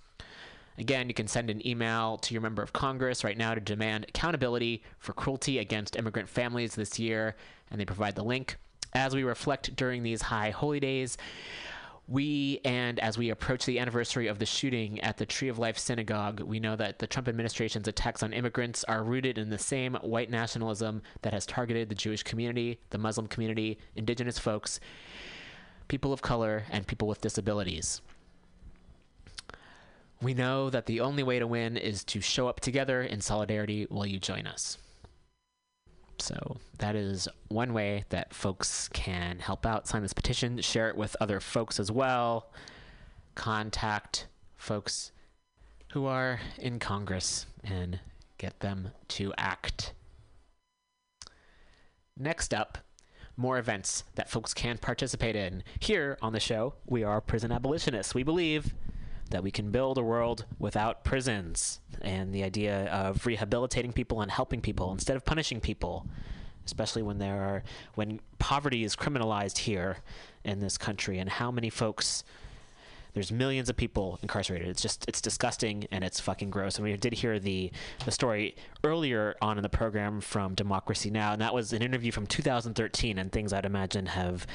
Again, 0.78 1.08
you 1.08 1.14
can 1.14 1.28
send 1.28 1.50
an 1.50 1.66
email 1.66 2.18
to 2.18 2.34
your 2.34 2.42
member 2.42 2.64
of 2.64 2.74
Congress 2.74 3.24
right 3.24 3.38
now 3.38 3.54
to 3.54 3.62
demand 3.62 4.06
accountability 4.08 4.84
for 5.00 5.14
cruelty 5.14 5.60
against 5.60 5.96
immigrant 5.96 6.30
families 6.30 6.76
this 6.76 6.98
year, 6.98 7.36
and 7.70 7.80
they 7.80 7.86
provide 7.86 8.16
the 8.16 8.24
link. 8.24 8.58
As 8.94 9.16
we 9.16 9.24
reflect 9.24 9.76
during 9.76 10.04
these 10.04 10.22
high 10.22 10.50
holy 10.50 10.80
days, 10.80 11.18
we 12.08 12.60
and 12.66 13.00
as 13.00 13.18
we 13.18 13.30
approach 13.30 13.66
the 13.66 13.80
anniversary 13.80 14.28
of 14.28 14.38
the 14.38 14.46
shooting 14.46 15.00
at 15.00 15.18
the 15.18 15.26
Tree 15.26 15.48
of 15.48 15.60
Life 15.60 15.78
Synagogue, 15.78 16.42
we 16.42 16.60
know 16.60 16.76
that 16.76 17.00
the 17.00 17.08
Trump 17.08 17.30
administration's 17.30 17.88
attacks 17.88 18.22
on 18.22 18.34
immigrants 18.34 18.84
are 18.86 19.04
rooted 19.04 19.38
in 19.38 19.50
the 19.50 19.58
same 19.58 19.96
white 19.96 20.30
nationalism 20.30 21.02
that 21.22 21.32
has 21.32 21.46
targeted 21.46 21.88
the 21.88 21.96
Jewish 21.96 22.24
community, 22.24 22.80
the 22.90 22.98
Muslim 22.98 23.28
community, 23.28 23.78
indigenous 23.96 24.38
folks, 24.38 24.80
people 25.88 26.12
of 26.12 26.22
color, 26.22 26.64
and 26.70 26.86
people 26.86 27.08
with 27.08 27.22
disabilities. 27.22 28.02
We 30.22 30.34
know 30.36 30.70
that 30.70 30.86
the 30.86 31.02
only 31.02 31.24
way 31.24 31.40
to 31.40 31.48
win 31.48 31.78
is 31.78 32.04
to 32.06 32.22
show 32.22 32.48
up 32.48 32.60
together 32.60 33.02
in 33.02 33.22
solidarity. 33.22 33.88
Will 33.90 34.06
you 34.06 34.20
join 34.20 34.46
us? 34.46 34.78
So 36.20 36.58
that 36.78 36.96
is 36.96 37.28
one 37.48 37.74
way 37.74 38.06
that 38.10 38.32
folks 38.32 38.88
can 38.90 39.40
help 39.40 39.66
out. 39.66 39.88
Sign 39.88 40.04
this 40.04 40.14
petition, 40.14 40.62
share 40.62 40.90
it 40.90 40.96
with 40.96 41.16
other 41.20 41.40
folks 41.40 41.80
as 41.80 41.92
well. 41.92 42.52
Contact 43.34 44.28
folks 44.56 45.12
who 45.94 46.06
are 46.06 46.40
in 46.60 46.78
Congress 46.78 47.48
and 47.64 48.00
get 48.38 48.60
them 48.60 48.90
to 49.08 49.34
act. 49.38 49.94
Next 52.16 52.54
up, 52.54 52.78
more 53.36 53.58
events 53.58 54.04
that 54.14 54.30
folks 54.30 54.54
can 54.54 54.78
participate 54.78 55.36
in. 55.36 55.64
Here 55.80 56.20
on 56.22 56.34
the 56.34 56.40
show, 56.40 56.76
we 56.86 57.04
are 57.04 57.20
prison 57.20 57.52
abolitionists. 57.52 58.14
We 58.14 58.22
believe 58.22 58.76
that 59.32 59.44
we 59.44 59.52
can 59.52 59.72
build 59.72 59.98
a 59.98 60.04
world 60.04 60.46
without 60.60 61.04
prisons 61.04 61.80
and 62.02 62.34
the 62.34 62.44
idea 62.44 62.86
of 62.92 63.26
rehabilitating 63.26 63.92
people 63.92 64.22
and 64.22 64.32
helping 64.32 64.62
people 64.62 64.92
instead 64.92 65.16
of 65.16 65.26
punishing 65.26 65.60
people 65.60 66.06
especially 66.66 67.02
when 67.02 67.18
there 67.18 67.42
are 67.42 67.64
when 67.96 68.20
poverty 68.40 68.84
is 68.84 68.96
criminalized 68.96 69.60
here 69.60 69.98
in 70.44 70.60
this 70.60 70.78
country 70.78 71.18
and 71.18 71.30
how 71.30 71.52
many 71.52 71.70
folks 71.70 72.24
there's 73.14 73.32
millions 73.32 73.70
of 73.70 73.76
people 73.76 74.18
incarcerated. 74.22 74.70
It's 74.70 74.82
just 74.82 75.06
it's 75.08 75.20
disgusting 75.20 75.86
and 75.92 76.04
it's 76.04 76.20
fucking 76.20 76.50
gross. 76.50 76.78
And 76.78 76.86
we 76.86 76.96
did 76.96 77.14
hear 77.14 77.40
the 77.40 77.72
the 78.06 78.12
story 78.12 78.56
earlier 78.84 79.36
on 79.42 79.58
in 79.58 79.64
the 79.64 79.70
program 79.70 80.22
from 80.22 80.56
democracy 80.56 81.10
now! 81.10 81.34
And 81.34 81.42
that 81.42 81.54
was 81.54 81.74
an 81.74 81.82
interview 81.82 82.12
from 82.12 82.26
2013 82.26 83.18
and 83.18 83.32
things 83.32 83.52
i'd 83.54 83.66
imagine 83.66 84.06
have 84.06 84.48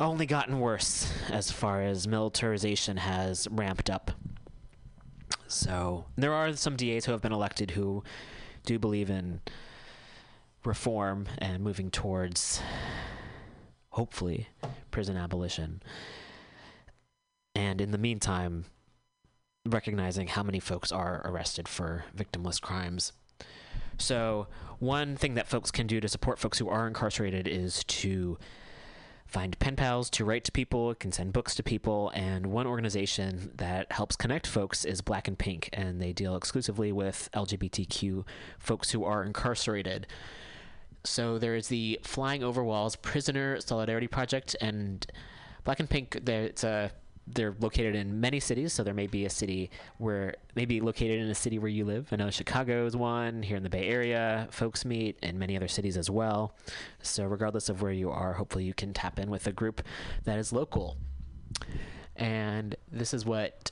only 0.00 0.26
gotten 0.26 0.60
worse 0.60 1.12
as 1.30 1.50
far 1.50 1.82
as 1.82 2.06
militarization 2.06 2.98
has 2.98 3.48
ramped 3.50 3.90
up. 3.90 4.12
So 5.46 6.04
there 6.16 6.32
are 6.32 6.54
some 6.54 6.76
DAs 6.76 7.04
who 7.06 7.12
have 7.12 7.22
been 7.22 7.32
elected 7.32 7.72
who 7.72 8.04
do 8.64 8.78
believe 8.78 9.10
in 9.10 9.40
reform 10.64 11.26
and 11.38 11.62
moving 11.62 11.90
towards, 11.90 12.60
hopefully, 13.90 14.48
prison 14.90 15.16
abolition. 15.16 15.82
And 17.54 17.80
in 17.80 17.90
the 17.90 17.98
meantime, 17.98 18.66
recognizing 19.66 20.28
how 20.28 20.42
many 20.42 20.60
folks 20.60 20.92
are 20.92 21.22
arrested 21.24 21.66
for 21.68 22.04
victimless 22.16 22.60
crimes. 22.60 23.12
So, 23.96 24.46
one 24.78 25.16
thing 25.16 25.34
that 25.34 25.48
folks 25.48 25.70
can 25.70 25.86
do 25.86 26.00
to 26.00 26.08
support 26.08 26.38
folks 26.38 26.58
who 26.58 26.68
are 26.68 26.86
incarcerated 26.86 27.48
is 27.48 27.82
to 27.84 28.38
find 29.28 29.58
pen 29.58 29.76
pals 29.76 30.08
to 30.10 30.24
write 30.24 30.44
to 30.44 30.52
people, 30.52 30.94
can 30.94 31.12
send 31.12 31.34
books 31.34 31.54
to 31.54 31.62
people, 31.62 32.10
and 32.14 32.46
one 32.46 32.66
organization 32.66 33.52
that 33.56 33.92
helps 33.92 34.16
connect 34.16 34.46
folks 34.46 34.84
is 34.86 35.02
Black 35.02 35.28
and 35.28 35.38
Pink, 35.38 35.68
and 35.72 36.00
they 36.00 36.12
deal 36.12 36.34
exclusively 36.34 36.90
with 36.90 37.28
LGBTQ 37.34 38.24
folks 38.58 38.90
who 38.90 39.04
are 39.04 39.22
incarcerated. 39.22 40.06
So 41.04 41.38
there 41.38 41.54
is 41.54 41.68
the 41.68 42.00
Flying 42.02 42.42
Over 42.42 42.64
Walls 42.64 42.96
Prisoner 42.96 43.60
Solidarity 43.60 44.08
Project, 44.08 44.56
and 44.60 45.06
Black 45.64 45.78
and 45.78 45.90
Pink. 45.90 46.16
It's 46.26 46.64
a 46.64 46.90
they're 47.34 47.54
located 47.60 47.94
in 47.94 48.20
many 48.20 48.40
cities, 48.40 48.72
so 48.72 48.82
there 48.82 48.94
may 48.94 49.06
be 49.06 49.24
a 49.24 49.30
city 49.30 49.70
where 49.98 50.34
maybe 50.54 50.80
located 50.80 51.20
in 51.20 51.28
a 51.28 51.34
city 51.34 51.58
where 51.58 51.68
you 51.68 51.84
live. 51.84 52.08
I 52.12 52.16
know 52.16 52.30
Chicago 52.30 52.86
is 52.86 52.96
one 52.96 53.42
here 53.42 53.56
in 53.56 53.62
the 53.62 53.70
Bay 53.70 53.88
Area. 53.88 54.48
Folks 54.50 54.84
meet 54.84 55.18
in 55.22 55.38
many 55.38 55.56
other 55.56 55.68
cities 55.68 55.96
as 55.96 56.10
well. 56.10 56.54
So 57.02 57.24
regardless 57.24 57.68
of 57.68 57.82
where 57.82 57.92
you 57.92 58.10
are, 58.10 58.32
hopefully 58.34 58.64
you 58.64 58.74
can 58.74 58.92
tap 58.92 59.18
in 59.18 59.30
with 59.30 59.46
a 59.46 59.52
group 59.52 59.82
that 60.24 60.38
is 60.38 60.52
local. 60.52 60.96
And 62.16 62.76
this 62.90 63.14
is 63.14 63.24
what 63.24 63.70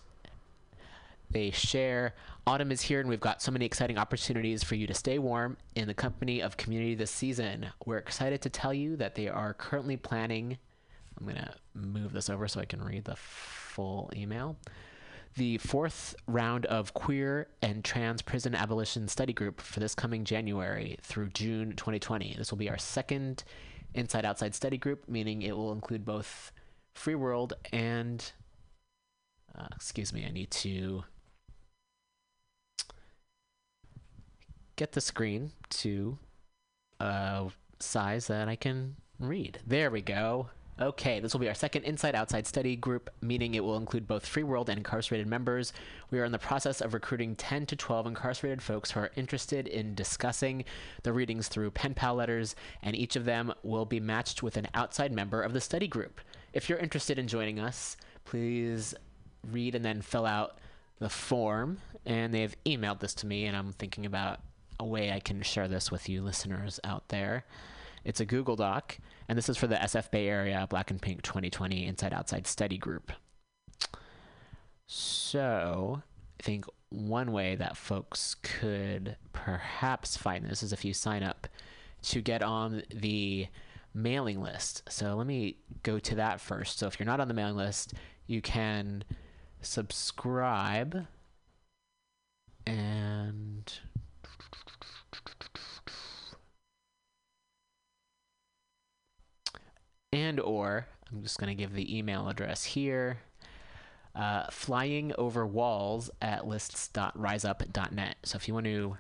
they 1.30 1.50
share. 1.50 2.14
Autumn 2.46 2.70
is 2.70 2.82
here, 2.82 3.00
and 3.00 3.09
we've 3.09 3.18
got 3.18 3.42
so 3.42 3.50
many 3.50 3.64
exciting 3.64 3.98
opportunities 3.98 4.62
for 4.62 4.76
you 4.76 4.86
to 4.86 4.94
stay 4.94 5.18
warm 5.18 5.57
in 5.74 5.88
the 5.88 5.94
company 5.94 6.40
of 6.40 6.57
community 6.57 6.94
this 6.94 7.11
season. 7.11 7.66
We're 7.84 7.98
excited 7.98 8.40
to 8.42 8.50
tell 8.50 8.72
you 8.72 8.96
that 8.96 9.16
they 9.16 9.28
are 9.28 9.52
currently 9.54 9.96
planning. 9.96 10.59
I'm 11.18 11.26
going 11.26 11.36
to 11.36 11.54
move 11.74 12.12
this 12.12 12.28
over 12.28 12.46
so 12.48 12.60
I 12.60 12.64
can 12.64 12.82
read 12.82 13.04
the 13.04 13.16
full 13.16 14.10
email. 14.14 14.56
The 15.36 15.58
fourth 15.58 16.14
round 16.26 16.66
of 16.66 16.94
queer 16.94 17.48
and 17.60 17.84
trans 17.84 18.22
prison 18.22 18.54
abolition 18.54 19.06
study 19.08 19.32
group 19.32 19.60
for 19.60 19.80
this 19.80 19.94
coming 19.94 20.24
January 20.24 20.96
through 21.02 21.28
June 21.28 21.72
2020. 21.76 22.34
This 22.38 22.50
will 22.50 22.58
be 22.58 22.70
our 22.70 22.78
second 22.78 23.44
inside 23.94 24.24
outside 24.24 24.54
study 24.54 24.78
group, 24.78 25.08
meaning 25.08 25.42
it 25.42 25.56
will 25.56 25.72
include 25.72 26.04
both 26.04 26.52
free 26.94 27.14
world 27.14 27.54
and. 27.72 28.32
Uh, 29.58 29.68
excuse 29.74 30.12
me, 30.12 30.26
I 30.26 30.30
need 30.30 30.50
to 30.50 31.04
get 34.76 34.92
the 34.92 35.00
screen 35.00 35.52
to 35.70 36.18
a 37.00 37.50
size 37.80 38.26
that 38.26 38.48
I 38.48 38.56
can 38.56 38.96
read. 39.18 39.60
There 39.66 39.90
we 39.90 40.02
go. 40.02 40.50
Okay, 40.79 41.20
this 41.20 41.33
will 41.33 41.41
be 41.41 41.49
our 41.49 41.55
second 41.55 41.85
inside 41.85 42.14
outside 42.14 42.47
study 42.47 42.77
group, 42.77 43.09
meaning 43.22 43.55
it 43.55 43.64
will 43.64 43.79
include 43.79 44.07
both 44.07 44.27
free 44.27 44.43
world 44.43 44.68
and 44.68 44.77
incarcerated 44.77 45.27
members. 45.27 45.72
We 46.11 46.20
are 46.20 46.24
in 46.24 46.33
the 46.33 46.39
process 46.39 46.83
of 46.83 46.93
recruiting 46.93 47.35
10 47.35 47.64
to 47.66 47.77
12 47.77 48.09
incarcerated 48.09 48.61
folks 48.61 48.91
who 48.91 49.01
are 49.01 49.11
interested 49.16 49.68
in 49.68 49.95
discussing 49.95 50.66
the 51.03 51.14
readings 51.14 51.49
through 51.49 51.70
pen 51.70 51.95
pal 51.95 52.16
letters, 52.16 52.55
and 52.83 52.95
each 52.95 53.16
of 53.16 53.24
them 53.24 53.55
will 53.62 53.87
be 53.87 54.01
matched 54.01 54.43
with 54.43 54.59
an 54.59 54.68
outside 54.74 55.12
member 55.12 55.41
of 55.41 55.55
the 55.55 55.62
study 55.62 55.89
group. 55.89 56.20
If 56.53 56.68
you're 56.68 56.79
interested 56.79 57.18
in 57.18 57.27
joining 57.27 57.59
us, 57.59 57.97
please 58.27 58.95
read 59.51 59.74
and 59.74 59.85
then 59.85 60.03
fill 60.03 60.27
out 60.27 60.59
the 60.99 61.09
form. 61.09 61.79
And 62.05 62.35
they've 62.35 62.55
emailed 62.66 63.01
this 63.01 63.14
to 63.14 63.27
me, 63.27 63.47
and 63.47 63.57
I'm 63.57 63.72
thinking 63.72 64.05
about 64.05 64.41
a 64.79 64.85
way 64.85 65.11
I 65.11 65.20
can 65.20 65.41
share 65.41 65.68
this 65.68 65.91
with 65.91 66.07
you 66.07 66.20
listeners 66.20 66.79
out 66.85 67.09
there. 67.09 67.47
It's 68.05 68.20
a 68.20 68.27
Google 68.27 68.57
Doc, 68.57 68.99
and 69.29 69.37
this 69.37 69.49
is 69.49 69.57
for 69.57 69.66
the 69.66 69.77
SF 69.77 70.11
Bay 70.11 70.29
Area 70.29 70.66
Black 70.68 70.91
and 70.91 71.01
Pink 71.01 71.22
2020 71.22 71.87
Inside 71.87 72.12
Outside 72.12 72.47
Study 72.47 72.79
Group. 72.79 73.12
So, 74.87 76.03
I 76.39 76.43
think 76.43 76.66
one 76.91 77.33
way 77.33 77.57
that 77.57 77.77
folks 77.77 78.37
could 78.37 79.16
perhaps 79.33 80.16
find 80.16 80.45
this 80.45 80.62
is 80.62 80.72
if 80.72 80.85
you 80.85 80.95
sign 80.95 81.22
up 81.22 81.49
to 82.03 82.20
get 82.20 82.43
on 82.43 82.83
the 82.95 83.49
mailing 83.93 84.41
list. 84.41 84.83
So, 84.89 85.16
let 85.16 85.27
me 85.27 85.57
go 85.83 85.99
to 85.99 86.14
that 86.14 86.41
first. 86.41 86.79
So, 86.79 86.87
if 86.87 87.01
you're 87.01 87.07
not 87.07 87.20
on 87.20 87.29
the 87.29 87.35
mailing 87.35 87.57
list, 87.57 87.95
you 88.27 88.41
can 88.41 89.03
subscribe 89.61 91.07
and 92.66 93.05
and 100.27 100.41
or 100.41 100.87
i'm 101.11 101.22
just 101.22 101.39
going 101.39 101.49
to 101.49 101.55
give 101.55 101.72
the 101.72 101.97
email 101.97 102.29
address 102.29 102.64
here 102.64 103.18
uh, 104.14 104.47
flying 104.51 105.12
over 105.18 105.47
walls 105.47 106.11
at 106.22 106.47
lists.riseup.net 106.47 108.16
so 108.22 108.37
if 108.37 108.49
you 108.49 108.55
want 108.55 108.64
to 108.64 108.97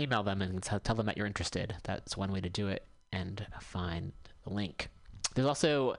email 0.00 0.22
them 0.22 0.42
and 0.42 0.62
tell 0.62 0.96
them 0.96 1.06
that 1.06 1.16
you're 1.16 1.26
interested 1.26 1.76
that's 1.84 2.16
one 2.16 2.32
way 2.32 2.40
to 2.40 2.48
do 2.48 2.68
it 2.68 2.86
and 3.14 3.46
find 3.60 4.12
the 4.44 4.52
link. 4.52 4.88
There's 5.34 5.46
also 5.46 5.96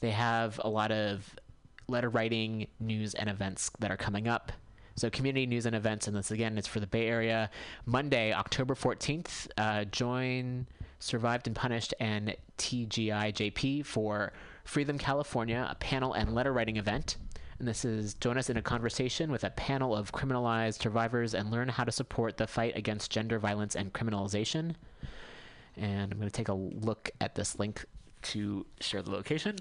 they 0.00 0.10
have 0.10 0.60
a 0.62 0.68
lot 0.68 0.90
of 0.90 1.34
letter 1.88 2.08
writing 2.08 2.68
news 2.80 3.14
and 3.14 3.28
events 3.28 3.70
that 3.80 3.90
are 3.90 3.96
coming 3.96 4.26
up. 4.28 4.52
So 4.96 5.10
community 5.10 5.46
news 5.46 5.66
and 5.66 5.74
events 5.74 6.06
and 6.06 6.16
this 6.16 6.30
again 6.30 6.56
it's 6.56 6.68
for 6.68 6.80
the 6.80 6.86
bay 6.86 7.08
area. 7.08 7.50
Monday 7.84 8.32
october 8.32 8.74
14th 8.74 9.48
uh, 9.58 9.84
join 9.84 10.66
survived 11.04 11.46
and 11.46 11.54
punished 11.54 11.92
and 12.00 12.34
tgijp 12.58 13.84
for 13.84 14.32
Freedom 14.64 14.96
california 14.96 15.68
a 15.70 15.74
panel 15.74 16.14
and 16.14 16.34
letter 16.34 16.52
writing 16.52 16.76
event. 16.76 17.16
And 17.58 17.68
this 17.68 17.84
is 17.84 18.14
join 18.14 18.38
us 18.38 18.50
in 18.50 18.56
a 18.56 18.62
conversation 18.62 19.30
with 19.30 19.44
a 19.44 19.50
panel 19.50 19.94
of 19.94 20.12
criminalized 20.12 20.80
survivors 20.80 21.34
and 21.34 21.50
learn 21.50 21.68
how 21.68 21.84
to 21.84 21.92
support 21.92 22.38
the 22.38 22.46
fight 22.46 22.76
against 22.76 23.10
gender 23.10 23.38
violence 23.38 23.76
and 23.76 23.92
criminalization. 23.92 24.74
And 25.76 26.12
i'm 26.12 26.18
going 26.18 26.30
to 26.30 26.30
take 26.30 26.48
a 26.48 26.54
look 26.54 27.10
at 27.20 27.34
this 27.34 27.58
link 27.58 27.84
to 28.22 28.66
share 28.80 29.02
the 29.02 29.10
location. 29.10 29.56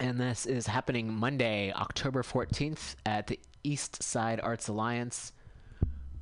And 0.00 0.18
this 0.18 0.46
is 0.46 0.66
happening 0.66 1.12
Monday, 1.12 1.72
October 1.72 2.22
14th 2.22 2.96
at 3.06 3.28
the 3.28 3.38
East 3.62 4.02
Side 4.02 4.40
Arts 4.42 4.68
Alliance, 4.68 5.32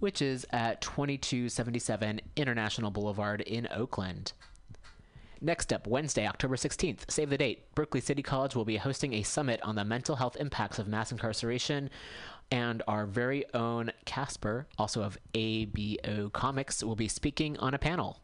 which 0.02 0.20
is 0.20 0.44
at 0.50 0.80
2277 0.80 2.20
International 2.34 2.90
Boulevard 2.90 3.40
in 3.40 3.68
Oakland. 3.72 4.32
Next 5.40 5.72
up, 5.72 5.86
Wednesday, 5.86 6.26
October 6.26 6.56
16th, 6.56 7.08
save 7.08 7.30
the 7.30 7.38
date. 7.38 7.72
Berkeley 7.76 8.00
City 8.00 8.20
College 8.20 8.56
will 8.56 8.64
be 8.64 8.78
hosting 8.78 9.14
a 9.14 9.22
summit 9.22 9.62
on 9.62 9.76
the 9.76 9.84
mental 9.84 10.16
health 10.16 10.36
impacts 10.40 10.80
of 10.80 10.88
mass 10.88 11.12
incarceration, 11.12 11.88
and 12.50 12.82
our 12.88 13.06
very 13.06 13.44
own 13.54 13.92
Casper, 14.04 14.66
also 14.76 15.02
of 15.02 15.16
ABO 15.34 16.32
Comix, 16.32 16.82
will 16.82 16.96
be 16.96 17.06
speaking 17.06 17.56
on 17.58 17.72
a 17.72 17.78
panel. 17.78 18.18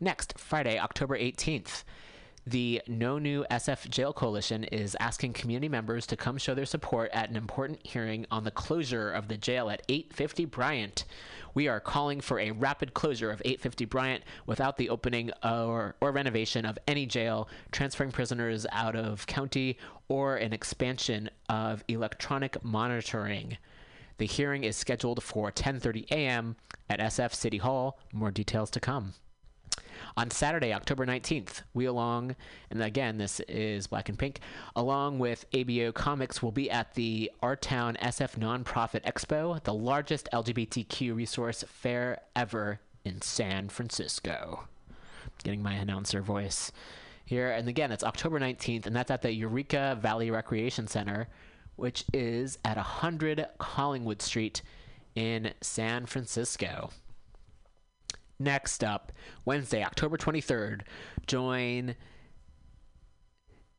Next, 0.00 0.36
Friday, 0.36 0.76
October 0.76 1.16
18th, 1.16 1.84
the 2.46 2.80
No 2.86 3.18
New 3.18 3.44
SF 3.50 3.90
Jail 3.90 4.12
Coalition 4.12 4.62
is 4.62 4.96
asking 5.00 5.32
community 5.32 5.68
members 5.68 6.06
to 6.06 6.16
come 6.16 6.38
show 6.38 6.54
their 6.54 6.64
support 6.64 7.10
at 7.12 7.28
an 7.28 7.34
important 7.34 7.84
hearing 7.84 8.24
on 8.30 8.44
the 8.44 8.52
closure 8.52 9.10
of 9.10 9.26
the 9.26 9.36
jail 9.36 9.68
at 9.68 9.82
850 9.88 10.44
Bryant. 10.44 11.04
We 11.54 11.66
are 11.66 11.80
calling 11.80 12.20
for 12.20 12.38
a 12.38 12.52
rapid 12.52 12.94
closure 12.94 13.32
of 13.32 13.42
850 13.44 13.86
Bryant 13.86 14.22
without 14.46 14.76
the 14.76 14.90
opening 14.90 15.32
or, 15.42 15.96
or 16.00 16.12
renovation 16.12 16.64
of 16.64 16.78
any 16.86 17.04
jail, 17.04 17.48
transferring 17.72 18.12
prisoners 18.12 18.64
out 18.70 18.94
of 18.94 19.26
county, 19.26 19.76
or 20.08 20.36
an 20.36 20.52
expansion 20.52 21.28
of 21.48 21.82
electronic 21.88 22.62
monitoring. 22.62 23.58
The 24.18 24.26
hearing 24.26 24.62
is 24.62 24.76
scheduled 24.76 25.20
for 25.20 25.50
10:30 25.50 26.06
a.m. 26.12 26.54
at 26.88 27.00
SF 27.00 27.34
City 27.34 27.58
Hall. 27.58 27.98
More 28.12 28.30
details 28.30 28.70
to 28.70 28.80
come. 28.80 29.14
On 30.18 30.30
Saturday, 30.30 30.72
October 30.72 31.04
19th, 31.04 31.60
we 31.74 31.84
along, 31.84 32.36
and 32.70 32.82
again, 32.82 33.18
this 33.18 33.38
is 33.40 33.86
Black 33.86 34.08
and 34.08 34.18
Pink, 34.18 34.40
along 34.74 35.18
with 35.18 35.44
ABO 35.50 35.92
Comix, 35.92 36.40
will 36.40 36.52
be 36.52 36.70
at 36.70 36.94
the 36.94 37.30
Our 37.42 37.54
Town 37.54 37.98
SF 38.00 38.38
Nonprofit 38.38 39.02
Expo, 39.04 39.62
the 39.62 39.74
largest 39.74 40.30
LGBTQ 40.32 41.14
resource 41.14 41.64
fair 41.68 42.22
ever 42.34 42.80
in 43.04 43.20
San 43.20 43.68
Francisco. 43.68 44.66
Getting 45.44 45.62
my 45.62 45.74
announcer 45.74 46.22
voice 46.22 46.72
here. 47.26 47.50
And 47.50 47.68
again, 47.68 47.92
it's 47.92 48.02
October 48.02 48.40
19th, 48.40 48.86
and 48.86 48.96
that's 48.96 49.10
at 49.10 49.20
the 49.20 49.34
Eureka 49.34 49.98
Valley 50.00 50.30
Recreation 50.30 50.86
Center, 50.86 51.28
which 51.76 52.06
is 52.14 52.58
at 52.64 52.78
100 52.78 53.48
Collingwood 53.58 54.22
Street 54.22 54.62
in 55.14 55.52
San 55.60 56.06
Francisco. 56.06 56.88
Next 58.38 58.84
up, 58.84 59.12
Wednesday, 59.46 59.82
October 59.82 60.18
23rd, 60.18 60.82
join 61.26 61.96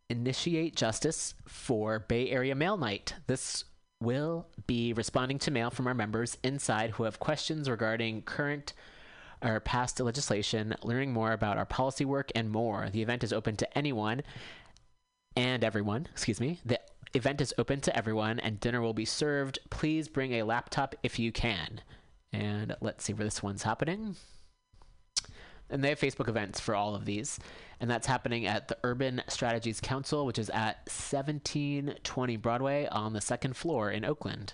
Initiate 0.10 0.76
Justice 0.76 1.36
for 1.46 2.00
Bay 2.00 2.30
Area 2.32 2.56
Mail 2.56 2.76
Night. 2.76 3.14
This 3.28 3.66
will 4.02 4.48
be 4.66 4.94
responding 4.94 5.38
to 5.40 5.52
mail 5.52 5.70
from 5.70 5.86
our 5.86 5.94
members 5.94 6.38
inside 6.44 6.92
who 6.92 7.04
have 7.04 7.20
questions 7.20 7.70
regarding 7.70 8.24
current 8.24 8.74
or 9.44 9.60
past 9.60 10.00
legislation, 10.00 10.74
learning 10.82 11.14
more 11.14 11.34
about 11.34 11.58
our 11.58 11.66
policy 11.66 12.06
work, 12.06 12.32
and 12.34 12.50
more. 12.50 12.90
The 12.90 13.04
event 13.04 13.24
is 13.24 13.34
open 13.34 13.56
to 13.58 13.78
anyone 13.78 14.24
and 15.36 15.64
everyone, 15.64 16.08
excuse 16.12 16.40
me. 16.40 16.62
The 16.66 16.80
event 17.14 17.42
is 17.42 17.54
open 17.60 17.82
to 17.82 17.96
everyone 17.96 18.40
and 18.40 18.60
dinner 18.60 18.82
will 18.82 18.94
be 18.94 19.06
served. 19.06 19.60
Please 19.70 20.08
bring 20.08 20.34
a 20.34 20.44
laptop 20.44 20.96
if 21.04 21.20
you 21.20 21.32
can. 21.32 21.82
And 22.34 22.76
let's 22.82 23.04
see 23.04 23.14
where 23.14 23.26
this 23.26 23.44
one's 23.44 23.64
happening 23.64 24.16
and 25.70 25.84
they 25.84 25.90
have 25.90 26.00
Facebook 26.00 26.30
events 26.30 26.60
for 26.60 26.76
all 26.76 26.96
of 26.96 27.06
these. 27.06 27.40
And 27.80 27.90
that's 27.90 28.08
happening 28.08 28.46
at 28.46 28.68
the 28.68 28.78
Urban 28.84 29.22
Strategies 29.28 29.80
Council, 29.80 30.26
which 30.26 30.40
is 30.40 30.50
at 30.50 30.78
1720 30.88 32.38
Broadway 32.38 32.88
on 32.88 33.14
the 33.14 33.22
second 33.22 33.56
floor 33.56 33.92
in 33.92 34.04
Oakland. 34.04 34.54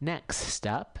Next 0.00 0.66
up, 0.66 1.00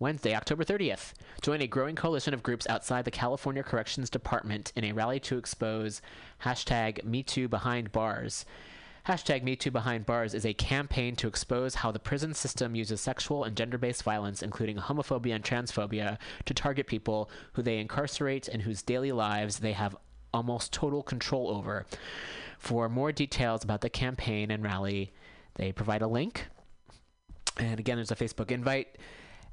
Wednesday, 0.00 0.34
October 0.34 0.64
30th. 0.64 1.12
Join 1.40 1.62
a 1.62 1.68
growing 1.68 1.94
coalition 1.94 2.34
of 2.34 2.42
groups 2.42 2.66
outside 2.68 3.04
the 3.04 3.10
California 3.10 3.62
Corrections 3.62 4.10
Department 4.10 4.72
in 4.74 4.84
a 4.84 4.92
rally 4.92 5.20
to 5.20 5.38
expose 5.38 6.02
hashtag 6.44 7.04
MeToo 7.04 7.48
Behind 7.48 7.92
Bars. 7.92 8.44
Hashtag 9.06 9.42
MeToo 9.42 9.70
Behind 9.70 10.06
Bars 10.06 10.32
is 10.32 10.46
a 10.46 10.54
campaign 10.54 11.14
to 11.16 11.28
expose 11.28 11.74
how 11.74 11.92
the 11.92 11.98
prison 11.98 12.32
system 12.32 12.74
uses 12.74 13.02
sexual 13.02 13.44
and 13.44 13.54
gender 13.54 13.76
based 13.76 14.02
violence, 14.02 14.42
including 14.42 14.78
homophobia 14.78 15.34
and 15.34 15.44
transphobia, 15.44 16.16
to 16.46 16.54
target 16.54 16.86
people 16.86 17.28
who 17.52 17.60
they 17.60 17.76
incarcerate 17.76 18.48
and 18.48 18.62
whose 18.62 18.80
daily 18.80 19.12
lives 19.12 19.58
they 19.58 19.72
have 19.72 19.94
almost 20.32 20.72
total 20.72 21.02
control 21.02 21.50
over. 21.50 21.84
For 22.58 22.88
more 22.88 23.12
details 23.12 23.62
about 23.62 23.82
the 23.82 23.90
campaign 23.90 24.50
and 24.50 24.64
rally, 24.64 25.12
they 25.56 25.70
provide 25.70 26.00
a 26.00 26.08
link. 26.08 26.48
And 27.58 27.78
again, 27.78 27.96
there's 27.96 28.10
a 28.10 28.16
Facebook 28.16 28.50
invite. 28.50 28.96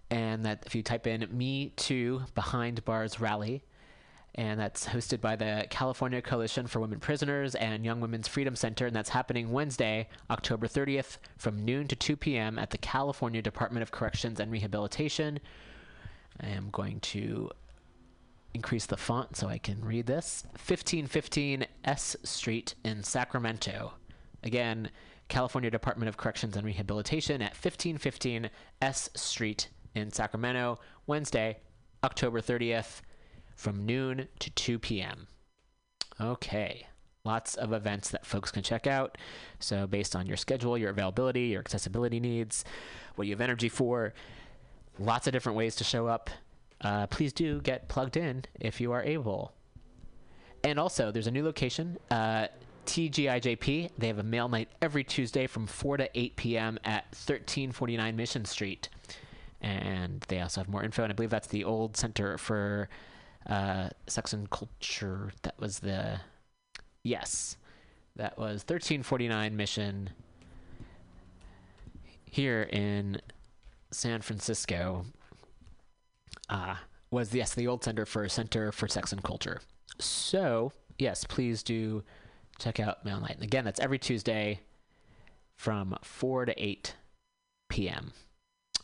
And 0.09 0.45
that 0.45 0.63
if 0.65 0.75
you 0.75 0.81
type 0.81 1.07
in 1.07 1.27
Me 1.29 1.73
Too 1.75 2.23
Behind 2.35 2.83
Bars 2.85 3.19
Rally, 3.19 3.63
and 4.35 4.59
that's 4.59 4.85
hosted 4.87 5.21
by 5.21 5.35
the 5.35 5.67
California 5.69 6.21
Coalition 6.21 6.67
for 6.67 6.79
Women 6.79 6.99
Prisoners 6.99 7.55
and 7.55 7.83
Young 7.85 7.99
Women's 7.99 8.27
Freedom 8.27 8.55
Center, 8.55 8.87
and 8.87 8.95
that's 8.95 9.09
happening 9.09 9.51
Wednesday, 9.51 10.07
October 10.29 10.67
30th, 10.67 11.17
from 11.37 11.63
noon 11.63 11.87
to 11.87 11.95
2 11.95 12.15
p.m. 12.15 12.57
at 12.57 12.69
the 12.69 12.77
California 12.77 13.41
Department 13.41 13.83
of 13.83 13.91
Corrections 13.91 14.39
and 14.39 14.51
Rehabilitation. 14.51 15.39
I 16.39 16.47
am 16.47 16.69
going 16.71 16.99
to 17.01 17.51
increase 18.53 18.85
the 18.85 18.97
font 18.97 19.35
so 19.35 19.47
I 19.47 19.57
can 19.57 19.83
read 19.83 20.07
this. 20.07 20.43
1515 20.51 21.65
S 21.85 22.15
Street 22.23 22.75
in 22.83 23.03
Sacramento. 23.03 23.93
Again, 24.43 24.89
California 25.29 25.69
Department 25.69 26.09
of 26.09 26.17
Corrections 26.17 26.57
and 26.57 26.65
Rehabilitation 26.65 27.41
at 27.41 27.51
1515 27.51 28.49
S 28.81 29.09
Street 29.15 29.69
in 29.95 30.11
Sacramento, 30.11 30.79
Wednesday, 31.07 31.59
October 32.03 32.41
30th, 32.41 33.01
from 33.61 33.85
noon 33.85 34.27
to 34.39 34.49
2 34.49 34.79
p.m. 34.79 35.27
Okay. 36.19 36.87
Lots 37.23 37.53
of 37.53 37.73
events 37.73 38.09
that 38.09 38.25
folks 38.25 38.49
can 38.49 38.63
check 38.63 38.87
out. 38.87 39.19
So, 39.59 39.85
based 39.85 40.15
on 40.15 40.25
your 40.25 40.37
schedule, 40.37 40.79
your 40.79 40.89
availability, 40.89 41.41
your 41.41 41.59
accessibility 41.59 42.19
needs, 42.19 42.65
what 43.15 43.27
you 43.27 43.33
have 43.33 43.41
energy 43.41 43.69
for, 43.69 44.15
lots 44.97 45.27
of 45.27 45.33
different 45.33 45.59
ways 45.59 45.75
to 45.75 45.83
show 45.83 46.07
up. 46.07 46.31
Uh, 46.81 47.05
please 47.05 47.31
do 47.31 47.61
get 47.61 47.87
plugged 47.87 48.17
in 48.17 48.45
if 48.59 48.81
you 48.81 48.91
are 48.93 49.03
able. 49.03 49.53
And 50.63 50.79
also, 50.79 51.11
there's 51.11 51.27
a 51.27 51.31
new 51.31 51.45
location, 51.45 51.99
uh, 52.09 52.47
TGIJP. 52.87 53.91
They 53.95 54.07
have 54.07 54.17
a 54.17 54.23
mail 54.23 54.49
night 54.49 54.69
every 54.81 55.03
Tuesday 55.03 55.45
from 55.45 55.67
4 55.67 55.97
to 55.97 56.19
8 56.19 56.35
p.m. 56.35 56.79
at 56.83 57.03
1349 57.11 58.15
Mission 58.15 58.45
Street. 58.45 58.89
And 59.61 60.25
they 60.29 60.41
also 60.41 60.61
have 60.61 60.67
more 60.67 60.83
info, 60.83 61.03
and 61.03 61.13
I 61.13 61.15
believe 61.15 61.29
that's 61.29 61.47
the 61.47 61.63
old 61.63 61.95
Center 61.95 62.39
for 62.39 62.89
uh, 63.47 63.89
Sex 64.07 64.33
and 64.33 64.49
Culture. 64.49 65.31
That 65.43 65.59
was 65.59 65.79
the. 65.79 66.19
Yes. 67.03 67.57
That 68.15 68.37
was 68.37 68.61
1349 68.61 69.55
Mission 69.55 70.09
here 72.25 72.63
in 72.63 73.21
San 73.91 74.21
Francisco 74.21 75.05
uh, 76.49 76.75
was 77.11 77.33
yes 77.33 77.53
the 77.53 77.67
old 77.67 77.83
center 77.83 78.05
for 78.05 78.27
Center 78.29 78.71
for 78.71 78.87
Sex 78.87 79.11
and 79.11 79.23
Culture. 79.23 79.61
So 79.99 80.71
yes, 80.97 81.23
please 81.25 81.61
do 81.61 82.03
check 82.59 82.79
out 82.79 83.03
Mail 83.05 83.19
Night. 83.19 83.35
And 83.35 83.43
again, 83.43 83.65
that's 83.65 83.79
every 83.79 83.99
Tuesday 83.99 84.61
from 85.57 85.95
four 86.01 86.45
to 86.45 86.63
eight 86.63 86.95
p.m. 87.69 88.13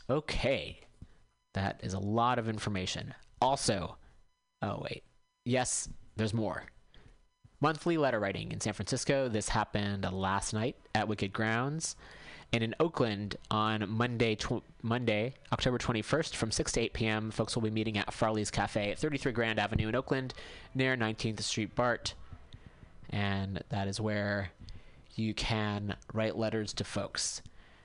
Okay, 0.10 0.80
that 1.54 1.80
is 1.84 1.94
a 1.94 2.00
lot 2.00 2.40
of 2.40 2.50
information. 2.50 3.14
Also, 3.42 3.98
oh 4.62 4.80
wait, 4.84 5.04
yes, 5.46 5.90
there's 6.16 6.34
more. 6.34 6.64
Monthly 7.60 7.98
letter 7.98 8.20
writing 8.20 8.52
in 8.52 8.62
San 8.62 8.74
Francisco. 8.74 9.28
This 9.30 9.50
happened 9.50 10.04
last 10.12 10.54
night 10.54 10.76
at 10.94 11.08
Wicked 11.08 11.34
Grounds. 11.34 11.96
And 12.54 12.64
in 12.64 12.76
Oakland 12.80 13.36
on 13.52 13.90
Monday, 13.90 14.36
tw- 14.36 14.64
Monday, 14.82 15.34
October 15.52 15.78
21st, 15.78 16.36
from 16.36 16.52
6 16.52 16.72
to 16.74 16.82
8 16.82 16.94
p.m., 16.94 17.32
folks 17.32 17.56
will 17.56 17.64
be 17.64 17.70
meeting 17.70 17.98
at 17.98 18.14
Farley's 18.14 18.52
Cafe 18.52 18.92
at 18.92 19.00
33 19.00 19.32
Grand 19.34 19.60
Avenue 19.60 19.90
in 19.90 19.96
Oakland, 19.96 20.34
near 20.74 20.96
19th 20.96 21.42
Street 21.42 21.76
BART. 21.76 22.14
And 23.10 23.64
that 23.70 23.88
is 23.88 24.00
where 24.00 24.52
you 25.16 25.34
can 25.34 25.96
write 26.14 26.38
letters 26.38 26.74
to 26.74 26.84
folks, 26.84 27.42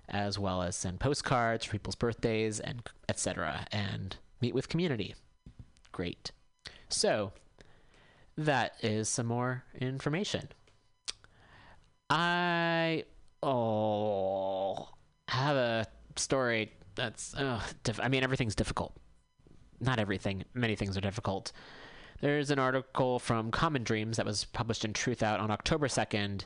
as 0.08 0.38
well 0.38 0.62
as 0.62 0.76
send 0.76 1.00
postcards 1.00 1.64
for 1.64 1.72
people's 1.72 1.96
birthdays 1.96 2.60
and 2.60 2.82
etc. 3.08 3.66
and 3.72 4.16
meet 4.40 4.54
with 4.54 4.68
community. 4.68 5.14
Great. 5.90 6.30
So, 6.93 7.32
that 8.36 8.76
is 8.82 9.09
some 9.09 9.26
more 9.26 9.64
information. 9.80 10.49
I 12.11 13.05
oh 13.43 14.88
have 15.28 15.57
a 15.57 15.86
story 16.16 16.72
that's 16.95 17.34
uh, 17.34 17.61
diff- 17.84 18.01
I 18.03 18.09
mean 18.09 18.22
everything's 18.22 18.55
difficult. 18.55 18.95
Not 19.80 19.99
everything. 19.99 20.45
Many 20.55 20.76
things 20.76 20.97
are 20.97 21.01
difficult. 21.01 21.53
There's 22.20 22.51
an 22.51 22.59
article 22.59 23.18
from 23.18 23.51
Common 23.51 23.82
Dreams 23.82 24.16
that 24.18 24.26
was 24.26 24.45
published 24.45 24.84
in 24.84 24.93
Truth 24.93 25.24
Out 25.24 25.40
on 25.40 25.51
October 25.51 25.88
2nd, 25.88 26.45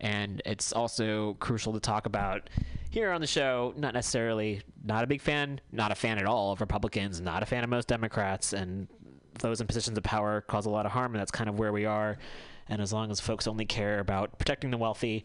and 0.00 0.42
it's 0.44 0.70
also 0.72 1.34
crucial 1.34 1.72
to 1.72 1.80
talk 1.80 2.04
about 2.04 2.50
here 2.90 3.10
on 3.10 3.22
the 3.22 3.26
show. 3.26 3.72
Not 3.76 3.94
necessarily, 3.94 4.60
not 4.84 5.02
a 5.02 5.06
big 5.06 5.22
fan, 5.22 5.60
not 5.72 5.92
a 5.92 5.94
fan 5.94 6.18
at 6.18 6.26
all 6.26 6.52
of 6.52 6.60
Republicans, 6.60 7.22
not 7.22 7.42
a 7.42 7.46
fan 7.46 7.64
of 7.64 7.70
most 7.70 7.88
Democrats, 7.88 8.52
and 8.52 8.86
those 9.38 9.60
in 9.60 9.66
positions 9.66 9.98
of 9.98 10.04
power 10.04 10.40
cause 10.40 10.66
a 10.66 10.70
lot 10.70 10.86
of 10.86 10.92
harm, 10.92 11.12
and 11.12 11.20
that's 11.20 11.30
kind 11.30 11.48
of 11.48 11.58
where 11.58 11.72
we 11.72 11.84
are. 11.84 12.18
And 12.68 12.80
as 12.80 12.92
long 12.92 13.10
as 13.10 13.20
folks 13.20 13.46
only 13.46 13.66
care 13.66 13.98
about 13.98 14.38
protecting 14.38 14.70
the 14.70 14.78
wealthy 14.78 15.24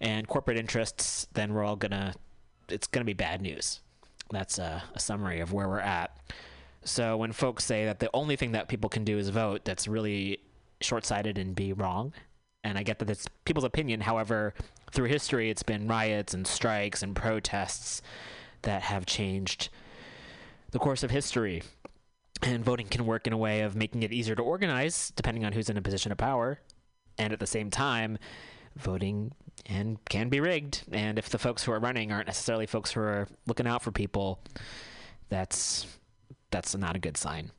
and 0.00 0.28
corporate 0.28 0.58
interests, 0.58 1.26
then 1.32 1.52
we're 1.52 1.64
all 1.64 1.76
gonna, 1.76 2.14
it's 2.68 2.86
gonna 2.86 3.04
be 3.04 3.14
bad 3.14 3.42
news. 3.42 3.80
That's 4.30 4.58
a, 4.58 4.82
a 4.94 5.00
summary 5.00 5.40
of 5.40 5.52
where 5.52 5.68
we're 5.68 5.80
at. 5.80 6.16
So 6.84 7.16
when 7.16 7.32
folks 7.32 7.64
say 7.64 7.84
that 7.86 7.98
the 7.98 8.10
only 8.14 8.36
thing 8.36 8.52
that 8.52 8.68
people 8.68 8.88
can 8.88 9.04
do 9.04 9.18
is 9.18 9.28
vote, 9.30 9.64
that's 9.64 9.88
really 9.88 10.38
short-sighted 10.80 11.36
and 11.36 11.54
be 11.54 11.72
wrong. 11.72 12.12
And 12.62 12.78
I 12.78 12.82
get 12.82 12.98
that 13.00 13.10
it's 13.10 13.26
people's 13.44 13.64
opinion. 13.64 14.00
However, 14.00 14.54
through 14.92 15.06
history, 15.06 15.50
it's 15.50 15.62
been 15.62 15.88
riots 15.88 16.34
and 16.34 16.46
strikes 16.46 17.02
and 17.02 17.16
protests 17.16 18.02
that 18.62 18.82
have 18.82 19.06
changed 19.06 19.70
the 20.70 20.78
course 20.78 21.02
of 21.02 21.10
history. 21.10 21.62
And 22.42 22.64
voting 22.64 22.86
can 22.86 23.04
work 23.04 23.26
in 23.26 23.32
a 23.32 23.36
way 23.36 23.62
of 23.62 23.74
making 23.74 24.02
it 24.02 24.12
easier 24.12 24.34
to 24.36 24.42
organize, 24.42 25.12
depending 25.16 25.44
on 25.44 25.52
who's 25.52 25.68
in 25.68 25.76
a 25.76 25.82
position 25.82 26.12
of 26.12 26.18
power. 26.18 26.60
And 27.18 27.32
at 27.32 27.40
the 27.40 27.46
same 27.46 27.70
time, 27.70 28.18
voting 28.76 29.32
and 29.66 29.98
can 30.08 30.28
be 30.28 30.40
rigged. 30.40 30.84
And 30.92 31.18
if 31.18 31.28
the 31.28 31.38
folks 31.38 31.64
who 31.64 31.72
are 31.72 31.80
running 31.80 32.12
aren't 32.12 32.26
necessarily 32.26 32.66
folks 32.66 32.92
who 32.92 33.00
are 33.00 33.28
looking 33.46 33.66
out 33.66 33.82
for 33.82 33.90
people, 33.90 34.40
that's 35.28 35.86
that's 36.50 36.74
not 36.76 36.96
a 36.96 36.98
good 36.98 37.16
sign. 37.16 37.50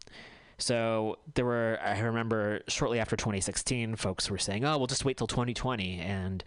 So 0.57 1.19
there 1.35 1.45
were, 1.45 1.79
I 1.81 1.99
remember 1.99 2.61
shortly 2.67 2.99
after 2.99 3.15
2016, 3.15 3.95
folks 3.95 4.29
were 4.29 4.37
saying, 4.37 4.65
"Oh, 4.65 4.77
we'll 4.77 4.87
just 4.87 5.05
wait 5.05 5.17
till 5.17 5.27
2020," 5.27 5.99
and 5.99 6.43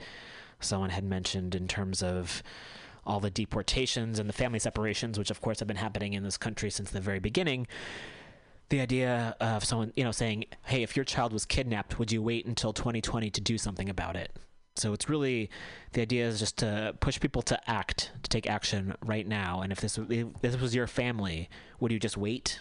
someone 0.60 0.90
had 0.90 1.04
mentioned 1.04 1.54
in 1.54 1.68
terms 1.68 2.02
of 2.02 2.42
all 3.04 3.20
the 3.20 3.30
deportations 3.30 4.18
and 4.18 4.28
the 4.28 4.32
family 4.32 4.58
separations, 4.58 5.18
which 5.18 5.30
of 5.30 5.40
course 5.40 5.58
have 5.58 5.68
been 5.68 5.76
happening 5.76 6.12
in 6.12 6.22
this 6.22 6.36
country 6.36 6.70
since 6.70 6.90
the 6.90 7.00
very 7.00 7.18
beginning. 7.18 7.66
The 8.72 8.80
idea 8.80 9.36
of 9.38 9.64
someone, 9.64 9.92
you 9.96 10.02
know, 10.02 10.12
saying, 10.12 10.46
"Hey, 10.64 10.82
if 10.82 10.96
your 10.96 11.04
child 11.04 11.30
was 11.30 11.44
kidnapped, 11.44 11.98
would 11.98 12.10
you 12.10 12.22
wait 12.22 12.46
until 12.46 12.72
2020 12.72 13.28
to 13.28 13.40
do 13.42 13.58
something 13.58 13.90
about 13.90 14.16
it?" 14.16 14.34
So 14.76 14.94
it's 14.94 15.10
really 15.10 15.50
the 15.92 16.00
idea 16.00 16.26
is 16.26 16.38
just 16.38 16.56
to 16.60 16.96
push 16.98 17.20
people 17.20 17.42
to 17.42 17.70
act, 17.70 18.12
to 18.22 18.30
take 18.30 18.46
action 18.46 18.94
right 19.04 19.26
now. 19.26 19.60
And 19.60 19.72
if 19.72 19.82
this 19.82 19.98
if 19.98 20.40
this 20.40 20.58
was 20.58 20.74
your 20.74 20.86
family, 20.86 21.50
would 21.80 21.92
you 21.92 21.98
just 21.98 22.16
wait 22.16 22.60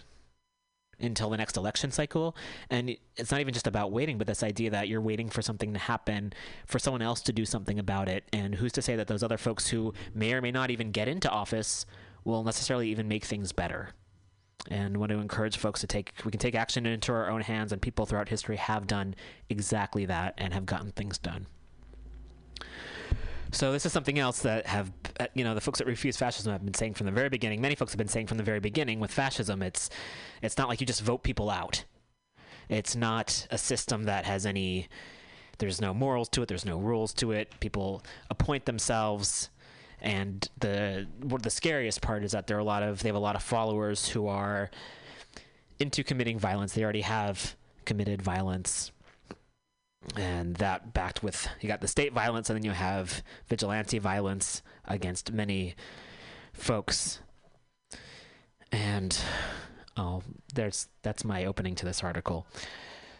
until 0.99 1.29
the 1.29 1.37
next 1.37 1.55
election 1.55 1.91
cycle? 1.91 2.35
And 2.69 2.97
it's 3.15 3.31
not 3.31 3.39
even 3.39 3.53
just 3.53 3.65
about 3.65 3.93
waiting, 3.93 4.17
but 4.17 4.27
this 4.27 4.43
idea 4.43 4.69
that 4.69 4.89
you're 4.89 4.99
waiting 4.99 5.29
for 5.29 5.41
something 5.41 5.71
to 5.71 5.79
happen, 5.79 6.33
for 6.65 6.77
someone 6.77 7.01
else 7.01 7.21
to 7.21 7.31
do 7.31 7.45
something 7.45 7.79
about 7.79 8.09
it. 8.09 8.25
And 8.33 8.55
who's 8.55 8.73
to 8.73 8.81
say 8.81 8.97
that 8.97 9.07
those 9.07 9.23
other 9.23 9.37
folks 9.37 9.69
who 9.69 9.93
may 10.13 10.33
or 10.33 10.41
may 10.41 10.51
not 10.51 10.71
even 10.71 10.91
get 10.91 11.07
into 11.07 11.29
office 11.29 11.85
will 12.25 12.43
necessarily 12.43 12.89
even 12.89 13.07
make 13.07 13.23
things 13.23 13.53
better? 13.53 13.93
And 14.69 14.97
want 14.97 15.11
to 15.11 15.17
encourage 15.17 15.57
folks 15.57 15.81
to 15.81 15.87
take 15.87 16.13
we 16.23 16.31
can 16.31 16.39
take 16.39 16.55
action 16.55 16.85
into 16.85 17.11
our 17.11 17.29
own 17.29 17.41
hands 17.41 17.71
and 17.71 17.81
people 17.81 18.05
throughout 18.05 18.29
history 18.29 18.57
have 18.57 18.87
done 18.87 19.15
exactly 19.49 20.05
that 20.05 20.33
and 20.37 20.53
have 20.53 20.65
gotten 20.65 20.91
things 20.91 21.17
done. 21.17 21.47
So 23.53 23.73
this 23.73 23.85
is 23.85 23.91
something 23.91 24.17
else 24.17 24.39
that 24.43 24.65
have 24.65 24.91
uh, 25.19 25.27
you 25.33 25.43
know 25.43 25.53
the 25.53 25.61
folks 25.61 25.79
that 25.79 25.87
refuse 25.87 26.15
fascism 26.15 26.51
have 26.51 26.63
been 26.63 26.73
saying 26.73 26.93
from 26.93 27.05
the 27.05 27.11
very 27.11 27.29
beginning. 27.29 27.59
Many 27.59 27.75
folks 27.75 27.91
have 27.91 27.97
been 27.97 28.07
saying 28.07 28.27
from 28.27 28.37
the 28.37 28.43
very 28.43 28.59
beginning 28.59 28.99
with 28.99 29.11
fascism 29.11 29.61
it's 29.61 29.89
it's 30.41 30.57
not 30.57 30.69
like 30.69 30.79
you 30.79 30.87
just 30.87 31.01
vote 31.01 31.23
people 31.23 31.49
out. 31.49 31.83
It's 32.69 32.95
not 32.95 33.47
a 33.51 33.57
system 33.57 34.03
that 34.03 34.25
has 34.25 34.45
any 34.45 34.87
there's 35.57 35.81
no 35.81 35.93
morals 35.93 36.29
to 36.29 36.41
it 36.41 36.47
there's 36.47 36.65
no 36.65 36.77
rules 36.77 37.13
to 37.15 37.31
it. 37.31 37.59
People 37.59 38.03
appoint 38.29 38.65
themselves 38.65 39.49
And 40.01 40.47
the 40.59 41.07
what 41.21 41.43
the 41.43 41.49
scariest 41.49 42.01
part 42.01 42.23
is 42.23 42.31
that 42.31 42.47
there 42.47 42.57
are 42.57 42.61
a 42.61 42.65
lot 42.65 42.83
of 42.83 43.03
they 43.03 43.09
have 43.09 43.15
a 43.15 43.19
lot 43.19 43.35
of 43.35 43.43
followers 43.43 44.09
who 44.09 44.27
are 44.27 44.71
into 45.79 46.03
committing 46.03 46.39
violence. 46.39 46.73
They 46.73 46.83
already 46.83 47.01
have 47.01 47.55
committed 47.85 48.21
violence. 48.21 48.91
And 50.15 50.55
that 50.55 50.93
backed 50.93 51.21
with 51.21 51.47
you 51.59 51.67
got 51.67 51.81
the 51.81 51.87
state 51.87 52.13
violence 52.13 52.49
and 52.49 52.57
then 52.57 52.65
you 52.65 52.71
have 52.71 53.21
vigilante 53.47 53.99
violence 53.99 54.63
against 54.85 55.31
many 55.31 55.75
folks. 56.53 57.19
And 58.71 59.15
oh, 59.97 60.23
there's 60.55 60.87
that's 61.03 61.23
my 61.23 61.45
opening 61.45 61.75
to 61.75 61.85
this 61.85 62.03
article. 62.03 62.47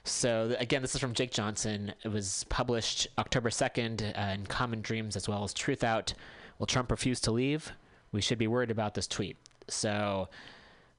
So 0.04 0.56
again, 0.60 0.82
this 0.82 0.96
is 0.96 1.02
from 1.02 1.14
Jake 1.14 1.32
Johnson. 1.32 1.94
It 2.04 2.08
was 2.08 2.46
published 2.50 3.08
October 3.20 3.50
2nd 3.50 4.18
uh, 4.18 4.34
in 4.34 4.48
Common 4.48 4.82
Dreams 4.82 5.16
as 5.16 5.28
well 5.28 5.44
as 5.44 5.54
Truth 5.54 5.84
Out. 5.84 6.14
Will 6.62 6.68
Trump 6.68 6.91
refuse 6.91 7.20
to 7.22 7.32
leave? 7.32 7.72
We 8.12 8.22
should 8.22 8.38
be 8.38 8.45
worried 8.45 8.70
about 8.70 8.93
this 8.93 9.07
tweet. 9.07 9.36
So 9.68 10.30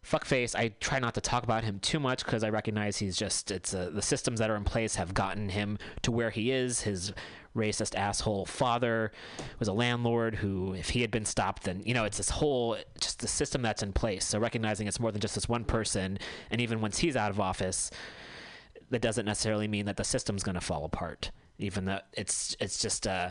fuckface, 0.04 0.56
I 0.56 0.72
try 0.80 0.98
not 0.98 1.14
to 1.14 1.20
talk 1.20 1.44
about 1.44 1.62
him 1.62 1.78
too 1.78 2.00
much 2.00 2.24
because 2.24 2.42
I 2.42 2.48
recognize 2.48 2.96
he's 2.96 3.16
just 3.16 3.52
it's 3.52 3.72
uh, 3.72 3.88
the 3.94 4.02
systems 4.02 4.40
that 4.40 4.50
are 4.50 4.56
in 4.56 4.64
place 4.64 4.96
have 4.96 5.14
gotten 5.14 5.50
him 5.50 5.78
to 6.02 6.10
where 6.10 6.30
he 6.30 6.50
is. 6.50 6.80
His 6.80 7.12
racist 7.54 7.94
asshole 7.94 8.44
father 8.46 9.12
was 9.60 9.68
a 9.68 9.72
landlord 9.72 10.34
who 10.34 10.74
if 10.74 10.88
he 10.90 11.02
had 11.02 11.10
been 11.12 11.26
stopped 11.26 11.64
then 11.64 11.82
you 11.84 11.92
know 11.92 12.04
it's 12.04 12.16
this 12.16 12.30
whole 12.30 12.78
just 12.98 13.20
the 13.20 13.28
system 13.28 13.60
that's 13.60 13.82
in 13.82 13.92
place 13.92 14.24
so 14.24 14.38
recognizing 14.38 14.86
it's 14.86 14.98
more 14.98 15.12
than 15.12 15.20
just 15.20 15.34
this 15.34 15.50
one 15.50 15.62
person 15.62 16.18
and 16.50 16.62
even 16.62 16.80
once 16.80 16.96
he's 16.96 17.14
out 17.14 17.30
of 17.30 17.38
office 17.38 17.90
that 18.88 19.02
doesn't 19.02 19.26
necessarily 19.26 19.68
mean 19.68 19.84
that 19.84 19.98
the 19.98 20.02
system's 20.02 20.42
going 20.42 20.54
to 20.54 20.62
fall 20.62 20.86
apart 20.86 21.30
even 21.58 21.84
though 21.84 22.00
it's 22.14 22.56
it's 22.58 22.80
just 22.80 23.06
uh 23.06 23.30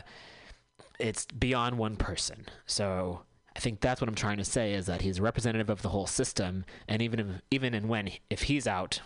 it's 1.02 1.26
beyond 1.26 1.76
one 1.78 1.96
person. 1.96 2.46
So 2.66 3.22
i 3.54 3.58
think 3.58 3.80
that's 3.80 4.00
what 4.00 4.08
i'm 4.08 4.14
trying 4.14 4.38
to 4.38 4.44
say 4.46 4.72
is 4.72 4.86
that 4.86 5.02
he's 5.02 5.20
representative 5.20 5.68
of 5.68 5.82
the 5.82 5.90
whole 5.90 6.06
system 6.06 6.64
and 6.88 7.02
even 7.02 7.20
if, 7.20 7.26
even 7.50 7.74
in 7.74 7.86
when 7.86 8.10
if 8.30 8.44
he's 8.44 8.66
out 8.66 9.02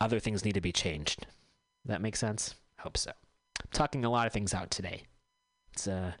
other 0.00 0.20
things 0.20 0.44
need 0.44 0.54
to 0.54 0.60
be 0.60 0.70
changed. 0.70 1.26
That 1.84 2.00
makes 2.00 2.20
sense? 2.20 2.54
Hope 2.78 2.96
so. 2.96 3.10
I'm 3.10 3.70
talking 3.72 4.04
a 4.04 4.10
lot 4.10 4.28
of 4.28 4.32
things 4.32 4.54
out 4.54 4.70
today. 4.70 5.02
It's 5.72 5.88
a 5.88 6.14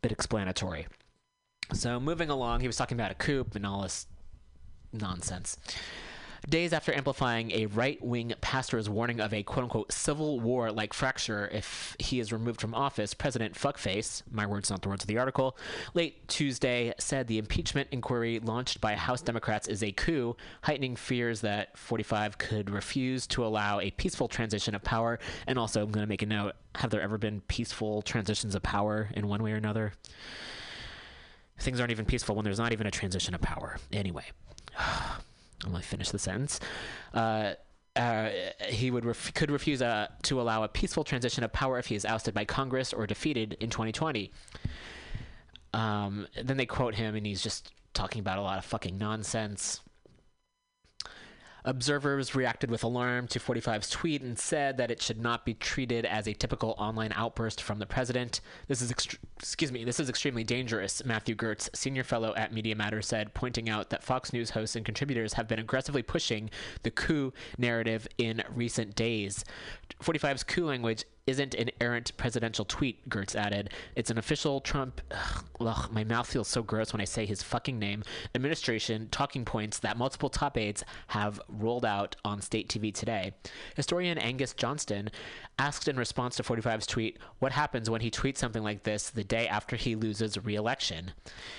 bit 0.00 0.10
explanatory. 0.10 0.88
So 1.72 2.00
moving 2.00 2.30
along 2.30 2.60
he 2.60 2.66
was 2.66 2.76
talking 2.76 2.96
about 2.96 3.12
a 3.12 3.14
coup 3.14 3.46
and 3.54 3.64
all 3.64 3.82
this 3.82 4.08
nonsense 4.92 5.56
days 6.48 6.72
after 6.72 6.92
amplifying 6.92 7.50
a 7.52 7.66
right 7.66 8.02
wing 8.04 8.32
pastor's 8.40 8.88
warning 8.88 9.20
of 9.20 9.32
a 9.32 9.42
quote 9.42 9.64
unquote 9.64 9.92
civil 9.92 10.40
war 10.40 10.72
like 10.72 10.92
fracture 10.92 11.48
if 11.52 11.96
he 11.98 12.20
is 12.20 12.32
removed 12.32 12.60
from 12.60 12.74
office, 12.74 13.14
President 13.14 13.54
Fuckface, 13.54 14.22
my 14.30 14.46
words, 14.46 14.70
not 14.70 14.82
the 14.82 14.88
words 14.88 15.04
of 15.04 15.08
the 15.08 15.18
article, 15.18 15.56
late 15.94 16.26
Tuesday 16.28 16.92
said 16.98 17.26
the 17.26 17.38
impeachment 17.38 17.88
inquiry 17.92 18.40
launched 18.40 18.80
by 18.80 18.94
House 18.94 19.22
Democrats 19.22 19.68
is 19.68 19.82
a 19.82 19.92
coup, 19.92 20.36
heightening 20.62 20.96
fears 20.96 21.40
that 21.42 21.76
45 21.78 22.38
could 22.38 22.70
refuse 22.70 23.26
to 23.28 23.44
allow 23.44 23.80
a 23.80 23.90
peaceful 23.92 24.28
transition 24.28 24.74
of 24.74 24.82
power. 24.82 25.18
And 25.46 25.58
also, 25.58 25.82
I'm 25.82 25.90
going 25.90 26.04
to 26.04 26.08
make 26.08 26.22
a 26.22 26.26
note 26.26 26.54
have 26.74 26.90
there 26.90 27.02
ever 27.02 27.18
been 27.18 27.40
peaceful 27.42 28.02
transitions 28.02 28.54
of 28.54 28.62
power 28.62 29.10
in 29.14 29.28
one 29.28 29.42
way 29.42 29.52
or 29.52 29.56
another? 29.56 29.92
Things 31.58 31.78
aren't 31.78 31.92
even 31.92 32.06
peaceful 32.06 32.34
when 32.34 32.44
there's 32.44 32.58
not 32.58 32.72
even 32.72 32.86
a 32.86 32.90
transition 32.90 33.34
of 33.34 33.40
power. 33.40 33.76
Anyway. 33.92 34.24
Let 35.64 35.74
me 35.74 35.82
finish 35.82 36.10
the 36.10 36.18
sentence. 36.18 36.60
Uh, 37.14 37.54
uh, 37.94 38.30
he 38.68 38.90
would 38.90 39.04
ref- 39.04 39.34
could 39.34 39.50
refuse 39.50 39.82
uh, 39.82 40.08
to 40.22 40.40
allow 40.40 40.62
a 40.62 40.68
peaceful 40.68 41.04
transition 41.04 41.44
of 41.44 41.52
power 41.52 41.78
if 41.78 41.86
he 41.86 41.94
is 41.94 42.04
ousted 42.04 42.34
by 42.34 42.44
Congress 42.44 42.92
or 42.92 43.06
defeated 43.06 43.56
in 43.60 43.70
2020. 43.70 44.32
Um, 45.74 46.26
then 46.42 46.56
they 46.56 46.66
quote 46.66 46.94
him, 46.94 47.14
and 47.14 47.26
he's 47.26 47.42
just 47.42 47.72
talking 47.94 48.20
about 48.20 48.38
a 48.38 48.42
lot 48.42 48.58
of 48.58 48.64
fucking 48.64 48.96
nonsense. 48.96 49.80
Observers 51.64 52.34
reacted 52.34 52.70
with 52.70 52.82
alarm 52.82 53.28
to 53.28 53.38
45's 53.38 53.88
tweet 53.88 54.20
and 54.20 54.36
said 54.38 54.76
that 54.78 54.90
it 54.90 55.00
should 55.00 55.20
not 55.20 55.44
be 55.44 55.54
treated 55.54 56.04
as 56.04 56.26
a 56.26 56.34
typical 56.34 56.74
online 56.76 57.12
outburst 57.14 57.62
from 57.62 57.78
the 57.78 57.86
president. 57.86 58.40
This 58.66 58.82
is 58.82 58.92
ext- 58.92 59.18
excuse 59.38 59.70
me, 59.70 59.84
this 59.84 60.00
is 60.00 60.08
extremely 60.08 60.42
dangerous, 60.42 61.04
Matthew 61.04 61.36
Gertz, 61.36 61.68
senior 61.74 62.02
fellow 62.02 62.34
at 62.34 62.52
Media 62.52 62.74
Matters 62.74 63.06
said, 63.06 63.32
pointing 63.32 63.68
out 63.68 63.90
that 63.90 64.02
Fox 64.02 64.32
News 64.32 64.50
hosts 64.50 64.74
and 64.74 64.84
contributors 64.84 65.34
have 65.34 65.46
been 65.46 65.60
aggressively 65.60 66.02
pushing 66.02 66.50
the 66.82 66.90
coup 66.90 67.32
narrative 67.58 68.08
in 68.18 68.42
recent 68.52 68.96
days. 68.96 69.44
45's 70.02 70.42
coup 70.42 70.66
language 70.66 71.04
isn't 71.26 71.54
an 71.54 71.70
errant 71.80 72.16
presidential 72.16 72.64
tweet, 72.64 73.08
Gertz 73.08 73.36
added. 73.36 73.70
It's 73.94 74.10
an 74.10 74.18
official 74.18 74.60
Trump. 74.60 75.00
Ugh, 75.12 75.44
ugh, 75.60 75.92
my 75.92 76.02
mouth 76.02 76.26
feels 76.26 76.48
so 76.48 76.62
gross 76.62 76.92
when 76.92 77.00
I 77.00 77.04
say 77.04 77.26
his 77.26 77.44
fucking 77.44 77.78
name. 77.78 78.02
Administration 78.34 79.08
talking 79.10 79.44
points 79.44 79.78
that 79.78 79.96
multiple 79.96 80.28
top 80.28 80.58
aides 80.58 80.84
have 81.08 81.40
rolled 81.48 81.84
out 81.84 82.16
on 82.24 82.40
state 82.40 82.68
TV 82.68 82.92
today. 82.92 83.34
Historian 83.76 84.18
Angus 84.18 84.52
Johnston 84.52 85.10
asked 85.60 85.86
in 85.86 85.96
response 85.96 86.34
to 86.36 86.42
45's 86.42 86.86
tweet 86.86 87.18
what 87.38 87.52
happens 87.52 87.88
when 87.88 88.00
he 88.00 88.10
tweets 88.10 88.38
something 88.38 88.64
like 88.64 88.82
this 88.82 89.10
the 89.10 89.22
day 89.22 89.46
after 89.46 89.76
he 89.76 89.94
loses 89.94 90.42
re 90.42 90.56
election. 90.56 91.12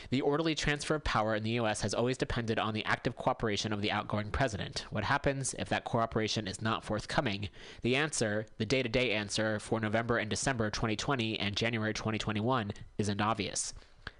The 0.09 0.21
orderly 0.21 0.55
transfer 0.55 0.95
of 0.95 1.05
power 1.05 1.35
in 1.35 1.43
the 1.43 1.51
U.S. 1.51 1.79
has 1.81 1.93
always 1.93 2.17
depended 2.17 2.59
on 2.59 2.73
the 2.73 2.83
active 2.83 3.15
cooperation 3.15 3.71
of 3.71 3.81
the 3.81 3.91
outgoing 3.91 4.29
president. 4.29 4.85
What 4.89 5.05
happens 5.05 5.55
if 5.57 5.69
that 5.69 5.85
cooperation 5.85 6.49
is 6.49 6.61
not 6.61 6.83
forthcoming? 6.83 7.47
The 7.81 7.95
answer, 7.95 8.45
the 8.57 8.65
day 8.65 8.83
to 8.83 8.89
day 8.89 9.11
answer 9.11 9.52
for 9.59 9.79
November 9.79 10.17
and 10.17 10.29
December 10.29 10.69
2020 10.69 11.39
and 11.39 11.55
January 11.55 11.93
2021, 11.93 12.71
isn't 12.97 13.21
obvious. 13.21 13.73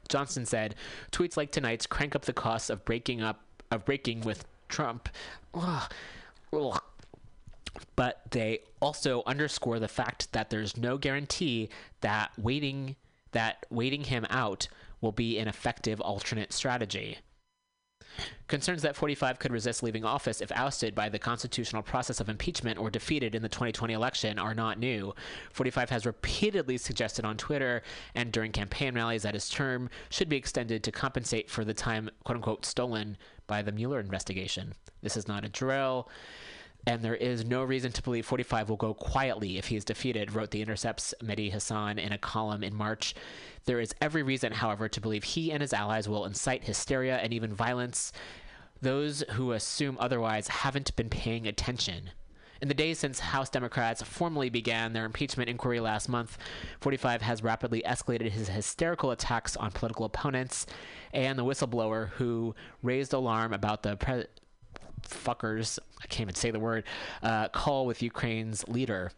Johnson 0.09 0.45
said, 0.45 0.75
tweets 1.11 1.37
like 1.37 1.51
tonight's 1.51 1.87
crank 1.87 2.15
up 2.15 2.25
the 2.25 2.33
costs 2.33 2.69
of 2.69 2.85
breaking 2.85 3.21
up 3.21 3.41
of 3.71 3.85
breaking 3.85 4.21
with 4.21 4.45
Trump. 4.69 5.09
Ugh. 5.53 5.91
Ugh 6.53 6.81
but 7.95 8.21
they 8.31 8.59
also 8.81 9.23
underscore 9.25 9.79
the 9.79 9.87
fact 9.87 10.31
that 10.33 10.49
there's 10.49 10.77
no 10.77 10.97
guarantee 10.97 11.69
that 12.01 12.31
waiting 12.37 12.95
that 13.31 13.65
waiting 13.71 14.03
him 14.03 14.25
out 14.29 14.67
will 15.01 15.11
be 15.11 15.39
an 15.39 15.47
effective 15.47 15.99
alternate 15.99 16.53
strategy. 16.53 17.17
Concerns 18.47 18.81
that 18.81 18.95
45 18.95 19.39
could 19.39 19.51
resist 19.51 19.81
leaving 19.81 20.05
office 20.05 20.41
if 20.41 20.51
ousted 20.51 20.93
by 20.93 21.09
the 21.09 21.19
constitutional 21.19 21.81
process 21.81 22.19
of 22.19 22.29
impeachment 22.29 22.77
or 22.77 22.89
defeated 22.89 23.35
in 23.35 23.41
the 23.41 23.49
2020 23.49 23.93
election 23.93 24.37
are 24.37 24.53
not 24.53 24.77
new. 24.77 25.13
45 25.51 25.89
has 25.89 26.05
repeatedly 26.05 26.77
suggested 26.77 27.25
on 27.25 27.37
Twitter 27.37 27.81
and 28.13 28.31
during 28.31 28.51
campaign 28.51 28.95
rallies 28.95 29.23
that 29.23 29.33
his 29.33 29.49
term 29.49 29.89
should 30.09 30.29
be 30.29 30.37
extended 30.37 30.83
to 30.83 30.91
compensate 30.91 31.49
for 31.49 31.63
the 31.65 31.73
time, 31.73 32.09
quote 32.23 32.35
unquote, 32.35 32.65
stolen 32.65 33.17
by 33.47 33.61
the 33.61 33.71
Mueller 33.71 33.99
investigation. 33.99 34.73
This 35.01 35.17
is 35.17 35.27
not 35.27 35.45
a 35.45 35.49
drill 35.49 36.09
and 36.85 37.01
there 37.01 37.15
is 37.15 37.45
no 37.45 37.63
reason 37.63 37.91
to 37.93 38.01
believe 38.01 38.25
45 38.25 38.69
will 38.69 38.75
go 38.75 38.93
quietly 38.93 39.57
if 39.57 39.67
he 39.67 39.75
is 39.75 39.85
defeated, 39.85 40.33
wrote 40.33 40.51
The 40.51 40.61
Intercept's 40.61 41.13
Mehdi 41.23 41.51
Hasan 41.51 41.97
in 41.97 42.11
a 42.11 42.17
column 42.17 42.63
in 42.63 42.75
March. 42.75 43.15
There 43.65 43.79
is 43.79 43.95
every 44.01 44.23
reason, 44.23 44.51
however, 44.51 44.89
to 44.89 45.01
believe 45.01 45.23
he 45.23 45.51
and 45.51 45.61
his 45.61 45.73
allies 45.73 46.09
will 46.09 46.25
incite 46.25 46.65
hysteria 46.65 47.17
and 47.17 47.33
even 47.33 47.53
violence. 47.53 48.11
Those 48.81 49.23
who 49.31 49.53
assume 49.53 49.97
otherwise 49.99 50.49
haven't 50.49 50.95
been 50.97 51.09
paying 51.09 51.47
attention. 51.47 52.11
In 52.61 52.67
the 52.67 52.73
days 52.73 52.99
since 52.99 53.19
House 53.19 53.49
Democrats 53.49 54.01
formally 54.01 54.49
began 54.49 54.93
their 54.93 55.05
impeachment 55.05 55.49
inquiry 55.49 55.79
last 55.81 56.07
month, 56.07 56.37
45 56.79 57.21
has 57.21 57.43
rapidly 57.43 57.83
escalated 57.85 58.31
his 58.31 58.47
hysterical 58.49 59.11
attacks 59.11 59.57
on 59.57 59.71
political 59.71 60.05
opponents 60.05 60.65
and 61.13 61.37
the 61.37 61.43
whistleblower 61.43 62.09
who 62.11 62.55
raised 62.81 63.11
alarm 63.11 63.51
about 63.53 63.83
the 63.83 64.27
fuckers, 65.07 65.79
I 66.01 66.07
can't 66.07 66.21
even 66.21 66.35
say 66.35 66.51
the 66.51 66.59
word, 66.59 66.83
uh, 67.21 67.49
call 67.49 67.85
with 67.85 68.01
Ukraine's 68.01 68.67
leader. 68.67 69.11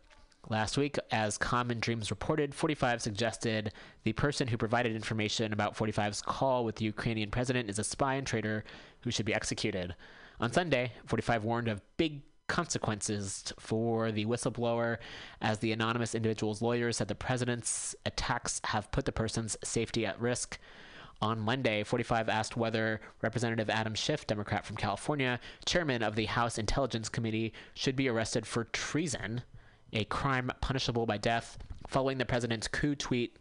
Last 0.48 0.78
week, 0.78 1.00
as 1.10 1.40
Common 1.40 1.80
Dreams 1.80 2.12
reported, 2.12 2.54
45 2.54 3.02
suggested 3.02 3.74
the 4.04 4.14
person 4.14 4.48
who 4.48 4.58
provided 4.58 4.96
information 4.96 5.52
about 5.54 5.76
45's 5.76 6.22
call 6.22 6.64
with 6.64 6.76
the 6.76 6.86
Ukrainian 6.86 7.32
president 7.32 7.68
is 7.68 7.80
a 7.80 7.84
spy 7.84 8.16
and 8.16 8.28
traitor 8.28 8.64
who 9.02 9.10
should 9.10 9.26
be 9.26 9.34
executed. 9.34 9.96
On 10.40 10.52
Sunday, 10.52 10.92
45 11.08 11.44
warned 11.46 11.68
of 11.68 11.82
big 11.98 12.22
consequences 12.48 13.54
for 13.60 14.12
the 14.12 14.26
whistleblower 14.26 14.98
as 15.42 15.60
the 15.60 15.72
anonymous 15.72 16.14
individual's 16.14 16.62
lawyer 16.62 16.92
said 16.92 17.08
the 17.08 17.16
president's 17.16 17.96
attacks 18.06 18.62
have 18.66 18.92
put 18.92 19.06
the 19.06 19.12
person's 19.12 19.58
safety 19.64 20.06
at 20.06 20.20
risk. 20.22 20.60
On 21.22 21.40
Monday, 21.40 21.84
45 21.84 22.30
asked 22.30 22.58
whether 22.58 23.00
Representative 23.22 23.70
Adam 23.70 23.96
Schiff, 23.96 24.28
Democrat 24.28 24.66
from 24.66 24.76
California, 24.76 25.40
chairman 25.66 26.04
of 26.04 26.16
the 26.16 26.26
House 26.26 26.58
Intelligence 26.58 27.10
Committee, 27.10 27.54
should 27.74 27.96
be 27.96 28.10
arrested 28.10 28.46
for 28.46 28.66
treason, 28.66 29.42
a 29.94 30.04
crime 30.06 30.52
punishable 30.62 31.06
by 31.06 31.18
death, 31.18 31.58
following 31.88 32.18
the 32.18 32.26
president's 32.26 32.68
coup 32.68 32.96
tweet 32.96 33.38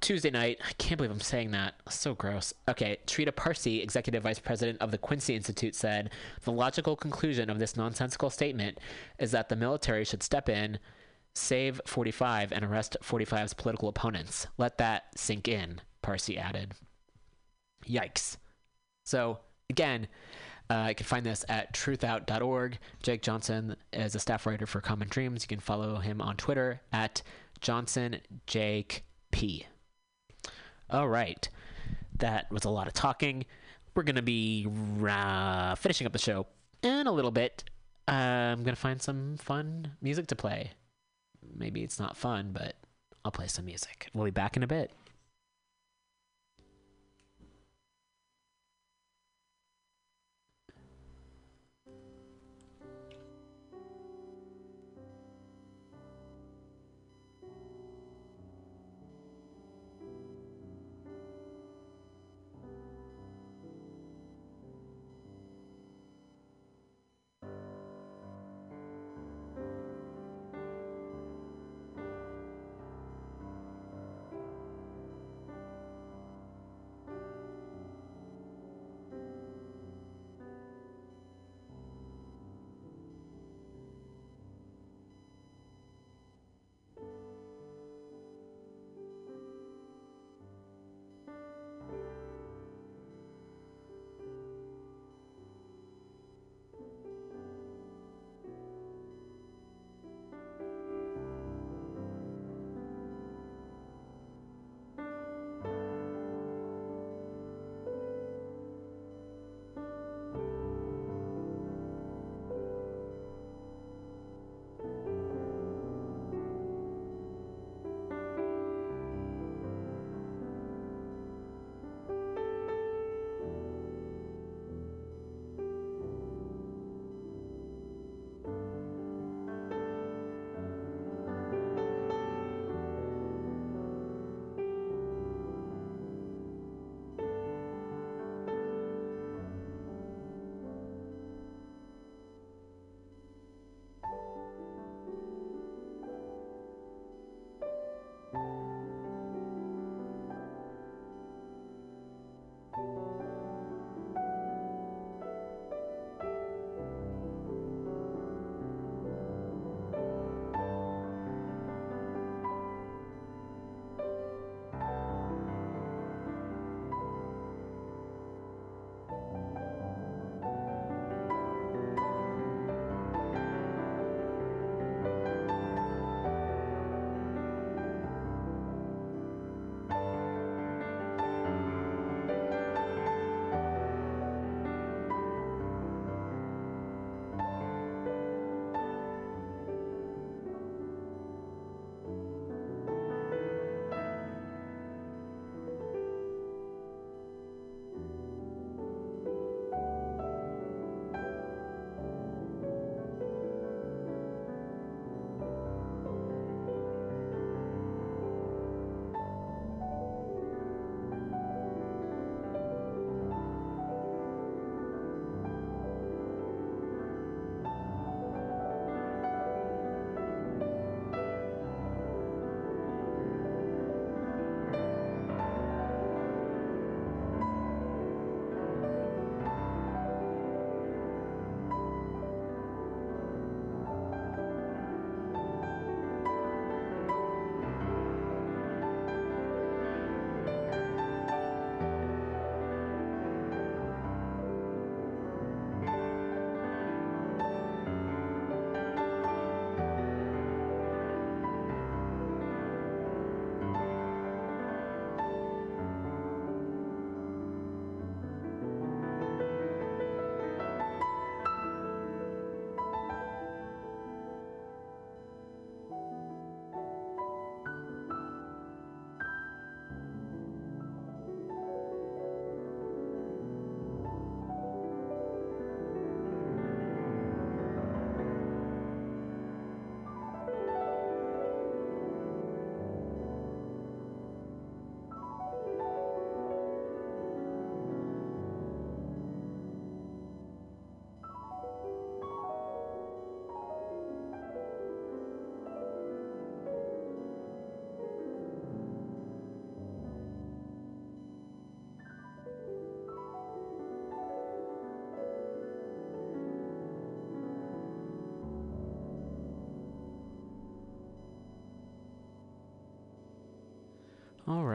Tuesday 0.00 0.30
night. 0.30 0.60
I 0.66 0.72
can't 0.78 0.98
believe 0.98 1.10
I'm 1.10 1.20
saying 1.20 1.52
that. 1.52 1.74
So 1.88 2.14
gross. 2.14 2.52
Okay, 2.68 2.98
Trita 3.06 3.34
Parsi, 3.34 3.82
executive 3.82 4.22
vice 4.22 4.38
president 4.38 4.80
of 4.80 4.90
the 4.90 4.98
Quincy 4.98 5.34
Institute, 5.34 5.74
said 5.74 6.10
the 6.44 6.52
logical 6.52 6.96
conclusion 6.96 7.50
of 7.50 7.58
this 7.58 7.76
nonsensical 7.76 8.30
statement 8.30 8.78
is 9.18 9.30
that 9.30 9.48
the 9.48 9.56
military 9.56 10.04
should 10.04 10.22
step 10.22 10.48
in, 10.48 10.78
save 11.34 11.80
45, 11.86 12.52
and 12.52 12.64
arrest 12.64 12.96
45's 13.02 13.54
political 13.54 13.88
opponents. 13.88 14.46
Let 14.58 14.78
that 14.78 15.06
sink 15.16 15.48
in. 15.48 15.80
Parsi 16.02 16.36
added. 16.36 16.74
Yikes. 17.86 18.36
So, 19.04 19.38
again, 19.70 20.08
uh, 20.70 20.86
you 20.90 20.94
can 20.94 21.06
find 21.06 21.26
this 21.26 21.44
at 21.48 21.74
truthout.org. 21.74 22.78
Jake 23.02 23.22
Johnson 23.22 23.76
is 23.92 24.14
a 24.14 24.18
staff 24.20 24.46
writer 24.46 24.66
for 24.66 24.80
Common 24.80 25.08
Dreams. 25.08 25.42
You 25.44 25.48
can 25.48 25.60
follow 25.60 25.96
him 25.96 26.20
on 26.20 26.36
Twitter 26.36 26.80
at 26.92 27.22
Johnson 27.60 28.20
Jake 28.46 29.04
P. 29.30 29.66
All 30.88 31.08
right. 31.08 31.48
That 32.18 32.50
was 32.50 32.64
a 32.64 32.70
lot 32.70 32.86
of 32.86 32.92
talking. 32.92 33.44
We're 33.94 34.04
going 34.04 34.16
to 34.16 34.22
be 34.22 34.66
uh, 35.06 35.74
finishing 35.74 36.06
up 36.06 36.12
the 36.12 36.18
show 36.18 36.46
in 36.82 37.06
a 37.06 37.12
little 37.12 37.30
bit. 37.30 37.64
Uh, 38.08 38.12
I'm 38.12 38.62
going 38.62 38.74
to 38.74 38.80
find 38.80 39.00
some 39.00 39.36
fun 39.36 39.92
music 40.00 40.26
to 40.28 40.36
play. 40.36 40.72
Maybe 41.54 41.82
it's 41.82 41.98
not 41.98 42.16
fun, 42.16 42.50
but 42.52 42.76
I'll 43.24 43.30
play 43.30 43.46
some 43.46 43.64
music. 43.64 44.08
We'll 44.14 44.24
be 44.24 44.30
back 44.30 44.56
in 44.56 44.62
a 44.62 44.66
bit. 44.66 44.90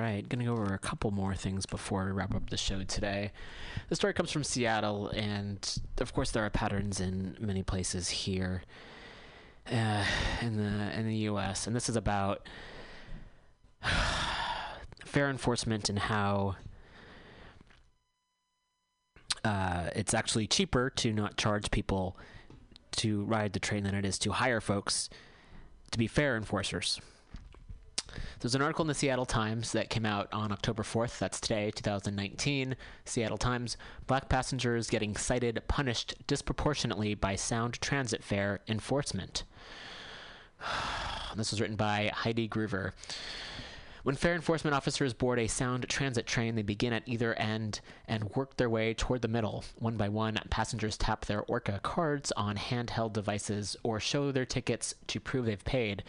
Right, 0.07 0.29
gonna 0.29 0.45
go 0.45 0.53
over 0.53 0.73
a 0.73 0.77
couple 0.77 1.11
more 1.11 1.35
things 1.35 1.65
before 1.65 2.05
we 2.05 2.11
wrap 2.11 2.33
up 2.33 2.49
the 2.49 2.55
show 2.55 2.81
today. 2.83 3.33
The 3.89 3.95
story 3.97 4.13
comes 4.13 4.31
from 4.31 4.45
Seattle, 4.45 5.09
and 5.09 5.81
of 5.97 6.13
course 6.13 6.31
there 6.31 6.45
are 6.45 6.49
patterns 6.49 7.01
in 7.01 7.35
many 7.41 7.61
places 7.61 8.07
here 8.07 8.63
uh, 9.69 10.05
in 10.41 10.55
the 10.55 10.97
in 10.97 11.07
the 11.07 11.15
U.S. 11.31 11.67
And 11.67 11.75
this 11.75 11.89
is 11.89 11.97
about 11.97 12.47
fare 15.03 15.29
enforcement 15.29 15.89
and 15.89 15.99
how 15.99 16.55
uh, 19.43 19.89
it's 19.93 20.13
actually 20.13 20.47
cheaper 20.47 20.89
to 20.91 21.11
not 21.11 21.35
charge 21.35 21.69
people 21.69 22.15
to 22.91 23.25
ride 23.25 23.51
the 23.51 23.59
train 23.59 23.83
than 23.83 23.93
it 23.93 24.05
is 24.05 24.17
to 24.19 24.31
hire 24.31 24.61
folks 24.61 25.09
to 25.91 25.97
be 25.97 26.07
fare 26.07 26.37
enforcers. 26.37 27.01
There's 28.39 28.53
an 28.53 28.61
article 28.61 28.83
in 28.83 28.87
the 28.87 28.93
Seattle 28.93 29.25
Times 29.25 29.71
that 29.71 29.89
came 29.89 30.05
out 30.05 30.31
on 30.31 30.51
October 30.51 30.83
4th. 30.83 31.17
That's 31.17 31.39
today, 31.39 31.71
2019. 31.71 32.75
Seattle 33.03 33.37
Times. 33.37 33.77
Black 34.05 34.29
passengers 34.29 34.91
getting 34.91 35.15
cited, 35.15 35.63
punished 35.67 36.13
disproportionately 36.27 37.15
by 37.15 37.35
sound 37.35 37.81
transit 37.81 38.23
fare 38.23 38.59
enforcement. 38.67 39.43
This 41.35 41.51
was 41.51 41.61
written 41.61 41.75
by 41.75 42.09
Heidi 42.11 42.49
Groover. 42.49 42.93
When 44.07 44.15
fare 44.15 44.35
enforcement 44.35 44.73
officers 44.73 45.11
board 45.13 45.37
a 45.37 45.47
sound 45.47 45.85
transit 45.89 46.25
train, 46.25 46.55
they 46.55 46.61
begin 46.61 46.93
at 46.93 47.03
either 47.05 47.33
end 47.33 47.81
and 48.07 48.33
work 48.35 48.55
their 48.55 48.69
way 48.69 48.93
toward 48.93 49.21
the 49.21 49.27
middle. 49.27 49.65
One 49.79 49.97
by 49.97 50.07
one, 50.07 50.39
passengers 50.49 50.95
tap 50.95 51.25
their 51.25 51.41
Orca 51.41 51.81
cards 51.83 52.31
on 52.37 52.55
handheld 52.55 53.11
devices 53.11 53.75
or 53.83 53.99
show 53.99 54.31
their 54.31 54.45
tickets 54.45 54.95
to 55.07 55.19
prove 55.19 55.45
they've 55.45 55.65
paid. 55.65 56.05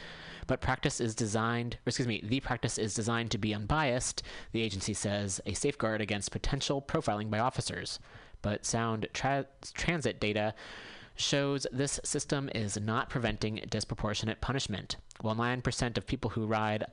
But 0.46 0.61
practice 0.61 1.01
is 1.01 1.16
designed, 1.16 1.78
excuse 1.84 2.07
me, 2.07 2.22
the 2.22 2.38
practice 2.38 2.78
is 2.78 2.94
designed 2.94 3.32
to 3.32 3.38
be 3.38 3.53
unbiased, 3.53 4.22
the 4.53 4.62
agency 4.62 4.94
says, 4.94 5.40
a 5.44 5.55
safeguard 5.55 6.01
against 6.01 6.30
potential 6.30 6.80
profiling 6.80 7.30
by 7.30 7.40
officers. 7.40 7.99
But 8.42 8.64
sound 8.64 9.09
tra- 9.12 9.46
transit 9.74 10.20
data 10.20 10.55
shows 11.16 11.66
this 11.72 11.99
system 12.05 12.49
is 12.55 12.78
not 12.78 13.11
preventing 13.11 13.61
disproportionate 13.68 14.40
punishment. 14.40 14.94
While 15.20 15.34
9% 15.34 15.99
of 15.99 16.07
people 16.07 16.30
who 16.30 16.46
ride 16.46 16.86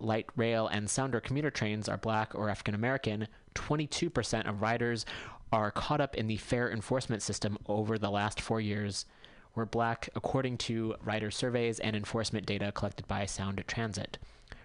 light 0.00 0.26
rail 0.36 0.68
and 0.68 0.88
sounder 0.88 1.20
commuter 1.20 1.50
trains 1.50 1.88
are 1.88 1.96
black 1.96 2.34
or 2.34 2.48
African 2.48 2.74
American, 2.74 3.28
22% 3.54 4.48
of 4.48 4.62
riders 4.62 5.04
are 5.52 5.70
caught 5.70 6.00
up 6.00 6.14
in 6.14 6.26
the 6.26 6.36
fare 6.36 6.70
enforcement 6.70 7.22
system 7.22 7.58
over 7.66 7.98
the 7.98 8.10
last 8.10 8.40
four 8.40 8.60
years 8.60 9.06
were 9.54 9.66
black, 9.66 10.08
according 10.14 10.56
to 10.58 10.94
rider 11.02 11.30
surveys 11.30 11.80
and 11.80 11.96
enforcement 11.96 12.46
data 12.46 12.70
collected 12.72 13.06
by 13.08 13.26
Sound 13.26 13.62
Transit. 13.66 14.18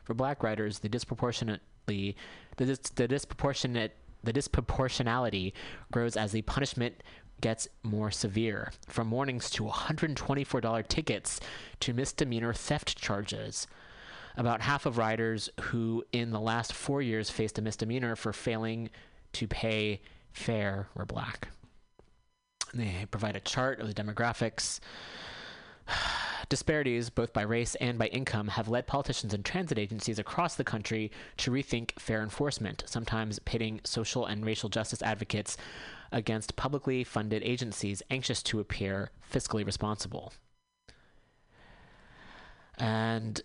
For 0.04 0.14
black 0.14 0.44
riders, 0.44 0.80
the 0.80 0.90
disproportionately 0.90 2.16
the, 2.58 2.66
dis- 2.66 2.92
the 2.96 3.08
disproportionate 3.08 3.96
the 4.24 4.32
disproportionality 4.32 5.52
grows 5.92 6.16
as 6.16 6.32
the 6.32 6.44
punishment 6.44 7.04
gets 7.42 7.68
more 7.84 8.10
severe, 8.10 8.72
from 8.88 9.12
warnings 9.12 9.50
to 9.50 9.64
$124 9.64 10.88
tickets 10.88 11.42
to 11.82 11.94
misdemeanor 11.94 12.54
theft 12.54 12.98
charges. 12.98 13.68
About 14.36 14.62
half 14.62 14.86
of 14.86 14.98
riders 14.98 15.50
who, 15.62 16.04
in 16.12 16.32
the 16.32 16.40
last 16.40 16.74
four 16.74 17.02
years, 17.02 17.30
faced 17.30 17.60
a 17.60 17.62
misdemeanor 17.62 18.16
for 18.16 18.34
failing 18.34 18.90
to 19.34 19.48
pay 19.48 20.02
fare 20.32 20.88
were 20.96 21.06
black. 21.06 21.50
They 22.74 23.06
provide 23.12 23.36
a 23.36 23.42
chart 23.42 23.80
of 23.80 23.88
the 23.88 23.94
demographics. 23.94 24.80
Disparities, 26.50 27.10
both 27.10 27.32
by 27.34 27.44
race 27.44 27.76
and 27.76 27.98
by 27.98 28.08
income, 28.08 28.48
have 28.50 28.68
led 28.68 28.86
politicians 28.86 29.34
and 29.34 29.46
transit 29.46 29.80
agencies 29.80 30.20
across 30.20 30.56
the 30.56 30.64
country 30.64 31.12
to 31.38 31.52
rethink 31.52 31.98
fare 32.00 32.22
enforcement, 32.22 32.84
sometimes 32.86 33.40
pitting 33.40 33.80
social 33.84 34.26
and 34.26 34.46
racial 34.46 34.70
justice 34.70 35.02
advocates 35.02 35.58
against 36.12 36.56
publicly 36.56 37.04
funded 37.04 37.42
agencies 37.44 38.04
anxious 38.10 38.44
to 38.44 38.60
appear 38.60 39.10
fiscally 39.32 39.66
responsible. 39.66 40.34
And 42.78 43.42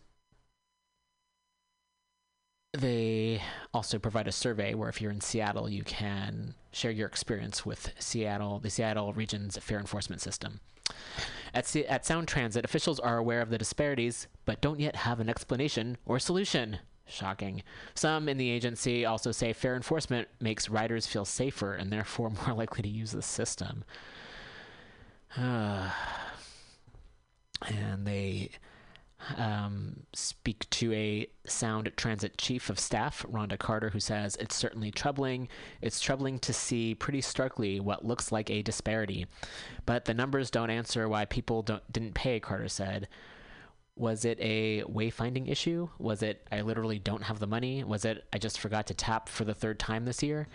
they 2.73 3.43
also 3.73 3.99
provide 3.99 4.29
a 4.29 4.33
survey 4.33 4.75
where 4.75 4.89
if 4.89 5.01
you're 5.01 5.11
in 5.11 5.21
Seattle, 5.21 5.69
you 5.71 5.83
can 5.85 6.55
share 6.71 6.91
your 6.91 7.07
experience 7.09 7.64
with 7.64 7.93
Seattle, 7.99 8.59
the 8.59 8.71
Seattle 8.71 9.12
region's 9.12 9.57
fare 9.59 9.79
enforcement 9.79 10.21
system. 10.21 10.61
At, 11.55 11.66
Se- 11.66 11.87
at 11.87 12.05
Sound 12.05 12.29
Transit, 12.29 12.64
officials 12.64 13.01
are 13.01 13.16
aware 13.16 13.41
of 13.41 13.51
the 13.51 13.59
disparities, 13.59 14.27
but 14.45 14.61
don't 14.61 14.81
yet 14.81 14.97
have 14.97 15.19
an 15.21 15.31
explanation 15.31 15.97
or 16.05 16.19
solution. 16.19 16.79
Shocking. 17.07 17.62
Some 17.95 18.29
in 18.29 18.37
the 18.37 18.51
agency 18.51 19.07
also 19.07 19.33
say 19.33 19.55
fare 19.55 19.75
enforcement 19.75 20.29
makes 20.41 20.69
riders 20.69 21.07
feel 21.07 21.25
safer 21.25 21.73
and 21.73 21.91
therefore 21.91 22.31
more 22.47 22.55
likely 22.55 22.83
to 22.83 22.89
use 22.89 23.12
the 23.12 23.23
system. 23.23 23.83
and 25.37 25.91
they 28.05 28.51
um, 29.37 30.05
speak 30.12 30.69
to 30.71 30.93
a 30.93 31.29
Sound 31.45 31.91
Transit 31.97 32.39
chief 32.39 32.71
of 32.71 32.79
staff, 32.79 33.25
Rhonda 33.31 33.59
Carter, 33.59 33.91
who 33.91 34.01
says 34.01 34.37
it's 34.37 34.55
certainly 34.55 34.91
troubling. 34.91 35.49
It's 35.83 36.01
troubling 36.01 36.39
to 36.41 36.53
see 36.53 36.95
pretty 36.95 37.21
starkly 37.21 37.81
what 37.81 38.05
looks 38.05 38.33
like 38.33 38.51
a 38.51 38.62
disparity, 38.62 39.27
but 39.87 40.05
the 40.05 40.14
numbers 40.14 40.51
don't 40.51 40.71
answer 40.71 41.09
why 41.09 41.25
people 41.25 41.62
didn't 41.91 42.14
pay. 42.14 42.41
Carter 42.41 42.69
said. 42.69 43.09
Was 43.97 44.25
it 44.25 44.39
a 44.41 44.85
wayfinding 44.85 45.51
issue? 45.51 45.89
Was 45.99 46.23
it 46.23 46.47
I 46.53 46.61
literally 46.61 47.01
don't 47.01 47.25
have 47.25 47.41
the 47.41 47.49
money? 47.49 47.83
Was 47.83 48.05
it 48.05 48.25
I 48.33 48.39
just 48.39 48.61
forgot 48.61 48.87
to 48.87 48.95
tap 48.95 49.29
for 49.29 49.45
the 49.45 49.55
third 49.55 49.81
time 49.81 50.05
this 50.05 50.23
year? 50.23 50.47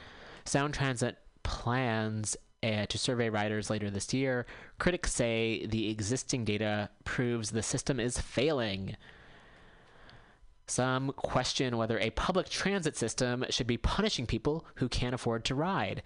Sound 0.45 0.73
Transit 0.73 1.17
plans 1.43 2.37
uh, 2.63 2.85
to 2.85 2.97
survey 2.97 3.29
riders 3.29 3.69
later 3.69 3.89
this 3.89 4.13
year. 4.13 4.45
Critics 4.79 5.13
say 5.13 5.65
the 5.65 5.89
existing 5.89 6.45
data 6.45 6.89
proves 7.03 7.51
the 7.51 7.63
system 7.63 7.99
is 7.99 8.19
failing. 8.19 8.95
Some 10.65 11.11
question 11.11 11.77
whether 11.77 11.99
a 11.99 12.11
public 12.11 12.49
transit 12.49 12.95
system 12.95 13.45
should 13.49 13.67
be 13.67 13.77
punishing 13.77 14.25
people 14.25 14.65
who 14.75 14.87
can't 14.87 15.13
afford 15.13 15.43
to 15.45 15.55
ride. 15.55 16.01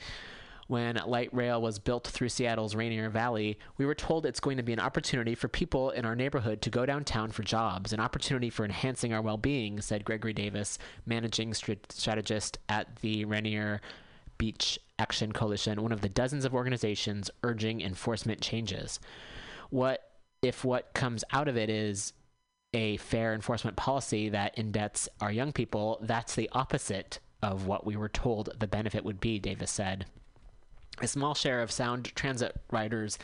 When 0.66 1.00
light 1.06 1.34
rail 1.34 1.62
was 1.62 1.80
built 1.80 2.06
through 2.06 2.28
Seattle's 2.28 2.76
Rainier 2.76 3.10
Valley, 3.10 3.58
we 3.78 3.86
were 3.86 3.96
told 3.96 4.26
it's 4.26 4.42
going 4.42 4.58
to 4.58 4.64
be 4.64 4.74
an 4.74 4.82
opportunity 4.82 5.34
for 5.34 5.48
people 5.48 5.92
in 5.92 6.04
our 6.04 6.16
neighborhood 6.16 6.62
to 6.64 6.70
go 6.70 6.86
downtown 6.86 7.32
for 7.32 7.44
jobs, 7.44 7.94
an 7.94 8.02
opportunity 8.02 8.50
for 8.50 8.66
enhancing 8.66 9.14
our 9.14 9.22
well 9.22 9.38
being, 9.38 9.80
said 9.80 10.04
Gregory 10.04 10.34
Davis, 10.34 10.78
managing 11.06 11.54
strategist 11.54 12.58
at 12.68 12.98
the 12.98 13.24
Rainier 13.24 13.80
Beach 14.38 14.78
Action 15.00 15.32
Coalition, 15.32 15.82
one 15.82 15.92
of 15.92 16.02
the 16.02 16.10
dozens 16.10 16.46
of 16.46 16.54
organizations 16.54 17.30
urging 17.44 17.82
enforcement 17.82 18.42
changes. 18.42 19.00
What 19.70 20.12
if 20.42 20.64
what 20.64 20.94
comes 20.94 21.24
out 21.32 21.48
of 21.48 21.58
it 21.58 21.70
is 21.70 22.14
a 22.74 22.98
fare 22.98 23.34
enforcement 23.34 23.78
policy 23.78 24.30
that 24.30 24.56
indebts 24.56 25.08
our 25.22 25.32
young 25.32 25.52
people? 25.52 26.00
That's 26.02 26.36
the 26.36 26.50
opposite 26.52 27.20
of 27.42 27.68
what 27.68 27.86
we 27.86 27.96
were 27.96 28.10
told 28.10 28.50
the 28.60 28.68
benefit 28.68 29.06
would 29.06 29.20
be, 29.20 29.40
Davis 29.40 29.72
said. 29.72 30.06
A 31.00 31.08
small 31.08 31.36
share 31.36 31.62
of 31.62 31.72
sound 31.72 32.16
transit 32.16 32.60
riders 32.72 33.20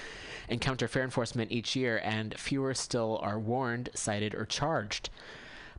encounter 0.48 0.88
fare 0.88 1.04
enforcement 1.04 1.52
each 1.52 1.76
year, 1.76 2.00
and 2.04 2.38
fewer 2.40 2.76
still 2.76 3.20
are 3.24 3.40
warned, 3.40 3.90
cited, 3.96 4.36
or 4.36 4.46
charged. 4.46 5.10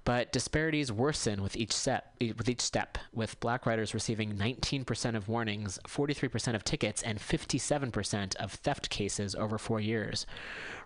But 0.04 0.32
disparities 0.32 0.92
worsen 0.92 1.42
with 1.42 1.56
each 1.56 1.72
step. 1.72 2.14
With 2.20 2.48
each 2.48 2.60
step, 2.60 2.98
with 3.12 3.40
black 3.40 3.64
riders 3.64 3.94
receiving 3.94 4.34
19% 4.34 5.16
of 5.16 5.28
warnings, 5.28 5.78
43% 5.88 6.54
of 6.54 6.62
tickets, 6.62 7.02
and 7.02 7.18
57% 7.18 8.36
of 8.36 8.52
theft 8.52 8.90
cases 8.90 9.34
over 9.34 9.56
four 9.56 9.80
years. 9.80 10.26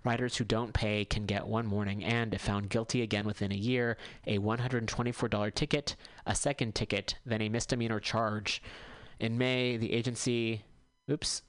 Riders 0.04 0.36
who 0.36 0.44
don't 0.44 0.72
pay 0.72 1.04
can 1.04 1.26
get 1.26 1.48
one 1.48 1.68
warning, 1.70 2.04
and 2.04 2.32
if 2.32 2.42
found 2.42 2.70
guilty 2.70 3.02
again 3.02 3.26
within 3.26 3.50
a 3.50 3.56
year, 3.56 3.96
a 4.26 4.38
$124 4.38 5.54
ticket, 5.54 5.96
a 6.24 6.34
second 6.34 6.76
ticket, 6.76 7.16
then 7.26 7.42
a 7.42 7.48
misdemeanor 7.48 7.98
charge. 7.98 8.62
In 9.18 9.36
May, 9.36 9.76
the 9.76 9.92
agency 9.92 10.62
Oops. 11.10 11.42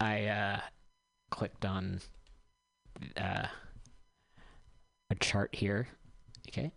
I 0.00 0.26
uh, 0.26 0.60
clicked 1.30 1.64
on 1.64 2.00
uh, 3.16 3.46
a 5.10 5.14
chart 5.18 5.54
here. 5.54 5.88
Okay. 6.56 6.70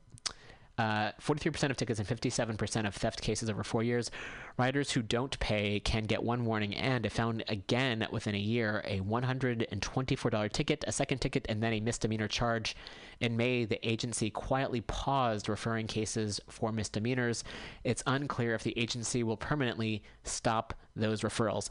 Uh, 0.80 1.12
43% 1.22 1.72
of 1.72 1.76
tickets 1.76 2.00
and 2.00 2.08
57% 2.08 2.88
of 2.88 2.96
theft 2.96 3.22
cases 3.22 3.50
over 3.50 3.66
four 3.66 3.84
years. 3.84 4.10
Riders 4.58 4.92
who 4.92 5.02
don't 5.02 5.38
pay 5.42 5.82
can 5.82 6.06
get 6.06 6.24
one 6.24 6.46
warning 6.46 6.74
and, 6.74 7.06
if 7.06 7.12
found 7.12 7.44
again 7.50 8.08
within 8.12 8.34
a 8.34 8.40
year, 8.40 8.82
a 8.86 9.02
$124 9.02 10.52
ticket, 10.54 10.86
a 10.88 10.92
second 10.94 11.20
ticket, 11.20 11.46
and 11.50 11.62
then 11.62 11.74
a 11.74 11.82
misdemeanor 11.82 12.30
charge. 12.30 12.78
In 13.20 13.36
May, 13.36 13.66
the 13.66 13.86
agency 13.86 14.30
quietly 14.30 14.80
paused 14.80 15.50
referring 15.50 15.88
cases 15.88 16.40
for 16.48 16.72
misdemeanors. 16.72 17.44
It's 17.84 18.04
unclear 18.08 18.56
if 18.56 18.64
the 18.64 18.78
agency 18.80 19.22
will 19.22 19.36
permanently 19.36 20.02
stop 20.24 20.74
those 20.96 21.24
referrals. 21.24 21.68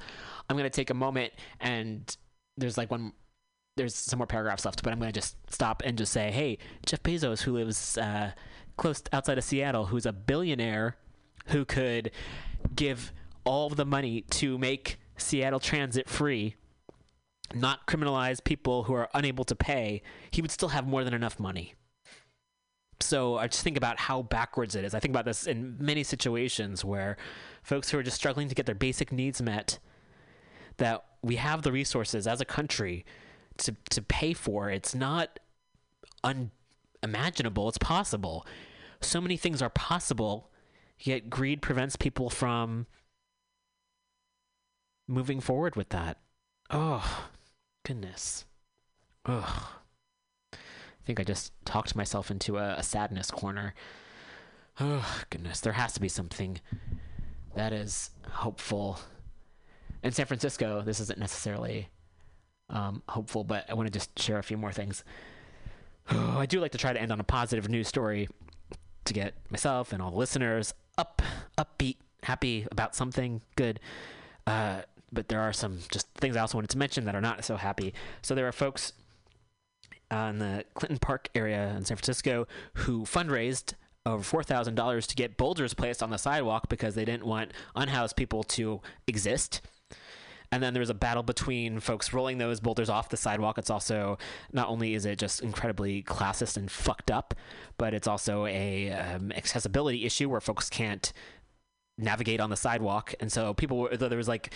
I'm 0.51 0.57
going 0.57 0.65
to 0.65 0.71
take 0.71 0.91
a 0.91 0.95
moment 0.95 1.33
and 1.61 2.15
there's 2.59 2.77
like 2.77 2.91
one 2.91 3.13
there's 3.79 3.95
some 3.95 4.19
more 4.19 4.27
paragraphs 4.27 4.65
left, 4.65 4.83
but 4.83 4.93
I'm 4.93 4.99
going 4.99 5.13
to 5.13 5.19
just 5.19 5.37
stop 5.51 5.83
and 5.85 5.97
just 5.97 6.13
say, 6.13 6.31
hey, 6.31 6.59
Jeff 6.85 7.03
Bezos, 7.03 7.43
who 7.43 7.53
lives 7.53 7.97
uh, 7.97 8.33
close 8.77 9.03
outside 9.13 9.39
of 9.39 9.45
Seattle 9.45 9.87
who's 9.87 10.07
a 10.07 10.13
billionaire 10.13 10.97
who 11.47 11.65
could 11.65 12.11
give 12.75 13.13
all 13.45 13.71
the 13.71 13.87
money 13.87 14.23
to 14.23 14.59
make 14.59 14.99
Seattle 15.17 15.61
transit 15.61 16.09
free, 16.09 16.55
not 17.55 17.87
criminalize 17.87 18.43
people 18.43 18.85
who 18.85 18.93
are 18.93 19.09
unable 19.15 19.45
to 19.45 19.55
pay, 19.55 20.03
he 20.31 20.43
would 20.43 20.51
still 20.51 20.69
have 20.69 20.87
more 20.87 21.05
than 21.05 21.15
enough 21.15 21.41
money. 21.41 21.75
So 23.01 23.39
I 23.39 23.47
just 23.47 23.63
think 23.63 23.77
about 23.77 23.99
how 23.99 24.23
backwards 24.23 24.75
it 24.75 24.85
is. 24.85 24.93
I 24.93 25.01
think 25.01 25.13
about 25.13 25.25
this 25.25 25.47
in 25.47 25.77
many 25.79 26.03
situations 26.03 26.85
where 26.85 27.17
folks 27.63 27.91
who 27.91 27.99
are 27.99 28.03
just 28.03 28.17
struggling 28.17 28.49
to 28.49 28.55
get 28.55 28.67
their 28.67 28.75
basic 28.75 29.13
needs 29.13 29.41
met, 29.41 29.79
that 30.79 31.05
we 31.23 31.37
have 31.37 31.63
the 31.63 31.73
resources 31.73 32.27
as 32.27 32.41
a 32.41 32.45
country 32.45 33.05
to, 33.59 33.77
to 33.91 34.03
pay 34.03 34.33
for. 34.33 34.71
It's 34.71 34.95
not 34.95 35.39
unimaginable, 36.25 37.69
it's 37.69 37.79
possible. 37.79 38.47
So 39.01 39.21
many 39.21 39.37
things 39.37 39.63
are 39.63 39.71
possible, 39.71 40.51
yet 40.99 41.31
greed 41.31 41.63
prevents 41.63 41.97
people 41.97 42.31
from 42.31 42.87
moving 45.07 45.41
forward 45.41 45.77
with 45.77 45.91
that. 45.91 46.19
Oh, 46.71 47.29
goodness. 47.85 48.45
Ugh. 49.27 49.63
I 50.53 50.57
think 51.05 51.21
I 51.21 51.25
just 51.25 51.53
talked 51.65 51.97
myself 51.97 52.31
into 52.31 52.59
a, 52.59 52.75
a 52.75 52.83
sadness 52.83 53.31
corner. 53.31 53.75
Oh, 54.81 55.23
goodness. 55.31 55.61
There 55.61 55.73
has 55.73 55.95
to 55.95 56.01
be 56.01 56.09
something 56.09 56.61
that 57.55 57.73
is 57.73 58.11
hopeful. 58.31 59.01
In 60.03 60.13
San 60.13 60.27
Francisco, 60.27 60.83
this 60.83 61.01
isn't 61.01 61.19
necessarily 61.19 61.89
um, 62.71 63.03
hopeful, 63.09 63.45
but 63.45 63.65
I 63.69 63.75
want 63.75 63.87
to 63.87 63.93
just 63.93 64.19
share 64.19 64.39
a 64.39 64.43
few 64.43 64.57
more 64.57 64.73
things. 64.73 65.05
I 66.11 66.47
do 66.47 66.61
like 66.61 66.73
to 66.73 66.79
try 66.79 66.93
to 66.93 67.01
end 67.01 67.13
on 67.13 67.21
a 67.21 67.25
positive 67.25 67.69
news 67.69 67.89
story 67.89 68.29
to 69.05 69.15
get 69.15 69.35
myself 69.51 69.93
and 69.93 70.03
all 70.03 70.11
the 70.11 70.17
listeners 70.17 70.75
up, 70.97 71.23
upbeat, 71.57 71.97
happy 72.23 72.67
about 72.71 72.95
something 72.95 73.41
good. 73.57 73.81
Uh, 74.47 74.83
but 75.11 75.29
there 75.29 75.41
are 75.41 75.53
some 75.53 75.79
just 75.91 76.09
things 76.15 76.37
I 76.37 76.41
also 76.41 76.59
wanted 76.59 76.71
to 76.71 76.79
mention 76.79 77.05
that 77.07 77.15
are 77.15 77.21
not 77.21 77.45
so 77.45 77.57
happy. 77.57 77.95
So 78.23 78.35
there 78.35 78.47
are 78.47 78.53
folks 78.53 78.93
uh, 80.11 80.29
in 80.31 80.39
the 80.39 80.65
Clinton 80.75 80.99
Park 80.99 81.29
area 81.35 81.75
in 81.77 81.85
San 81.85 81.97
Francisco 81.97 82.47
who 82.75 83.03
fundraised 83.03 83.75
over 84.07 84.23
four 84.23 84.43
thousand 84.43 84.75
dollars 84.75 85.07
to 85.07 85.15
get 85.15 85.37
boulders 85.37 85.75
placed 85.75 86.03
on 86.03 86.11
the 86.11 86.17
sidewalk 86.19 86.69
because 86.69 86.95
they 86.95 87.05
didn't 87.05 87.27
want 87.27 87.53
unhoused 87.77 88.17
people 88.17 88.43
to 88.43 88.81
exist. 89.07 89.61
And 90.51 90.63
then 90.63 90.73
there 90.73 90.81
was 90.81 90.91
a 90.91 90.95
battle 90.95 91.23
between 91.23 91.79
folks 91.81 92.13
rolling 92.13 92.39
those 92.39 92.61
boulders 92.61 92.89
off 92.89 93.11
the 93.11 93.17
sidewalk. 93.17 93.59
It's 93.59 93.71
also 93.71 94.19
not 94.53 94.69
only 94.69 94.95
is 94.95 95.05
it 95.05 95.19
just 95.19 95.43
incredibly 95.43 96.03
classist 96.03 96.57
and 96.57 96.71
fucked 96.71 97.11
up, 97.11 97.35
but 97.77 97.93
it's 97.93 98.09
also 98.09 98.47
a 98.47 98.91
um, 98.91 99.31
accessibility 99.33 100.07
issue 100.07 100.29
where 100.29 100.41
folks 100.41 100.71
can't 100.71 101.13
navigate 101.99 102.41
on 102.41 102.49
the 102.49 102.57
sidewalk. 102.57 103.15
And 103.21 103.31
so 103.31 103.53
people 103.53 103.79
were 103.79 103.97
there 103.97 104.17
was 104.17 104.29
like 104.29 104.55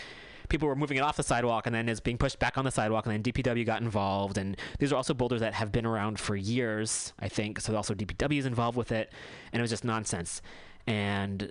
people 0.49 0.69
were 0.69 0.77
moving 0.77 0.97
it 0.97 1.01
off 1.01 1.17
the 1.17 1.23
sidewalk 1.23 1.67
and 1.67 1.75
then 1.75 1.89
it's 1.89 2.01
being 2.01 2.19
pushed 2.19 2.39
back 2.39 2.59
on 2.59 2.65
the 2.65 2.71
sidewalk 2.71 3.07
and 3.07 3.15
then 3.15 3.23
DPW 3.23 3.65
got 3.65 3.81
involved 3.81 4.37
and 4.37 4.57
these 4.79 4.93
are 4.93 4.97
also 4.97 5.15
boulders 5.15 5.41
that 5.41 5.55
have 5.55 5.73
been 5.73 5.87
around 5.87 6.21
for 6.21 6.37
years 6.37 7.13
I 7.19 7.29
think 7.29 7.61
so 7.61 7.75
also 7.75 7.95
DPW 7.95 8.39
is 8.39 8.45
involved 8.45 8.77
with 8.77 8.93
it 8.93 9.13
and 9.53 9.61
it 9.61 9.63
was 9.63 9.71
just 9.71 9.85
nonsense 9.85 10.43
and 10.87 11.51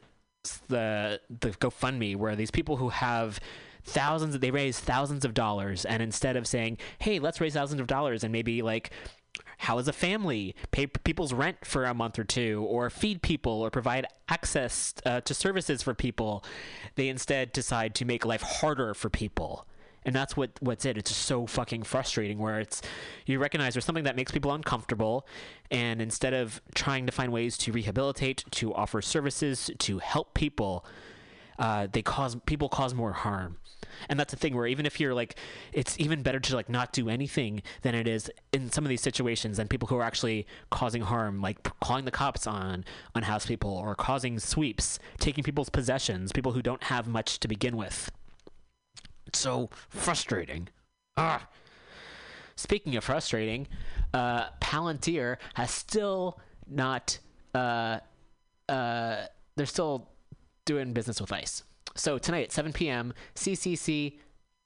the 0.67 1.19
the 1.29 1.49
GoFundMe 1.49 2.15
where 2.15 2.35
these 2.35 2.51
people 2.51 2.77
who 2.77 2.89
have 2.89 3.39
thousands 3.83 4.37
they 4.39 4.51
raise 4.51 4.79
thousands 4.79 5.25
of 5.25 5.33
dollars. 5.33 5.85
And 5.85 6.01
instead 6.01 6.35
of 6.35 6.47
saying 6.47 6.77
hey 6.99 7.19
let's 7.19 7.41
raise 7.41 7.53
thousands 7.53 7.81
of 7.81 7.87
dollars 7.87 8.23
and 8.23 8.31
maybe 8.31 8.61
like 8.61 8.91
how 9.61 9.77
as 9.77 9.87
a 9.87 9.93
family? 9.93 10.55
Pay 10.71 10.87
people's 10.87 11.33
rent 11.33 11.65
for 11.65 11.85
a 11.85 11.93
month 11.93 12.17
or 12.17 12.23
two 12.23 12.65
or 12.67 12.89
feed 12.89 13.21
people 13.21 13.61
or 13.61 13.69
provide 13.69 14.07
access 14.27 14.95
uh, 15.05 15.21
to 15.21 15.35
services 15.35 15.83
for 15.83 15.93
people. 15.93 16.43
They 16.95 17.09
instead 17.09 17.51
decide 17.51 17.93
to 17.95 18.05
make 18.05 18.25
life 18.25 18.41
harder 18.41 18.95
for 18.95 19.09
people. 19.09 19.67
And 20.03 20.15
that's 20.15 20.35
what 20.35 20.51
what's 20.61 20.83
it. 20.83 20.97
It's 20.97 21.15
so 21.15 21.45
fucking 21.45 21.83
frustrating 21.83 22.39
where 22.39 22.59
it's 22.59 22.81
you 23.27 23.37
recognize 23.37 23.75
there's 23.75 23.85
something 23.85 24.05
that 24.05 24.15
makes 24.15 24.31
people 24.31 24.51
uncomfortable. 24.51 25.27
And 25.69 26.01
instead 26.01 26.33
of 26.33 26.59
trying 26.73 27.05
to 27.05 27.11
find 27.11 27.31
ways 27.31 27.55
to 27.59 27.71
rehabilitate 27.71 28.43
to 28.51 28.73
offer 28.73 28.99
services 28.99 29.69
to 29.77 29.99
help 29.99 30.33
people 30.33 30.83
uh, 31.61 31.87
they 31.91 32.01
cause 32.01 32.35
people 32.47 32.67
cause 32.67 32.93
more 32.93 33.13
harm. 33.13 33.57
And 34.09 34.19
that's 34.19 34.31
the 34.31 34.37
thing 34.37 34.55
where 34.55 34.65
even 34.65 34.87
if 34.87 34.99
you're 34.99 35.13
like 35.13 35.35
it's 35.71 35.99
even 35.99 36.23
better 36.23 36.39
to 36.39 36.55
like 36.55 36.69
not 36.69 36.91
do 36.91 37.07
anything 37.07 37.61
than 37.83 37.93
it 37.93 38.07
is 38.07 38.31
in 38.51 38.71
some 38.71 38.83
of 38.83 38.89
these 38.89 39.01
situations 39.01 39.57
than 39.57 39.67
people 39.67 39.87
who 39.87 39.95
are 39.95 40.03
actually 40.03 40.47
causing 40.71 41.03
harm 41.03 41.39
like 41.39 41.61
calling 41.81 42.05
the 42.05 42.11
cops 42.11 42.47
on 42.47 42.83
unhoused 43.13 43.47
people 43.47 43.71
or 43.71 43.93
causing 43.93 44.39
sweeps 44.39 44.97
taking 45.19 45.43
people's 45.43 45.69
possessions 45.69 46.31
people 46.31 46.53
who 46.53 46.61
don't 46.63 46.83
have 46.85 47.07
much 47.07 47.39
to 47.39 47.47
begin 47.47 47.77
with. 47.77 48.11
It's 49.27 49.39
so 49.39 49.69
frustrating. 49.89 50.69
Ah. 51.15 51.47
Speaking 52.55 52.95
of 52.95 53.03
frustrating 53.03 53.67
uh 54.15 54.49
palantir 54.61 55.37
has 55.53 55.69
still 55.69 56.39
not 56.67 57.19
uh 57.53 57.99
uh 58.67 59.25
they're 59.55 59.65
still 59.67 60.11
doing 60.65 60.93
business 60.93 61.19
with 61.19 61.31
ice 61.31 61.63
so 61.95 62.17
tonight 62.17 62.45
at 62.45 62.51
7 62.51 62.73
p.m., 62.73 63.13
CCC, 63.35 64.17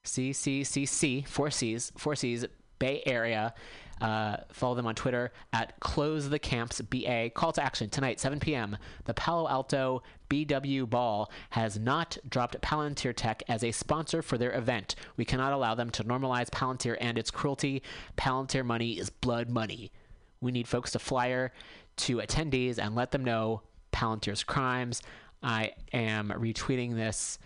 CCCC, 0.04 1.28
four 1.28 1.50
C's, 1.50 1.92
four 1.98 2.16
C's, 2.16 2.46
Bay 2.80 3.02
Area. 3.06 3.54
Uh, 4.02 4.36
follow 4.52 4.76
them 4.76 4.86
on 4.86 4.94
Twitter 4.94 5.32
at 5.54 5.80
Close 5.80 6.30
the 6.30 6.38
Camps 6.38 6.82
BA. 6.82 7.30
Call 7.34 7.54
to 7.54 7.64
action 7.64 7.90
tonight, 7.90 8.20
7 8.20 8.42
p.m. 8.42 8.78
The 9.06 9.14
Palo 9.14 9.48
Alto 9.48 10.04
BW 10.30 10.90
Ball 10.90 11.32
has 11.52 11.80
not 11.80 12.18
dropped 12.28 12.60
Palantir 12.62 13.14
Tech 13.16 13.42
as 13.48 13.64
a 13.64 13.72
sponsor 13.72 14.22
for 14.22 14.38
their 14.38 14.54
event. 14.54 14.96
We 15.16 15.24
cannot 15.24 15.54
allow 15.54 15.76
them 15.76 15.90
to 15.92 16.04
normalize 16.04 16.50
Palantir 16.50 16.98
and 17.00 17.18
its 17.18 17.32
cruelty. 17.32 17.84
Palantir 18.18 18.66
money 18.66 19.00
is 19.00 19.10
blood 19.10 19.50
money. 19.50 19.94
We 20.42 20.52
need 20.52 20.68
folks 20.68 20.92
to 20.92 21.00
flyer 21.00 21.54
to 21.98 22.18
attendees 22.18 22.78
and 22.78 22.96
let 22.96 23.12
them 23.12 23.24
know 23.24 23.62
Palantir's 23.94 24.44
crimes. 24.44 25.02
I 25.46 25.74
am 25.94 26.30
retweeting 26.30 26.96
this. 26.96 27.38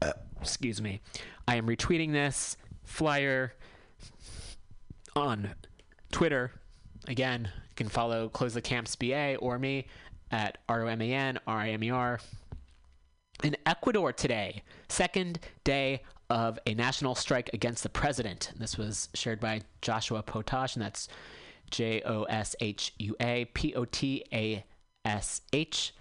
Uh, 0.00 0.12
excuse 0.40 0.80
me. 0.80 1.00
I 1.48 1.56
am 1.56 1.66
retweeting 1.66 2.12
this 2.12 2.56
flyer 2.84 3.52
on 5.16 5.50
Twitter. 6.12 6.52
Again, 7.08 7.50
you 7.52 7.74
can 7.74 7.88
follow 7.88 8.28
Close 8.28 8.54
the 8.54 8.62
Camps 8.62 8.94
BA 8.94 9.34
or 9.36 9.58
me 9.58 9.88
at 10.30 10.58
R 10.68 10.84
O 10.84 10.86
M 10.86 11.02
A 11.02 11.12
N 11.12 11.40
R 11.48 11.58
I 11.58 11.70
M 11.70 11.82
E 11.82 11.90
R. 11.90 12.20
In 13.42 13.56
Ecuador 13.66 14.12
today, 14.12 14.62
second 14.88 15.40
day 15.64 16.02
of 16.30 16.60
a 16.68 16.74
national 16.74 17.16
strike 17.16 17.50
against 17.52 17.82
the 17.82 17.88
president. 17.88 18.52
This 18.56 18.78
was 18.78 19.08
shared 19.12 19.40
by 19.40 19.62
Joshua 19.82 20.22
Potash, 20.22 20.76
and 20.76 20.84
that's 20.84 21.08
J 21.72 22.00
O 22.02 22.22
S 22.24 22.54
H 22.60 22.94
U 23.00 23.16
A 23.20 23.46
P 23.46 23.74
O 23.74 23.84
T 23.84 24.24
A 24.32 24.64
S 25.04 25.40
H. 25.52 25.92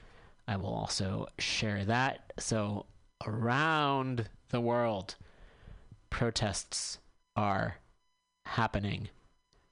I 0.48 0.58
will 0.58 0.74
also 0.74 1.28
share 1.39 1.86
that. 1.86 2.34
So, 2.38 2.86
around 3.26 4.30
the 4.50 4.62
world, 4.62 5.16
protests 6.10 7.00
are 7.36 7.78
happening. 8.46 9.10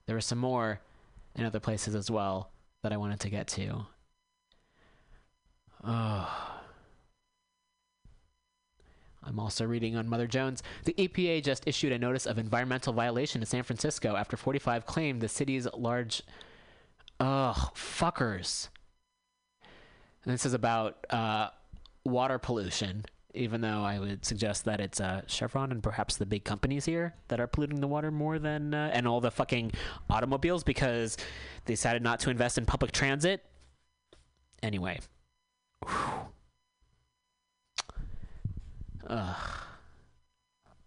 There 0.06 0.16
are 0.16 0.20
some 0.20 0.38
more 0.38 0.80
in 1.36 1.44
other 1.44 1.60
places 1.60 1.94
as 1.94 2.10
well 2.10 2.50
that 2.82 2.92
I 2.92 2.96
wanted 2.96 3.20
to 3.20 3.30
get 3.30 3.46
to. 3.48 3.86
Oh. 5.84 6.58
I'm 9.24 9.38
also 9.38 9.64
reading 9.64 9.96
on 9.96 10.08
Mother 10.08 10.26
Jones. 10.26 10.62
The 10.84 10.94
EPA 10.94 11.44
just 11.44 11.66
issued 11.66 11.92
a 11.92 11.98
notice 11.98 12.26
of 12.26 12.38
environmental 12.38 12.92
violation 12.92 13.40
in 13.40 13.46
San 13.46 13.62
Francisco 13.62 14.16
after 14.16 14.36
45 14.36 14.84
claimed 14.84 15.20
the 15.20 15.28
city's 15.28 15.68
large. 15.74 16.22
Ugh, 17.20 17.56
fuckers. 17.74 18.68
And 20.24 20.32
this 20.32 20.46
is 20.46 20.54
about 20.54 21.04
uh, 21.10 21.48
water 22.04 22.38
pollution, 22.38 23.04
even 23.34 23.60
though 23.60 23.82
I 23.82 23.98
would 23.98 24.24
suggest 24.24 24.64
that 24.66 24.80
it's 24.80 25.00
uh, 25.00 25.22
Chevron 25.26 25.72
and 25.72 25.82
perhaps 25.82 26.16
the 26.16 26.26
big 26.26 26.44
companies 26.44 26.84
here 26.84 27.14
that 27.28 27.40
are 27.40 27.46
polluting 27.46 27.80
the 27.80 27.88
water 27.88 28.10
more 28.10 28.38
than, 28.38 28.72
uh, 28.74 28.90
and 28.92 29.08
all 29.08 29.20
the 29.20 29.30
fucking 29.30 29.72
automobiles 30.08 30.62
because 30.62 31.16
they 31.64 31.72
decided 31.74 32.02
not 32.02 32.20
to 32.20 32.30
invest 32.30 32.58
in 32.58 32.66
public 32.66 32.92
transit. 32.92 33.44
Anyway. 34.62 35.00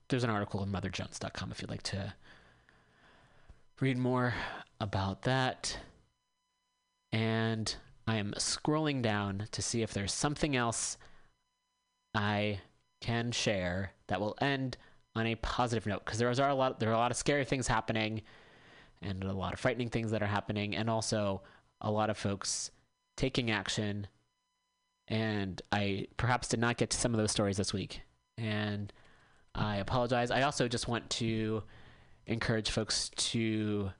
There's 0.07 0.24
an 0.24 0.30
article 0.30 0.60
on 0.60 0.72
motherjones.com 0.72 1.52
if 1.52 1.62
you'd 1.62 1.70
like 1.70 1.84
to 1.84 2.14
read 3.80 3.98
more 3.98 4.34
about 4.80 5.24
that. 5.24 5.78
And 7.12 7.76
I 8.07 8.18
am 8.18 8.34
scrolling 8.38 9.02
down 9.02 9.48
to 9.52 9.61
see 9.61 9.82
if 9.82 9.94
there's 9.94 10.14
something 10.14 10.56
else 10.56 10.98
I 12.14 12.60
can 13.02 13.32
share 13.32 13.94
that 14.07 14.22
will 14.22 14.38
end 14.40 14.77
on 15.15 15.26
a 15.27 15.36
positive 15.36 15.86
note 15.86 16.06
because 16.06 16.19
there 16.19 16.30
are 16.30 16.49
a 16.49 16.56
lot 16.56 16.80
there 16.80 16.90
are 16.90 16.94
a 16.94 16.98
lot 16.98 17.11
of 17.11 17.18
scary 17.18 17.45
things 17.45 17.68
happening 17.68 18.22
and 19.02 19.23
a 19.23 19.34
lot 19.34 19.53
of 19.53 19.60
frightening 19.60 19.90
things 19.90 20.11
that 20.11 20.22
are 20.22 20.27
happening 20.27 20.76
and 20.76 20.90
also 20.90 21.41
a 21.82 21.91
lot 21.91 22.10
of 22.10 22.18
folks 22.18 22.72
taking 23.18 23.52
action. 23.52 24.07
And 25.07 25.61
I 25.72 26.07
perhaps 26.18 26.48
did 26.48 26.60
not 26.60 26.77
get 26.77 26.90
to 26.91 26.98
some 26.98 27.14
of 27.14 27.19
those 27.19 27.32
stories 27.32 27.57
this 27.57 27.73
week. 27.73 28.02
And 28.38 28.91
I 29.53 29.77
apologize. 29.77 30.32
I 30.32 30.41
also 30.41 30.68
just 30.68 30.88
want 30.88 31.10
to 31.11 31.64
encourage 32.26 32.72
folks 32.72 33.10
to 33.15 33.91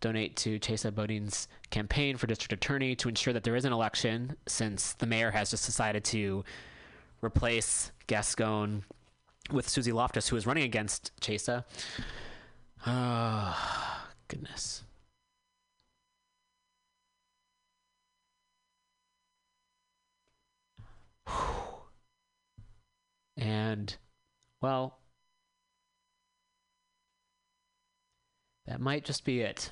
donate 0.00 0.36
to 0.36 0.58
Chesa 0.58 0.94
Boudin's 0.94 1.48
campaign 1.70 2.16
for 2.16 2.26
district 2.26 2.52
attorney 2.52 2.94
to 2.96 3.08
ensure 3.08 3.32
that 3.32 3.44
there 3.44 3.56
is 3.56 3.64
an 3.64 3.72
election, 3.72 4.36
since 4.46 4.92
the 4.94 5.06
mayor 5.06 5.30
has 5.30 5.50
just 5.50 5.66
decided 5.66 6.04
to 6.04 6.44
replace 7.22 7.90
Gascon 8.06 8.84
with 9.50 9.68
Suzy 9.68 9.92
Loftus, 9.92 10.28
who 10.28 10.36
is 10.36 10.46
running 10.46 10.64
against 10.64 11.12
Chesa. 11.20 11.64
Oh, 12.86 13.96
goodness. 14.28 14.84
And, 23.36 23.96
well, 24.60 24.98
that 28.66 28.80
might 28.80 29.04
just 29.04 29.24
be 29.24 29.40
it. 29.40 29.70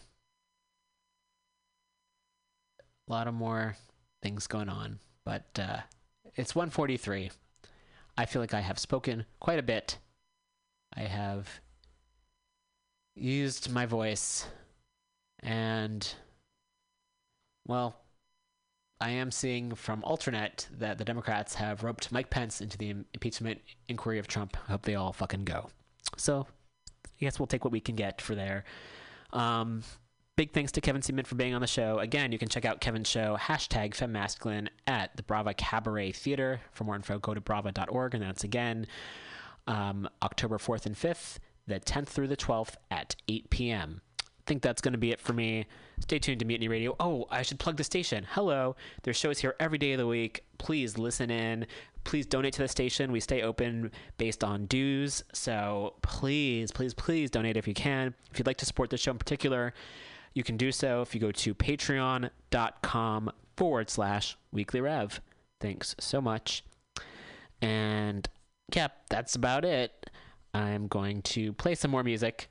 A 3.08 3.12
lot 3.12 3.28
of 3.28 3.34
more 3.34 3.76
things 4.22 4.46
going 4.46 4.68
on, 4.68 4.98
but 5.24 5.46
uh, 5.58 5.78
it's 6.34 6.54
143. 6.54 7.30
I 8.18 8.24
feel 8.24 8.42
like 8.42 8.54
I 8.54 8.60
have 8.60 8.78
spoken 8.78 9.26
quite 9.40 9.58
a 9.58 9.62
bit. 9.62 9.98
I 10.96 11.02
have 11.02 11.60
used 13.14 13.70
my 13.70 13.86
voice, 13.86 14.46
and, 15.40 16.14
well, 17.66 17.96
I 19.00 19.10
am 19.10 19.30
seeing 19.30 19.74
from 19.74 20.02
AlterNet 20.02 20.66
that 20.78 20.98
the 20.98 21.04
Democrats 21.04 21.54
have 21.54 21.84
roped 21.84 22.10
Mike 22.10 22.30
Pence 22.30 22.60
into 22.60 22.78
the 22.78 22.90
impeachment 22.90 23.60
inquiry 23.88 24.18
of 24.18 24.26
Trump. 24.26 24.56
I 24.68 24.72
hope 24.72 24.82
they 24.82 24.94
all 24.94 25.12
fucking 25.12 25.44
go. 25.44 25.68
So, 26.16 26.46
I 27.04 27.24
guess 27.24 27.38
we'll 27.38 27.46
take 27.46 27.64
what 27.64 27.72
we 27.72 27.80
can 27.80 27.94
get 27.94 28.20
for 28.20 28.34
there. 28.34 28.64
Um, 29.32 29.82
big 30.36 30.52
thanks 30.52 30.70
to 30.72 30.82
Kevin 30.82 31.00
Seaman 31.00 31.24
for 31.24 31.34
being 31.34 31.54
on 31.54 31.62
the 31.62 31.66
show. 31.66 31.98
Again, 31.98 32.30
you 32.30 32.38
can 32.38 32.48
check 32.48 32.66
out 32.66 32.80
Kevin's 32.80 33.08
show, 33.08 33.38
hashtag 33.40 33.92
femmasculine, 33.96 34.68
at 34.86 35.16
the 35.16 35.22
Brava 35.22 35.54
Cabaret 35.54 36.12
Theater. 36.12 36.60
For 36.72 36.84
more 36.84 36.94
info, 36.94 37.18
go 37.18 37.32
to 37.32 37.40
brava.org, 37.40 38.14
and 38.14 38.22
that's 38.22 38.44
again 38.44 38.86
um, 39.66 40.08
October 40.22 40.58
4th 40.58 40.86
and 40.86 40.94
5th, 40.94 41.38
the 41.66 41.80
10th 41.80 42.08
through 42.08 42.28
the 42.28 42.36
12th 42.36 42.74
at 42.90 43.16
8 43.28 43.48
p.m. 43.48 44.02
I 44.20 44.24
think 44.46 44.62
that's 44.62 44.82
going 44.82 44.92
to 44.92 44.98
be 44.98 45.10
it 45.10 45.20
for 45.20 45.32
me. 45.32 45.66
Stay 46.00 46.18
tuned 46.18 46.38
to 46.40 46.44
Mutiny 46.44 46.68
Radio. 46.68 46.94
Oh, 47.00 47.26
I 47.30 47.42
should 47.42 47.58
plug 47.58 47.78
the 47.78 47.84
station. 47.84 48.26
Hello. 48.30 48.76
There's 49.02 49.16
shows 49.16 49.38
here 49.38 49.56
every 49.58 49.78
day 49.78 49.92
of 49.92 49.98
the 49.98 50.06
week. 50.06 50.44
Please 50.58 50.98
listen 50.98 51.30
in. 51.30 51.66
Please 52.04 52.26
donate 52.26 52.52
to 52.52 52.62
the 52.62 52.68
station. 52.68 53.10
We 53.10 53.18
stay 53.18 53.42
open 53.42 53.90
based 54.18 54.44
on 54.44 54.66
dues. 54.66 55.24
So 55.32 55.94
please, 56.02 56.70
please, 56.70 56.94
please 56.94 57.30
donate 57.30 57.56
if 57.56 57.66
you 57.66 57.74
can. 57.74 58.14
If 58.30 58.38
you'd 58.38 58.46
like 58.46 58.58
to 58.58 58.66
support 58.66 58.90
the 58.90 58.96
show 58.98 59.10
in 59.10 59.18
particular, 59.18 59.74
you 60.36 60.44
can 60.44 60.58
do 60.58 60.70
so 60.70 61.00
if 61.00 61.14
you 61.14 61.20
go 61.20 61.32
to 61.32 61.54
patreon.com 61.54 63.32
forward 63.56 63.88
slash 63.88 64.36
weekly 64.52 64.82
rev. 64.82 65.22
Thanks 65.62 65.96
so 65.98 66.20
much. 66.20 66.62
And 67.62 68.28
yep, 68.74 68.92
that's 69.08 69.34
about 69.34 69.64
it. 69.64 70.10
I'm 70.52 70.88
going 70.88 71.22
to 71.22 71.54
play 71.54 71.74
some 71.74 71.90
more 71.90 72.02
music 72.02 72.50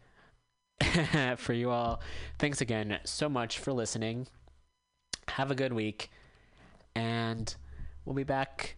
for 1.38 1.54
you 1.54 1.70
all. 1.70 2.02
Thanks 2.40 2.60
again 2.60 2.98
so 3.04 3.30
much 3.30 3.60
for 3.60 3.72
listening. 3.72 4.26
Have 5.28 5.52
a 5.52 5.56
good 5.56 5.72
week. 5.72 6.10
And 6.96 7.56
we'll 8.04 8.16
be 8.16 8.24
back 8.24 8.78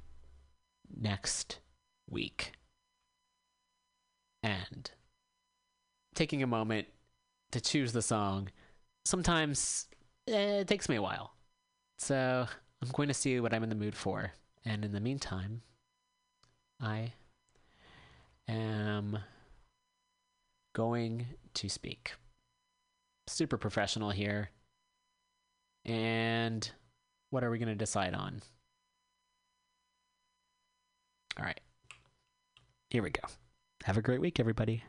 next 0.93 1.59
week. 2.09 2.51
And 4.43 4.91
taking 6.13 6.43
a 6.43 6.47
moment 6.47 6.87
to 7.51 7.61
choose 7.61 7.93
the 7.93 8.01
song, 8.01 8.49
sometimes 9.07 9.87
eh, 10.27 10.59
it 10.59 10.67
takes 10.67 10.89
me 10.89 10.97
a 10.97 11.01
while. 11.01 11.33
So 11.97 12.45
I'm 12.81 12.89
going 12.93 13.07
to 13.07 13.13
see 13.13 13.39
what 13.39 13.53
I'm 13.53 13.63
in 13.63 13.69
the 13.69 13.75
mood 13.75 13.95
for. 13.95 14.31
And 14.65 14.83
in 14.83 14.91
the 14.91 14.99
meantime, 14.99 15.61
I 16.81 17.13
am 18.47 19.19
going 20.75 21.25
to 21.55 21.69
speak. 21.69 22.13
Super 23.27 23.57
professional 23.57 24.11
here. 24.11 24.49
And 25.85 26.69
what 27.29 27.43
are 27.43 27.49
we 27.49 27.57
going 27.57 27.69
to 27.69 27.75
decide 27.75 28.13
on? 28.13 28.41
All 31.39 31.45
right. 31.45 31.59
Here 32.89 33.03
we 33.03 33.09
go. 33.09 33.21
Have 33.83 33.97
a 33.97 34.01
great 34.01 34.19
week, 34.19 34.39
everybody. 34.39 34.83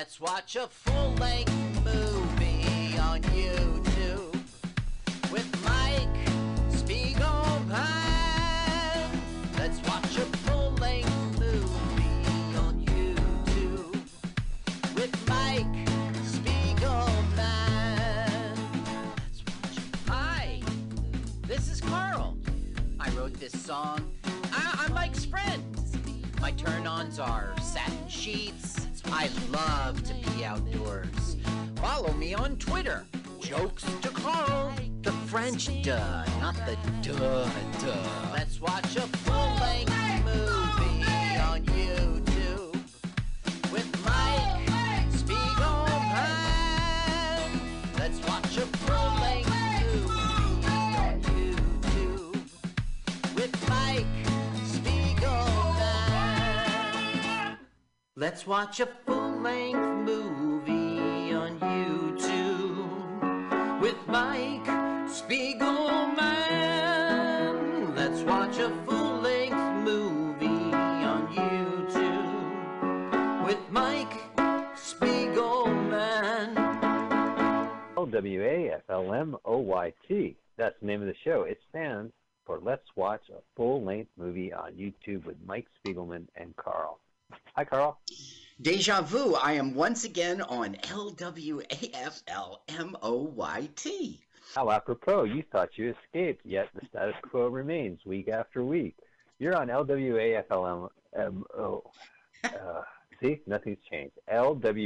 Let's 0.00 0.18
watch 0.18 0.56
a 0.56 0.66
full 0.66 1.10
length 1.16 1.59
Deja 88.62 89.00
vu, 89.00 89.34
I 89.36 89.52
am 89.52 89.74
once 89.74 90.04
again 90.04 90.42
on 90.42 90.74
LWAFLMOYT. 90.74 91.68
How 94.54 94.70
apropos, 94.70 95.24
you 95.24 95.42
thought 95.50 95.78
you 95.78 95.94
escaped, 95.94 96.44
yet 96.44 96.68
the 96.74 96.84
status 96.86 97.14
quo 97.22 97.46
remains 97.48 98.04
week 98.04 98.28
after 98.28 98.62
week. 98.62 98.96
You're 99.38 99.56
on 99.56 99.68
LWAFLMO. 99.68 100.90
Uh, 102.44 102.82
see, 103.22 103.40
nothing's 103.46 103.78
changed. 103.90 104.18
LWAFLMOYT. 104.30 104.82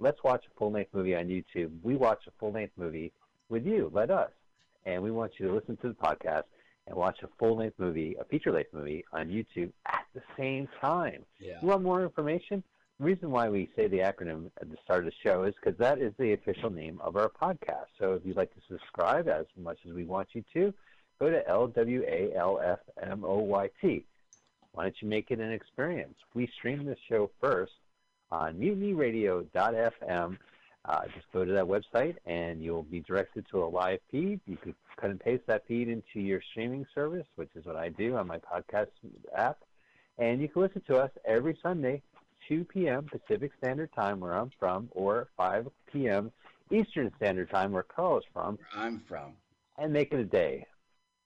Let's 0.00 0.24
watch 0.24 0.44
a 0.46 0.50
full 0.58 0.72
length 0.72 0.92
movie 0.92 1.14
on 1.14 1.26
YouTube. 1.26 1.70
We 1.84 1.94
watch 1.94 2.26
a 2.26 2.32
full 2.40 2.50
length 2.50 2.72
movie 2.76 3.12
with 3.48 3.64
you, 3.64 3.92
let 3.94 4.10
us. 4.10 4.32
And 4.86 5.04
we 5.04 5.12
want 5.12 5.38
you 5.38 5.46
to 5.46 5.54
listen 5.54 5.76
to 5.76 5.88
the 5.88 5.94
podcast 5.94 6.46
and 6.90 6.98
watch 6.98 7.22
a 7.22 7.28
full 7.38 7.56
length 7.56 7.78
movie, 7.78 8.16
a 8.20 8.24
feature 8.24 8.52
length 8.52 8.74
movie 8.74 9.04
on 9.12 9.28
YouTube 9.28 9.70
at 9.86 10.04
the 10.12 10.20
same 10.36 10.68
time. 10.80 11.24
Yeah. 11.38 11.58
You 11.62 11.68
want 11.68 11.82
more 11.82 12.02
information? 12.02 12.64
The 12.98 13.04
reason 13.06 13.30
why 13.30 13.48
we 13.48 13.70
say 13.76 13.86
the 13.86 14.00
acronym 14.00 14.50
at 14.60 14.68
the 14.70 14.76
start 14.84 15.06
of 15.06 15.06
the 15.06 15.12
show 15.22 15.44
is 15.44 15.54
because 15.54 15.78
that 15.78 16.00
is 16.00 16.12
the 16.18 16.32
official 16.32 16.68
name 16.68 17.00
of 17.00 17.16
our 17.16 17.30
podcast. 17.30 17.86
So 17.98 18.14
if 18.14 18.26
you'd 18.26 18.36
like 18.36 18.52
to 18.54 18.60
subscribe 18.68 19.28
as 19.28 19.46
much 19.56 19.78
as 19.86 19.94
we 19.94 20.04
want 20.04 20.28
you 20.32 20.44
to, 20.52 20.74
go 21.18 21.30
to 21.30 21.42
LWAFLMOYT. 21.48 22.76
Why 24.72 24.82
don't 24.84 24.96
you 25.00 25.08
make 25.08 25.30
it 25.30 25.40
an 25.40 25.52
experience? 25.52 26.16
We 26.34 26.48
stream 26.58 26.84
this 26.84 26.98
show 27.08 27.30
first 27.40 27.72
on 28.30 28.56
mutinyradio.fm. 28.56 30.38
Uh, 30.86 31.02
just 31.14 31.30
go 31.32 31.44
to 31.44 31.52
that 31.52 31.64
website 31.64 32.16
and 32.26 32.62
you'll 32.62 32.82
be 32.84 33.00
directed 33.00 33.44
to 33.50 33.62
a 33.62 33.66
live 33.66 34.00
feed. 34.10 34.40
You 34.46 34.56
can 34.56 34.74
cut 34.96 35.10
and 35.10 35.20
paste 35.20 35.42
that 35.46 35.66
feed 35.66 35.88
into 35.88 36.20
your 36.20 36.40
streaming 36.50 36.86
service, 36.94 37.26
which 37.36 37.50
is 37.54 37.66
what 37.66 37.76
I 37.76 37.90
do 37.90 38.16
on 38.16 38.26
my 38.26 38.38
podcast 38.38 38.88
app. 39.36 39.58
And 40.18 40.40
you 40.40 40.48
can 40.48 40.62
listen 40.62 40.82
to 40.88 40.96
us 40.98 41.10
every 41.26 41.58
Sunday, 41.62 42.02
2 42.48 42.64
p.m. 42.64 43.06
Pacific 43.10 43.52
Standard 43.58 43.90
Time, 43.94 44.20
where 44.20 44.34
I'm 44.34 44.50
from, 44.58 44.88
or 44.92 45.28
5 45.36 45.68
p.m. 45.92 46.32
Eastern 46.70 47.12
Standard 47.16 47.50
Time, 47.50 47.72
where 47.72 47.82
Carl 47.82 48.18
is 48.18 48.24
from, 48.32 48.56
Where 48.74 48.84
I'm 48.84 49.02
from. 49.06 49.32
and 49.78 49.92
make 49.92 50.12
it 50.12 50.18
a 50.20 50.24
day. 50.24 50.66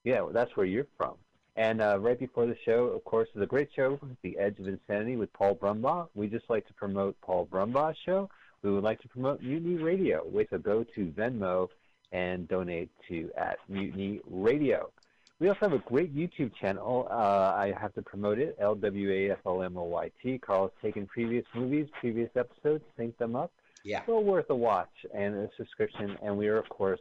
Yeah, 0.02 0.22
well, 0.22 0.32
that's 0.32 0.56
where 0.56 0.66
you're 0.66 0.86
from. 0.96 1.14
And 1.56 1.80
uh, 1.80 1.98
right 2.00 2.18
before 2.18 2.46
the 2.46 2.56
show, 2.64 2.86
of 2.86 3.04
course, 3.04 3.28
is 3.36 3.40
a 3.42 3.46
great 3.46 3.68
show, 3.74 4.00
The 4.22 4.36
Edge 4.38 4.58
of 4.58 4.66
Insanity 4.66 5.16
with 5.16 5.32
Paul 5.32 5.54
Brumbaugh. 5.54 6.08
We 6.14 6.26
just 6.26 6.50
like 6.50 6.66
to 6.66 6.74
promote 6.74 7.16
Paul 7.20 7.46
Brumbaugh's 7.46 7.96
show. 8.04 8.28
We 8.64 8.70
would 8.72 8.82
like 8.82 9.00
to 9.02 9.08
promote 9.08 9.42
Mutiny 9.42 9.76
Radio, 9.76 10.24
which 10.24 10.50
will 10.50 10.58
go 10.58 10.84
to 10.94 11.06
Venmo 11.16 11.68
and 12.12 12.48
donate 12.48 12.90
to 13.08 13.30
at 13.36 13.58
Mutiny 13.68 14.20
Radio. 14.26 14.90
We 15.38 15.48
also 15.48 15.60
have 15.60 15.74
a 15.74 15.78
great 15.80 16.16
YouTube 16.16 16.52
channel. 16.54 17.06
Uh, 17.10 17.14
I 17.14 17.74
have 17.78 17.92
to 17.94 18.02
promote 18.02 18.38
it, 18.38 18.58
LWAFLMOYT. 18.58 20.40
Carl's 20.40 20.70
taken 20.80 21.06
previous 21.06 21.44
movies, 21.54 21.88
previous 22.00 22.30
episodes, 22.36 22.82
synced 22.98 23.18
them 23.18 23.36
up. 23.36 23.52
Yeah. 23.84 24.00
Well 24.06 24.24
worth 24.24 24.48
a 24.48 24.54
watch 24.54 24.88
and 25.12 25.34
a 25.34 25.50
subscription. 25.58 26.16
And 26.22 26.38
we 26.38 26.48
are, 26.48 26.56
of 26.56 26.68
course, 26.70 27.00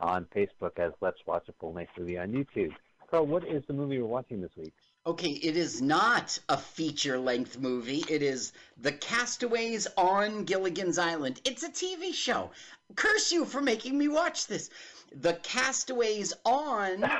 on 0.00 0.26
Facebook 0.34 0.78
as 0.78 0.92
Let's 1.02 1.18
Watch 1.26 1.46
a 1.48 1.52
Full 1.60 1.74
Length 1.74 1.92
Movie 1.98 2.16
on 2.16 2.28
YouTube. 2.28 2.72
Carl, 3.10 3.26
what 3.26 3.46
is 3.46 3.62
the 3.66 3.74
movie 3.74 4.00
we're 4.00 4.06
watching 4.06 4.40
this 4.40 4.52
week? 4.56 4.72
Okay, 5.04 5.30
it 5.30 5.56
is 5.56 5.82
not 5.82 6.38
a 6.48 6.56
feature 6.56 7.18
length 7.18 7.58
movie. 7.58 8.04
It 8.08 8.22
is 8.22 8.52
The 8.80 8.92
Castaways 8.92 9.88
on 9.96 10.44
Gilligan's 10.44 10.96
Island. 10.96 11.40
It's 11.44 11.64
a 11.64 11.70
TV 11.70 12.14
show. 12.14 12.52
Curse 12.94 13.32
you 13.32 13.44
for 13.44 13.60
making 13.60 13.98
me 13.98 14.06
watch 14.06 14.46
this. 14.46 14.70
The 15.12 15.34
Castaways 15.42 16.32
on. 16.44 17.00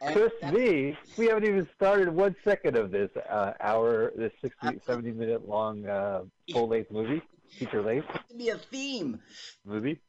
That's- 0.00 0.30
V, 0.52 0.96
we 1.18 1.26
haven't 1.26 1.44
even 1.44 1.68
started 1.74 2.08
one 2.08 2.36
second 2.44 2.76
of 2.76 2.92
this 2.92 3.10
uh, 3.28 3.52
hour, 3.60 4.12
this 4.16 4.32
60, 4.42 4.80
70 4.86 5.10
minute 5.10 5.48
long 5.48 5.84
uh, 5.86 6.22
full 6.52 6.68
length 6.68 6.90
movie, 6.92 7.20
feature 7.58 7.82
length 7.82 8.06
to 8.28 8.34
be 8.36 8.48
a 8.50 8.56
theme. 8.56 9.20
movie. 9.66 10.00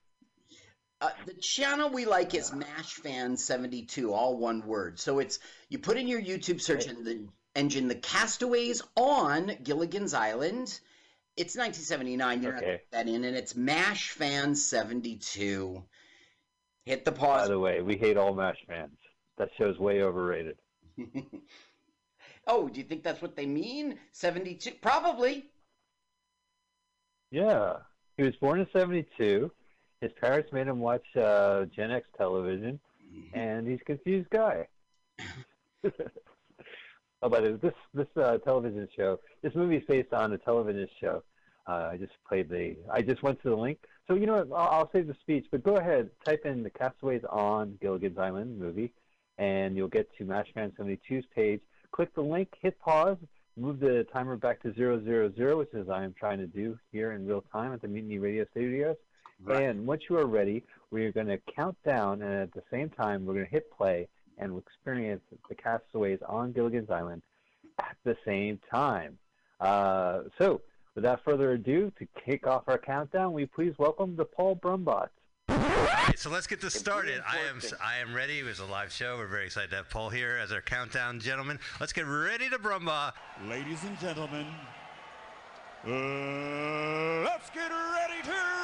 Uh, 1.01 1.09
the 1.25 1.33
channel 1.33 1.89
we 1.89 2.05
like 2.05 2.35
is 2.35 2.51
MashFan72, 2.51 4.11
all 4.11 4.37
one 4.37 4.67
word. 4.67 4.99
So 4.99 5.17
it's 5.17 5.39
you 5.67 5.79
put 5.79 5.97
in 5.97 6.07
your 6.07 6.21
YouTube 6.21 6.61
search 6.61 6.87
en- 6.87 7.03
the 7.03 7.27
engine 7.55 7.87
the 7.87 7.95
Castaways 7.95 8.83
on 8.95 9.51
Gilligan's 9.63 10.13
Island. 10.13 10.79
It's 11.35 11.57
1979. 11.57 12.43
You're 12.43 12.53
not 12.53 12.63
that 12.91 13.07
in, 13.07 13.23
and 13.23 13.35
it's 13.35 13.53
MashFan72. 13.53 15.83
Hit 16.85 17.05
the 17.05 17.11
pause. 17.11 17.47
By 17.47 17.53
the 17.53 17.59
way, 17.59 17.81
we 17.81 17.97
hate 17.97 18.17
all 18.17 18.35
MASH 18.35 18.63
fans. 18.67 18.97
That 19.37 19.49
show's 19.57 19.79
way 19.79 20.03
overrated. 20.03 20.57
oh, 22.47 22.69
do 22.69 22.79
you 22.79 22.85
think 22.85 23.01
that's 23.03 23.23
what 23.23 23.35
they 23.35 23.47
mean? 23.47 23.97
72? 24.11 24.73
Probably. 24.81 25.45
Yeah. 27.31 27.77
He 28.17 28.23
was 28.23 28.35
born 28.35 28.59
in 28.59 28.67
72. 28.73 29.49
His 30.01 30.11
parents 30.19 30.51
made 30.51 30.67
him 30.67 30.79
watch 30.79 31.05
uh, 31.15 31.65
Gen 31.65 31.91
X 31.91 32.07
television, 32.17 32.79
and 33.33 33.67
he's 33.67 33.79
a 33.81 33.85
confused 33.85 34.29
guy. 34.31 34.67
oh, 37.21 37.29
by 37.29 37.39
the 37.39 37.51
way, 37.51 37.57
this 37.61 37.73
this 37.93 38.07
uh, 38.17 38.39
television 38.39 38.87
show, 38.95 39.19
this 39.43 39.53
movie 39.53 39.77
is 39.77 39.83
based 39.87 40.11
on 40.11 40.33
a 40.33 40.39
television 40.39 40.87
show. 40.99 41.23
Uh, 41.67 41.89
I 41.91 41.97
just 41.97 42.13
played 42.27 42.49
the. 42.49 42.75
I 42.91 43.03
just 43.03 43.21
went 43.21 43.41
to 43.43 43.49
the 43.49 43.55
link. 43.55 43.77
So 44.07 44.15
you 44.15 44.25
know 44.25 44.43
what? 44.43 44.59
I'll, 44.59 44.79
I'll 44.79 44.91
save 44.91 45.05
the 45.05 45.15
speech, 45.21 45.45
but 45.51 45.63
go 45.63 45.77
ahead, 45.77 46.09
type 46.25 46.45
in 46.45 46.63
the 46.63 46.71
Castaways 46.71 47.21
on 47.29 47.77
Gilligan's 47.79 48.17
Island 48.17 48.57
movie, 48.57 48.91
and 49.37 49.77
you'll 49.77 49.87
get 49.87 50.09
to 50.17 50.25
Mashman 50.25 50.73
72's 50.77 51.25
page. 51.35 51.61
Click 51.91 52.13
the 52.15 52.21
link, 52.21 52.49
hit 52.59 52.79
pause, 52.79 53.17
move 53.55 53.79
the 53.79 54.07
timer 54.11 54.35
back 54.35 54.63
to 54.63 54.73
zero 54.73 55.03
zero 55.03 55.31
zero, 55.35 55.59
which 55.59 55.73
is 55.73 55.89
I 55.89 56.03
am 56.03 56.15
trying 56.17 56.39
to 56.39 56.47
do 56.47 56.79
here 56.91 57.11
in 57.11 57.27
real 57.27 57.43
time 57.51 57.71
at 57.71 57.83
the 57.83 57.87
Mutiny 57.87 58.17
Radio 58.17 58.45
Studios. 58.49 58.95
Right. 59.43 59.63
And 59.63 59.85
once 59.87 60.03
you 60.09 60.17
are 60.17 60.25
ready, 60.25 60.63
we're 60.91 61.11
going 61.11 61.27
to 61.27 61.39
count 61.55 61.77
down, 61.83 62.21
and 62.21 62.33
at 62.33 62.53
the 62.53 62.63
same 62.69 62.89
time, 62.89 63.25
we're 63.25 63.33
going 63.33 63.45
to 63.45 63.51
hit 63.51 63.71
play 63.75 64.07
and 64.37 64.57
experience 64.57 65.21
the 65.49 65.55
castaways 65.55 66.19
on 66.27 66.51
Gilligan's 66.51 66.89
Island 66.89 67.21
at 67.79 67.95
the 68.03 68.15
same 68.25 68.59
time. 68.69 69.17
Uh, 69.59 70.23
so, 70.37 70.61
without 70.95 71.23
further 71.23 71.53
ado, 71.53 71.91
to 71.97 72.07
kick 72.25 72.47
off 72.47 72.63
our 72.67 72.77
countdown, 72.77 73.33
we 73.33 73.45
please 73.45 73.73
welcome 73.77 74.15
the 74.15 74.25
Paul 74.25 74.55
Brumbaugh. 74.55 75.07
All 75.49 75.57
right, 75.57 76.17
so 76.17 76.29
let's 76.29 76.47
get 76.47 76.61
this 76.61 76.73
started. 76.73 77.21
I 77.27 77.37
am 77.49 77.61
I 77.83 77.97
am 77.97 78.13
ready. 78.13 78.39
It 78.39 78.45
was 78.45 78.59
a 78.59 78.65
live 78.65 78.91
show. 78.91 79.17
We're 79.17 79.27
very 79.27 79.45
excited 79.45 79.69
to 79.71 79.77
have 79.77 79.89
Paul 79.89 80.09
here 80.09 80.39
as 80.41 80.51
our 80.51 80.61
countdown 80.61 81.19
gentleman. 81.19 81.59
Let's 81.79 81.93
get 81.93 82.05
ready 82.05 82.49
to 82.49 82.57
brumba. 82.57 83.11
Ladies 83.47 83.83
and 83.83 83.99
gentlemen, 83.99 84.45
uh, 85.85 85.89
let's 87.23 87.49
get 87.49 87.69
ready 87.69 88.21
to 88.23 88.60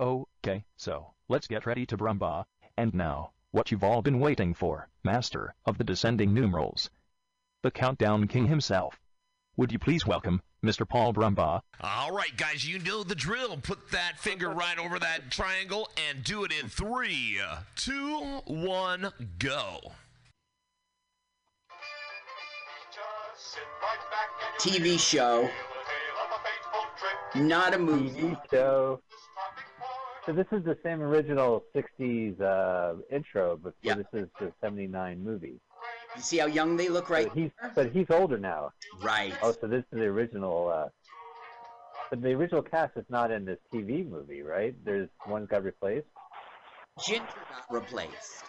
Okay, 0.00 0.64
so 0.76 1.12
let's 1.28 1.48
get 1.48 1.66
ready 1.66 1.84
to 1.86 1.96
Brumba. 1.96 2.44
And 2.76 2.94
now, 2.94 3.32
what 3.50 3.72
you've 3.72 3.82
all 3.82 4.00
been 4.00 4.20
waiting 4.20 4.54
for, 4.54 4.88
Master 5.02 5.54
of 5.66 5.76
the 5.76 5.82
Descending 5.82 6.32
Numerals, 6.32 6.88
the 7.64 7.72
Countdown 7.72 8.28
King 8.28 8.46
himself. 8.46 9.00
Would 9.56 9.72
you 9.72 9.80
please 9.80 10.06
welcome 10.06 10.40
Mr. 10.64 10.88
Paul 10.88 11.12
Brumba? 11.12 11.62
All 11.80 12.12
right, 12.12 12.36
guys, 12.36 12.64
you 12.64 12.78
know 12.78 13.02
the 13.02 13.16
drill. 13.16 13.56
Put 13.56 13.90
that 13.90 14.20
finger 14.20 14.50
right 14.50 14.78
over 14.78 15.00
that 15.00 15.32
triangle 15.32 15.88
and 16.08 16.22
do 16.22 16.44
it 16.44 16.52
in 16.52 16.68
three, 16.68 17.40
two, 17.74 18.40
one, 18.46 19.10
go. 19.40 19.80
TV 24.60 24.96
show, 24.98 25.50
not 27.34 27.74
a 27.74 27.78
movie. 27.78 28.20
TV 28.20 28.40
show. 28.48 29.00
So 30.28 30.34
this 30.34 30.46
is 30.52 30.62
the 30.62 30.76
same 30.82 31.00
original 31.00 31.64
'60s 31.74 32.38
uh, 32.38 32.96
intro, 33.10 33.56
but 33.56 33.72
this 33.82 34.04
is 34.12 34.28
the 34.38 34.52
'79 34.60 35.24
movie. 35.24 35.58
You 36.16 36.20
see 36.20 36.36
how 36.36 36.44
young 36.44 36.76
they 36.76 36.90
look 36.90 37.08
right 37.08 37.28
But 37.28 37.38
he's 37.38 37.50
but 37.74 37.92
he's 37.92 38.04
older 38.10 38.36
now. 38.36 38.72
Right. 39.00 39.32
Oh, 39.42 39.54
so 39.58 39.66
this 39.66 39.84
is 39.90 39.98
the 39.98 40.04
original. 40.04 40.68
Uh, 40.68 40.88
but 42.10 42.20
the 42.20 42.32
original 42.34 42.60
cast 42.60 42.98
is 42.98 43.06
not 43.08 43.30
in 43.30 43.46
this 43.46 43.56
TV 43.72 44.06
movie, 44.06 44.42
right? 44.42 44.74
There's 44.84 45.08
one 45.24 45.46
got 45.46 45.64
replaced. 45.64 46.08
Ginger 47.02 47.24
got 47.24 47.74
replaced. 47.74 48.44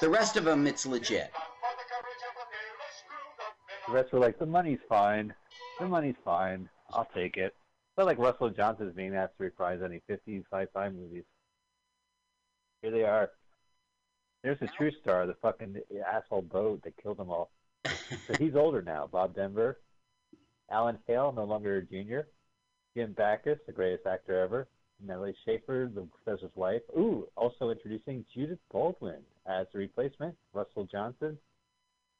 The 0.00 0.10
rest 0.10 0.36
of 0.36 0.42
them, 0.42 0.66
it's 0.66 0.84
legit. 0.84 1.30
The 3.86 3.92
rest 3.92 4.12
were 4.12 4.18
like, 4.18 4.40
the 4.40 4.46
money's 4.46 4.80
fine. 4.88 5.32
The 5.78 5.86
money's 5.86 6.16
fine. 6.24 6.68
I'll 6.92 7.08
take 7.14 7.36
it. 7.36 7.54
But 7.96 8.06
like 8.06 8.18
Russell 8.18 8.50
Johnson's 8.50 8.94
being 8.94 9.14
asked 9.14 9.36
to 9.38 9.44
reprise 9.44 9.80
any 9.84 10.00
50s 10.08 10.44
sci-fi 10.50 10.88
movies. 10.88 11.24
Here 12.80 12.90
they 12.90 13.04
are. 13.04 13.30
There's 14.42 14.58
the 14.58 14.68
true 14.68 14.90
star, 15.00 15.26
the 15.26 15.34
fucking 15.34 15.76
asshole 16.06 16.42
boat 16.42 16.82
that 16.82 16.96
killed 17.00 17.18
them 17.18 17.30
all. 17.30 17.50
so 17.84 18.34
he's 18.38 18.56
older 18.56 18.82
now. 18.82 19.08
Bob 19.10 19.34
Denver, 19.36 19.78
Alan 20.70 20.98
Hale, 21.06 21.32
no 21.32 21.44
longer 21.44 21.76
a 21.76 21.82
junior. 21.82 22.28
Jim 22.96 23.12
Backus, 23.12 23.58
the 23.66 23.72
greatest 23.72 24.06
actor 24.06 24.38
ever. 24.40 24.68
Nellie 25.04 25.34
Schafer, 25.46 25.92
the 25.92 26.06
professor's 26.24 26.54
wife. 26.54 26.82
Ooh, 26.96 27.26
also 27.36 27.70
introducing 27.70 28.24
Judith 28.34 28.58
Baldwin 28.70 29.20
as 29.46 29.66
the 29.72 29.78
replacement. 29.78 30.34
Russell 30.52 30.84
Johnson, 30.84 31.38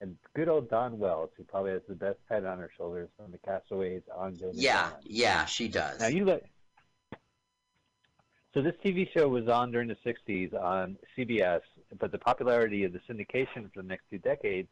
and 0.02 0.16
good 0.34 0.48
old 0.48 0.68
Dawn 0.68 0.98
Wells, 0.98 1.30
who 1.36 1.44
probably 1.44 1.70
has 1.70 1.82
the 1.88 1.94
best 1.94 2.18
head 2.28 2.44
on 2.44 2.58
her 2.58 2.70
shoulders 2.76 3.08
from 3.16 3.30
the 3.30 3.38
Castaways 3.38 4.02
on 4.14 4.34
Gilligan 4.34 4.60
Yeah, 4.60 4.90
yeah, 5.04 5.44
she 5.46 5.68
does. 5.68 6.00
Now 6.00 6.08
you 6.08 6.26
let. 6.26 6.42
So 8.52 8.60
this 8.60 8.74
TV 8.84 9.10
show 9.14 9.28
was 9.28 9.48
on 9.48 9.70
during 9.70 9.88
the 9.88 9.96
'60s 10.04 10.52
on 10.52 10.98
CBS, 11.16 11.60
but 11.98 12.12
the 12.12 12.18
popularity 12.18 12.84
of 12.84 12.92
the 12.92 13.00
syndication 13.08 13.72
for 13.72 13.80
the 13.80 13.88
next 13.88 14.04
two 14.10 14.18
decades, 14.18 14.68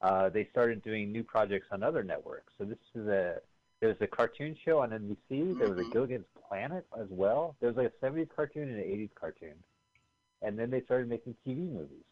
uh, 0.00 0.30
they 0.30 0.48
started 0.50 0.82
doing 0.82 1.12
new 1.12 1.24
projects 1.24 1.66
on 1.72 1.82
other 1.82 2.04
networks. 2.04 2.52
So 2.56 2.64
this 2.64 2.78
is 2.94 3.08
a 3.08 3.40
there 3.80 3.88
was 3.88 3.98
a 4.00 4.06
cartoon 4.06 4.56
show 4.64 4.78
on 4.78 4.90
NBC. 4.90 5.58
There 5.58 5.68
was 5.68 5.84
a 5.84 5.90
Gilligan's 5.90 6.24
Planet 6.48 6.86
as 6.98 7.08
well. 7.10 7.56
There 7.58 7.68
was 7.68 7.76
like 7.76 7.92
a 7.92 8.06
'70s 8.06 8.28
cartoon 8.34 8.68
and 8.68 8.78
an 8.78 8.84
'80s 8.84 9.10
cartoon, 9.16 9.54
and 10.40 10.56
then 10.56 10.70
they 10.70 10.82
started 10.82 11.08
making 11.08 11.34
TV 11.44 11.68
movies. 11.68 12.04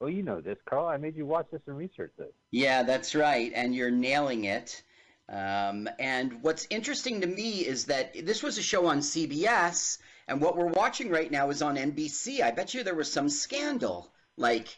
Oh, 0.00 0.06
you 0.06 0.22
know 0.22 0.40
this, 0.40 0.58
Carl. 0.64 0.86
I 0.86 0.96
made 0.96 1.16
you 1.16 1.26
watch 1.26 1.46
this 1.52 1.60
and 1.66 1.76
research 1.76 2.12
this. 2.16 2.32
Yeah, 2.50 2.82
that's 2.84 3.14
right, 3.14 3.52
and 3.54 3.74
you're 3.74 3.90
nailing 3.90 4.44
it. 4.44 4.82
Um, 5.28 5.88
and 5.98 6.42
what's 6.42 6.66
interesting 6.70 7.20
to 7.20 7.26
me 7.26 7.58
is 7.60 7.84
that 7.86 8.14
this 8.26 8.42
was 8.42 8.56
a 8.56 8.62
show 8.62 8.86
on 8.86 9.00
CBS, 9.00 9.98
and 10.26 10.40
what 10.40 10.56
we're 10.56 10.66
watching 10.66 11.10
right 11.10 11.30
now 11.30 11.50
is 11.50 11.60
on 11.60 11.76
NBC. 11.76 12.40
I 12.40 12.50
bet 12.50 12.72
you 12.72 12.82
there 12.82 12.94
was 12.94 13.12
some 13.12 13.28
scandal, 13.28 14.10
like, 14.36 14.68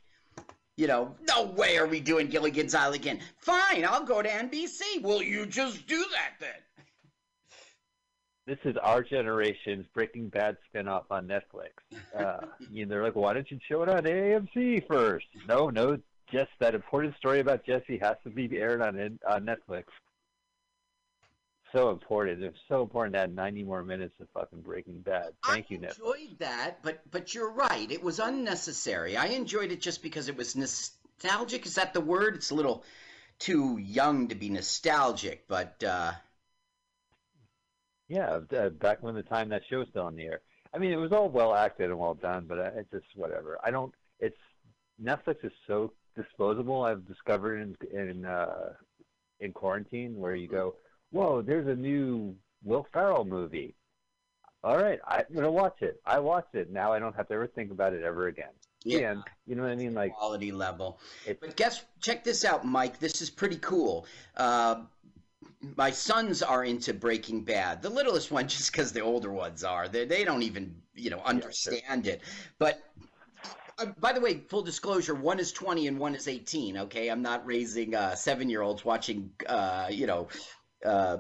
you 0.77 0.89
know, 0.89 1.15
no 1.29 1.45
way 1.45 1.79
are 1.79 1.87
we 1.87 2.01
doing 2.01 2.27
Gilligan's 2.27 2.75
Island 2.75 2.97
again. 2.97 3.21
Fine, 3.39 3.85
I'll 3.85 4.05
go 4.05 4.23
to 4.23 4.29
NBC. 4.29 5.03
Will 5.03 5.23
you 5.23 5.47
just 5.47 5.87
do 5.87 6.05
that 6.13 6.33
then? 6.41 6.51
This 8.47 8.59
is 8.65 8.77
our 8.77 9.03
generation's 9.03 9.87
Breaking 9.95 10.29
Bad 10.29 10.57
spinoff 10.75 11.05
on 11.11 11.29
Netflix. 11.29 11.71
Uh, 12.17 12.47
you 12.71 12.85
know, 12.85 12.91
they're 12.91 13.05
like, 13.05 13.15
why 13.17 13.33
don't 13.35 13.51
you 13.51 13.59
show 13.69 13.83
it 13.83 13.89
on 13.89 14.03
AMC 14.03 14.87
first? 14.89 15.27
No, 15.49 15.71
no, 15.71 15.99
just 16.31 16.51
that 16.61 16.75
important 16.75 17.17
story 17.17 17.41
about 17.41 17.65
Jesse 17.65 17.99
has 17.99 18.17
to 18.25 18.31
be 18.31 18.49
aired 18.59 18.81
on 18.81 19.19
on 19.29 19.47
Netflix. 19.47 19.85
So 21.73 21.91
important. 21.91 22.43
It's 22.43 22.59
so 22.69 22.83
important 22.83 23.15
to 23.15 23.21
add 23.21 23.35
90 23.35 23.63
more 23.63 23.83
minutes 23.83 24.15
of 24.21 24.29
fucking 24.35 24.61
Breaking 24.61 25.01
Bad. 25.01 25.33
Thank 25.47 25.71
you, 25.71 25.79
Netflix. 25.79 25.85
I 25.85 25.89
enjoyed 25.89 26.39
that, 26.41 26.83
but 26.83 27.01
but 27.11 27.35
you're 27.35 27.53
right. 27.53 27.91
It 27.91 28.03
was 28.03 28.19
unnecessary. 28.19 29.17
I 29.17 29.27
enjoyed 29.27 29.73
it 29.73 29.81
just 29.81 30.03
because 30.03 30.29
it 30.29 30.37
was 30.37 30.57
nostalgic. 30.57 31.65
Is 31.65 31.77
that 31.77 31.95
the 31.95 32.01
word? 32.01 32.35
It's 32.35 32.51
a 32.51 32.55
little 32.55 32.85
too 33.39 33.79
young 33.79 34.29
to 34.29 34.35
be 34.35 34.51
nostalgic, 34.51 35.49
but 35.49 35.83
uh, 35.83 36.13
Yeah, 38.13 38.41
uh, 38.59 38.69
back 38.69 39.03
when 39.03 39.15
the 39.15 39.23
time 39.23 39.49
that 39.49 39.63
show 39.71 39.79
was 39.79 39.89
still 39.89 40.05
on 40.05 40.17
the 40.17 40.25
air. 40.25 40.43
I 40.75 40.79
mean, 40.79 40.93
it 40.93 40.97
was 40.97 41.13
all 41.13 41.31
well 41.31 41.55
acted 41.55 41.89
and 41.89 41.99
well 41.99 42.13
done, 42.13 42.45
but 42.47 42.59
uh, 42.59 42.71
it's 42.77 42.91
just 42.91 43.07
whatever. 43.15 43.59
I 43.65 43.71
don't. 43.71 43.95
It's 44.21 44.37
Netflix 45.03 45.43
is 45.45 45.53
so 45.67 45.95
disposable. 46.15 46.83
I've 46.83 47.09
discovered 47.09 47.57
in 47.63 47.75
in 47.91 48.27
uh, 48.27 48.75
in 49.41 49.53
quarantine 49.53 50.19
where 50.19 50.35
you 50.35 50.47
go, 50.47 50.75
whoa, 51.11 51.41
there's 51.41 51.67
a 51.67 51.75
new 51.75 52.37
Will 52.63 52.87
Ferrell 52.93 53.25
movie. 53.25 53.75
All 54.63 54.77
right, 54.77 55.01
I'm 55.09 55.25
gonna 55.35 55.51
watch 55.51 55.81
it. 55.81 55.99
I 56.05 56.19
watched 56.19 56.55
it. 56.55 56.71
Now 56.71 56.93
I 56.93 56.99
don't 56.99 57.17
have 57.17 57.29
to 57.29 57.35
ever 57.35 57.47
think 57.47 57.71
about 57.71 57.95
it 57.95 58.03
ever 58.03 58.27
again. 58.27 58.53
Yeah. 58.85 59.13
And 59.13 59.23
you 59.47 59.55
know 59.55 59.63
what 59.63 59.73
I 59.73 59.77
mean? 59.77 59.95
Like 59.95 60.13
quality 60.15 60.53
level. 60.53 61.01
But 61.41 61.57
guess, 61.57 61.83
check 62.03 62.25
this 62.25 62.45
out, 62.45 62.67
Mike. 62.67 62.99
This 62.99 63.23
is 63.23 63.31
pretty 63.31 63.57
cool. 63.57 64.07
Uh, 64.37 64.83
my 65.77 65.91
sons 65.91 66.43
are 66.43 66.65
into 66.65 66.93
Breaking 66.93 67.43
Bad. 67.43 67.83
The 67.83 67.91
littlest 67.91 68.31
one, 68.31 68.49
just 68.49 68.73
because 68.73 68.93
the 68.93 69.01
older 69.01 69.31
ones 69.31 69.65
are, 69.65 69.89
they 69.89 70.05
they 70.05 70.25
don't 70.25 70.43
even 70.43 70.75
you 70.95 71.11
know 71.11 71.21
understand 71.25 72.07
it. 72.07 72.23
But 72.59 72.83
uh, 73.79 73.87
by 74.01 74.13
the 74.13 74.21
way, 74.21 74.39
full 74.49 74.63
disclosure: 74.63 75.15
one 75.15 75.39
is 75.39 75.53
twenty 75.53 75.87
and 75.87 75.99
one 75.99 76.15
is 76.15 76.29
eighteen. 76.29 76.77
Okay, 76.77 77.09
I'm 77.09 77.23
not 77.23 77.47
raising 77.47 77.95
uh, 77.95 78.15
seven 78.15 78.51
year 78.51 78.63
olds 78.63 78.85
watching 78.85 79.31
uh, 79.49 79.89
you 79.91 80.07
know. 80.07 80.29
Uh, 80.85 81.19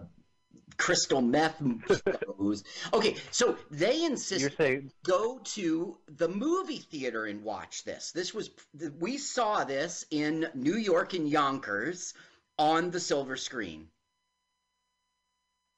crystal 0.79 1.21
meth 1.21 1.63
shows. 1.89 2.65
Okay, 2.93 3.15
so 3.31 3.57
they 3.71 4.05
insist 4.05 4.57
go 5.05 5.39
to 5.39 5.99
the 6.09 6.29
movie 6.29 6.79
theater 6.79 7.27
and 7.27 7.45
watch 7.45 7.85
this. 7.85 8.11
This 8.13 8.35
was 8.35 8.51
we 8.99 9.19
saw 9.19 9.65
this 9.65 10.05
in 10.11 10.49
New 10.55 10.77
York 10.77 11.15
in 11.15 11.27
Yonkers 11.27 12.15
on 12.59 12.91
the 12.91 13.01
silver 13.01 13.37
screen. 13.37 13.89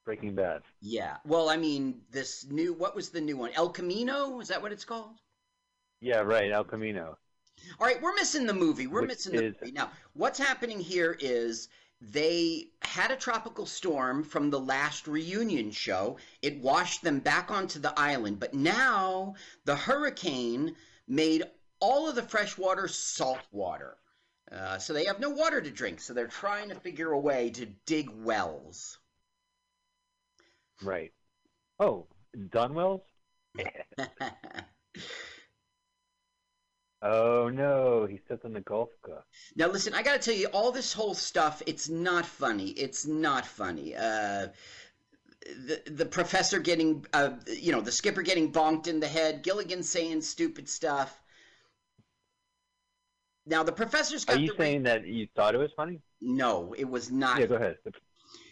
Breaking 0.04 0.34
Bad. 0.34 0.62
Yeah. 0.80 1.16
Well, 1.24 1.48
I 1.48 1.56
mean, 1.56 2.02
this 2.10 2.46
new 2.50 2.72
what 2.74 2.94
was 2.94 3.08
the 3.10 3.20
new 3.20 3.36
one? 3.36 3.50
El 3.54 3.70
Camino? 3.70 4.40
Is 4.40 4.48
that 4.48 4.60
what 4.62 4.72
it's 4.72 4.84
called? 4.84 5.18
Yeah, 6.00 6.20
right. 6.20 6.50
El 6.52 6.64
Camino. 6.64 7.16
All 7.80 7.86
right, 7.86 8.00
we're 8.02 8.14
missing 8.14 8.46
the 8.46 8.52
movie. 8.52 8.86
We're 8.86 9.02
Which 9.02 9.08
missing 9.08 9.36
the 9.36 9.44
is- 9.44 9.54
movie. 9.60 9.72
Now, 9.72 9.90
what's 10.12 10.38
happening 10.38 10.78
here 10.78 11.16
is 11.18 11.68
they 12.00 12.68
had 12.82 13.10
a 13.10 13.16
tropical 13.16 13.64
storm 13.64 14.22
from 14.24 14.50
the 14.50 14.60
last 14.60 15.06
reunion 15.06 15.70
show. 15.70 16.18
It 16.42 16.60
washed 16.60 17.02
them 17.02 17.20
back 17.20 17.50
onto 17.50 17.78
the 17.78 17.98
island, 17.98 18.40
but 18.40 18.52
now 18.52 19.36
the 19.64 19.76
hurricane 19.76 20.76
made 21.08 21.44
all 21.80 22.08
of 22.08 22.16
the 22.16 22.22
fresh 22.22 22.58
water 22.58 22.88
salt 22.88 23.40
water. 23.52 23.96
Uh, 24.52 24.76
so 24.78 24.92
they 24.92 25.06
have 25.06 25.20
no 25.20 25.30
water 25.30 25.62
to 25.62 25.70
drink, 25.70 26.00
so 26.00 26.12
they're 26.12 26.26
trying 26.26 26.68
to 26.68 26.74
figure 26.74 27.12
a 27.12 27.18
way 27.18 27.48
to 27.50 27.64
dig 27.86 28.10
wells. 28.10 28.98
Right. 30.82 31.12
Oh, 31.78 32.06
Dawn 32.50 32.74
Wells? 32.74 33.02
oh 37.02 37.48
no, 37.48 38.06
he 38.10 38.18
stepped 38.24 38.44
on 38.44 38.52
the 38.52 38.60
golf 38.60 38.90
cup. 39.04 39.26
Now, 39.56 39.68
listen, 39.68 39.94
I 39.94 40.02
got 40.02 40.20
to 40.20 40.30
tell 40.30 40.38
you, 40.38 40.48
all 40.48 40.72
this 40.72 40.92
whole 40.92 41.14
stuff, 41.14 41.62
it's 41.66 41.88
not 41.88 42.26
funny. 42.26 42.68
It's 42.70 43.06
not 43.06 43.46
funny. 43.46 43.94
Uh, 43.94 44.48
the, 45.44 45.82
the 45.86 46.06
professor 46.06 46.58
getting, 46.58 47.06
uh, 47.12 47.30
you 47.46 47.72
know, 47.72 47.80
the 47.80 47.92
skipper 47.92 48.22
getting 48.22 48.50
bonked 48.50 48.88
in 48.88 48.98
the 49.00 49.08
head, 49.08 49.42
Gilligan 49.42 49.82
saying 49.82 50.22
stupid 50.22 50.68
stuff. 50.68 51.20
Now, 53.46 53.62
the 53.62 53.72
professor's 53.72 54.24
got 54.24 54.36
Are 54.36 54.40
you 54.40 54.54
saying 54.56 54.84
that 54.84 55.06
you 55.06 55.28
thought 55.36 55.54
it 55.54 55.58
was 55.58 55.70
funny? 55.76 56.00
No, 56.20 56.74
it 56.78 56.88
was 56.88 57.10
not. 57.10 57.38
Yeah, 57.38 57.46
go 57.46 57.56
ahead. 57.56 57.76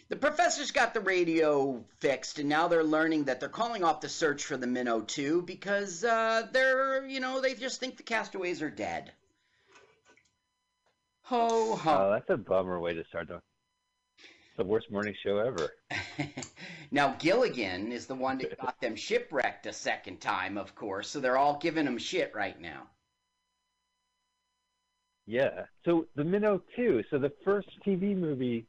The 0.09 0.15
professors 0.15 0.71
got 0.71 0.93
the 0.93 0.99
radio 0.99 1.83
fixed, 1.99 2.39
and 2.39 2.49
now 2.49 2.67
they're 2.67 2.83
learning 2.83 3.25
that 3.25 3.39
they're 3.39 3.49
calling 3.49 3.83
off 3.83 4.01
the 4.01 4.09
search 4.09 4.45
for 4.45 4.57
the 4.57 4.67
Minnow 4.67 5.01
2 5.01 5.41
because 5.43 6.03
uh, 6.03 6.47
they're, 6.51 7.05
you 7.05 7.19
know, 7.19 7.41
they 7.41 7.55
just 7.55 7.79
think 7.79 7.97
the 7.97 8.03
castaways 8.03 8.61
are 8.61 8.69
dead. 8.69 9.11
Ho, 11.23 11.75
ho. 11.75 11.97
Oh, 11.97 12.11
that's 12.11 12.29
a 12.29 12.37
bummer 12.37 12.79
way 12.79 12.93
to 12.93 13.03
start 13.05 13.27
the. 13.27 13.41
The 14.55 14.63
worst 14.63 14.91
morning 14.91 15.15
show 15.23 15.39
ever. 15.39 15.71
Now, 16.93 17.15
Gilligan 17.17 17.91
is 17.91 18.05
the 18.05 18.13
one 18.13 18.37
that 18.37 18.55
got 18.61 18.79
them 18.79 18.95
shipwrecked 18.95 19.65
a 19.65 19.73
second 19.73 20.21
time, 20.21 20.59
of 20.59 20.75
course, 20.75 21.09
so 21.09 21.19
they're 21.19 21.39
all 21.39 21.57
giving 21.57 21.87
him 21.87 21.97
shit 21.97 22.35
right 22.35 22.59
now. 22.61 22.83
Yeah. 25.25 25.65
So 25.85 26.05
the 26.15 26.23
Minnow 26.23 26.61
too. 26.75 27.03
So 27.09 27.17
the 27.17 27.31
first 27.43 27.69
TV 27.83 28.15
movie, 28.15 28.67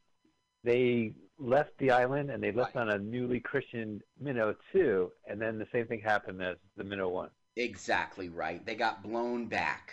they 0.63 1.13
left 1.39 1.77
the 1.79 1.91
island 1.91 2.31
and 2.31 2.43
they 2.43 2.53
left 2.53 2.77
on 2.77 2.91
a 2.91 2.99
newly 2.99 3.41
christened 3.41 4.03
Minnow 4.21 4.55
two, 4.73 5.11
and 5.27 5.41
then 5.41 5.59
the 5.59 5.67
same 5.73 5.87
thing 5.87 6.01
happened 6.01 6.43
as 6.43 6.57
the 6.77 6.85
Minnow 6.85 7.09
one. 7.09 7.31
Exactly 7.57 8.29
right. 8.29 8.65
They 8.65 8.75
got 8.75 9.03
blown 9.03 9.47
back. 9.47 9.93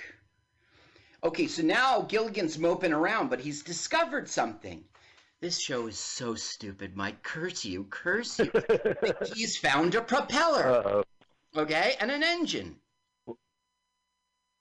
Okay, 1.24 1.48
so 1.48 1.62
now 1.62 2.02
Gilligan's 2.02 2.58
moping 2.58 2.94
around, 2.94 3.30
but 3.30 3.40
he's 3.40 3.62
discovered 3.62 4.28
something. 4.28 4.84
This 5.40 5.60
show 5.60 5.88
is 5.88 5.98
so 5.98 6.36
stupid, 6.36 6.96
Mike. 6.96 7.22
Curse 7.24 7.66
you, 7.66 7.86
curse 7.86 8.40
you. 8.40 8.52
he's 9.34 9.58
found 9.58 9.96
a 9.96 10.02
propeller. 10.02 10.66
Uh-oh. 10.66 11.04
Okay, 11.56 11.96
and 12.00 12.10
an 12.12 12.24
engine. 12.24 12.78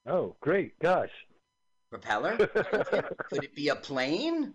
Oh, 0.07 0.37
great! 0.41 0.79
Gosh. 0.79 1.11
Propeller? 1.91 2.37
Could 3.29 3.45
it 3.45 3.55
be 3.55 3.69
a 3.69 3.77
plane? 3.77 4.55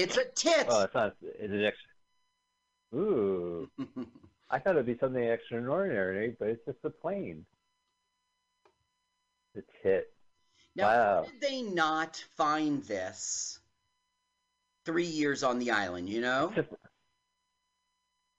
It's 0.00 0.16
a 0.16 0.24
tit. 0.24 0.66
Oh, 0.68 0.84
it's 0.84 0.94
not. 0.94 1.14
It's 1.22 1.52
an 1.52 1.64
extra. 1.64 2.98
Ooh. 2.98 3.68
I 4.50 4.58
thought 4.58 4.74
it'd 4.74 4.86
be 4.86 4.96
something 4.98 5.22
extraordinary, 5.22 6.34
but 6.38 6.48
it's 6.48 6.64
just 6.64 6.78
a 6.84 6.90
plane. 6.90 7.44
The 9.54 9.62
tit. 9.82 10.12
Now, 10.74 10.84
wow. 10.84 11.24
how 11.24 11.30
did 11.30 11.40
they 11.40 11.62
not 11.62 12.16
find 12.36 12.82
this 12.84 13.58
three 14.86 15.04
years 15.04 15.42
on 15.42 15.58
the 15.58 15.70
island, 15.70 16.08
you 16.08 16.20
know? 16.20 16.52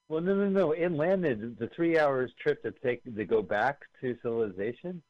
Well, 0.09 0.21
no, 0.21 0.35
no, 0.35 0.49
no. 0.49 0.71
It 0.71 0.91
landed 0.91 1.57
the 1.57 1.69
three 1.69 1.97
hours 1.97 2.31
trip 2.41 2.63
to 2.63 2.73
take 2.83 3.03
to 3.03 3.23
go 3.23 3.41
back 3.41 3.79
to 4.01 4.17
civilization 4.21 5.01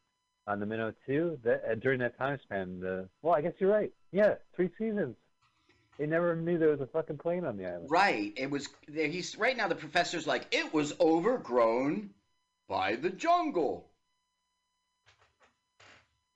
on 0.45 0.59
the 0.59 0.65
Minnow 0.67 0.93
two. 1.07 1.39
That 1.43 1.63
uh, 1.67 1.75
during 1.75 1.99
that 2.01 2.17
time 2.19 2.37
span, 2.43 2.79
the 2.79 3.09
well, 3.23 3.33
I 3.33 3.41
guess 3.41 3.53
you're 3.57 3.71
right. 3.71 3.91
Yeah, 4.11 4.35
three 4.55 4.69
seasons. 4.77 5.15
They 6.01 6.07
never 6.07 6.35
knew 6.35 6.57
there 6.57 6.69
was 6.69 6.81
a 6.81 6.87
fucking 6.87 7.19
plane 7.19 7.45
on 7.45 7.57
the 7.57 7.67
island. 7.67 7.91
Right. 7.91 8.33
It 8.35 8.49
was. 8.49 8.67
There 8.87 9.07
he's 9.07 9.37
right 9.37 9.55
now. 9.55 9.67
The 9.67 9.75
professor's 9.75 10.25
like, 10.25 10.47
it 10.49 10.73
was 10.73 10.99
overgrown 10.99 12.09
by 12.67 12.95
the 12.95 13.11
jungle. 13.11 13.85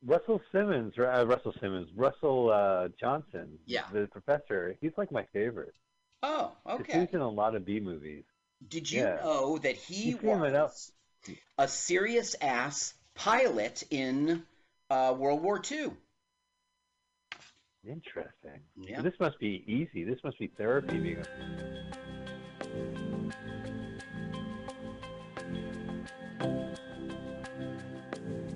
Russell 0.05 0.39
Simmons, 0.51 0.93
uh, 0.99 1.25
Russell 1.25 1.55
Simmons, 1.59 1.89
Russell 1.95 2.51
uh, 2.51 2.89
Johnson. 2.99 3.57
Yeah. 3.65 3.85
The 3.91 4.07
professor. 4.11 4.77
He's 4.81 4.91
like 4.97 5.11
my 5.11 5.25
favorite. 5.33 5.73
Oh, 6.21 6.51
okay. 6.69 6.99
He's 6.99 7.15
in 7.15 7.21
a 7.21 7.27
lot 7.29 7.55
of 7.55 7.65
B 7.65 7.79
movies. 7.79 8.23
Did 8.67 8.91
you 8.91 9.01
Yeah. 9.01 9.15
know 9.23 9.57
that 9.57 9.77
he 9.77 10.11
him 10.11 10.41
was 10.41 10.91
a 11.57 11.67
serious 11.67 12.35
ass 12.39 12.93
pilot 13.15 13.83
in 13.89 14.43
uh, 14.91 15.15
World 15.17 15.41
War 15.41 15.59
II? 15.71 15.89
Interesting. 17.87 18.61
Yeah. 18.75 19.01
This 19.01 19.13
must 19.19 19.37
be 19.39 19.63
easy. 19.67 20.03
This 20.03 20.19
must 20.23 20.39
be 20.39 20.47
therapy. 20.57 20.97
Being 20.97 21.19
a... 21.19 21.25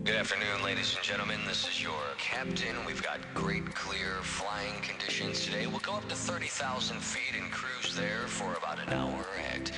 Good 0.03 0.15
afternoon, 0.15 0.64
ladies 0.64 0.95
and 0.95 1.03
gentlemen. 1.03 1.39
This 1.45 1.68
is 1.68 1.84
your 1.84 1.93
captain. 2.18 2.76
We've 2.88 3.03
got 3.03 3.19
great 3.35 3.76
clear 3.76 4.15
flying 4.23 4.81
conditions 4.81 5.45
today. 5.45 5.68
We'll 5.68 5.80
go 5.80 5.93
up 5.93 6.10
to 6.10 6.15
30,000 6.15 6.97
feet 6.99 7.39
and 7.39 7.51
cruise 7.51 7.95
there 7.95 8.26
for 8.26 8.56
about 8.56 8.80
an 8.80 8.91
hour 8.91 9.23
ahead. 9.38 9.69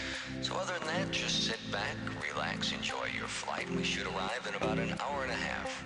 So 0.41 0.55
other 0.55 0.79
than 0.79 0.87
that, 0.87 1.11
just 1.11 1.43
sit 1.47 1.59
back, 1.73 1.97
relax, 2.33 2.71
enjoy 2.71 3.07
your 3.17 3.27
flight. 3.27 3.69
We 3.71 3.83
should 3.83 4.07
arrive 4.07 4.47
in 4.47 4.55
about 4.55 4.77
an 4.79 4.95
hour 5.01 5.23
and 5.23 5.31
a 5.31 5.35
half. 5.35 5.83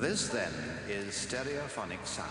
This 0.00 0.28
then 0.28 0.50
is 0.88 1.12
stereophonic 1.12 2.06
sound. 2.06 2.30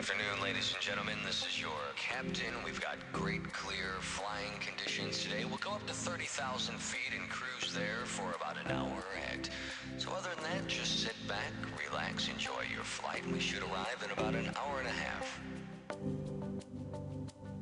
afternoon, 0.00 0.42
ladies 0.42 0.72
and 0.72 0.80
gentlemen. 0.80 1.18
This 1.26 1.46
is 1.46 1.60
your 1.60 1.78
captain. 1.94 2.54
We've 2.64 2.80
got 2.80 2.96
great 3.12 3.44
clear 3.52 3.96
flying 4.00 4.58
conditions 4.58 5.22
today. 5.22 5.44
We'll 5.44 5.58
go 5.58 5.72
up 5.72 5.86
to 5.88 5.92
30,000 5.92 6.74
feet 6.76 7.20
and 7.20 7.28
cruise 7.28 7.74
there 7.74 8.06
for 8.06 8.34
about 8.34 8.56
an 8.64 8.72
hour 8.72 9.04
ahead. 9.14 9.50
So 9.98 10.10
other 10.12 10.30
than 10.36 10.44
that, 10.44 10.66
just 10.66 11.00
sit 11.00 11.14
back, 11.28 11.52
relax, 11.86 12.30
enjoy 12.30 12.62
your 12.74 12.82
flight, 12.82 13.24
and 13.24 13.34
we 13.34 13.40
should 13.40 13.62
arrive 13.62 14.02
in 14.02 14.10
about 14.12 14.34
an 14.34 14.50
hour 14.56 14.78
and 14.78 14.88
a 14.88 14.90
half. 14.90 15.38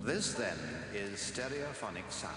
This 0.00 0.34
then 0.34 0.58
is 0.94 1.18
stereophonic 1.18 2.08
sound. 2.08 2.36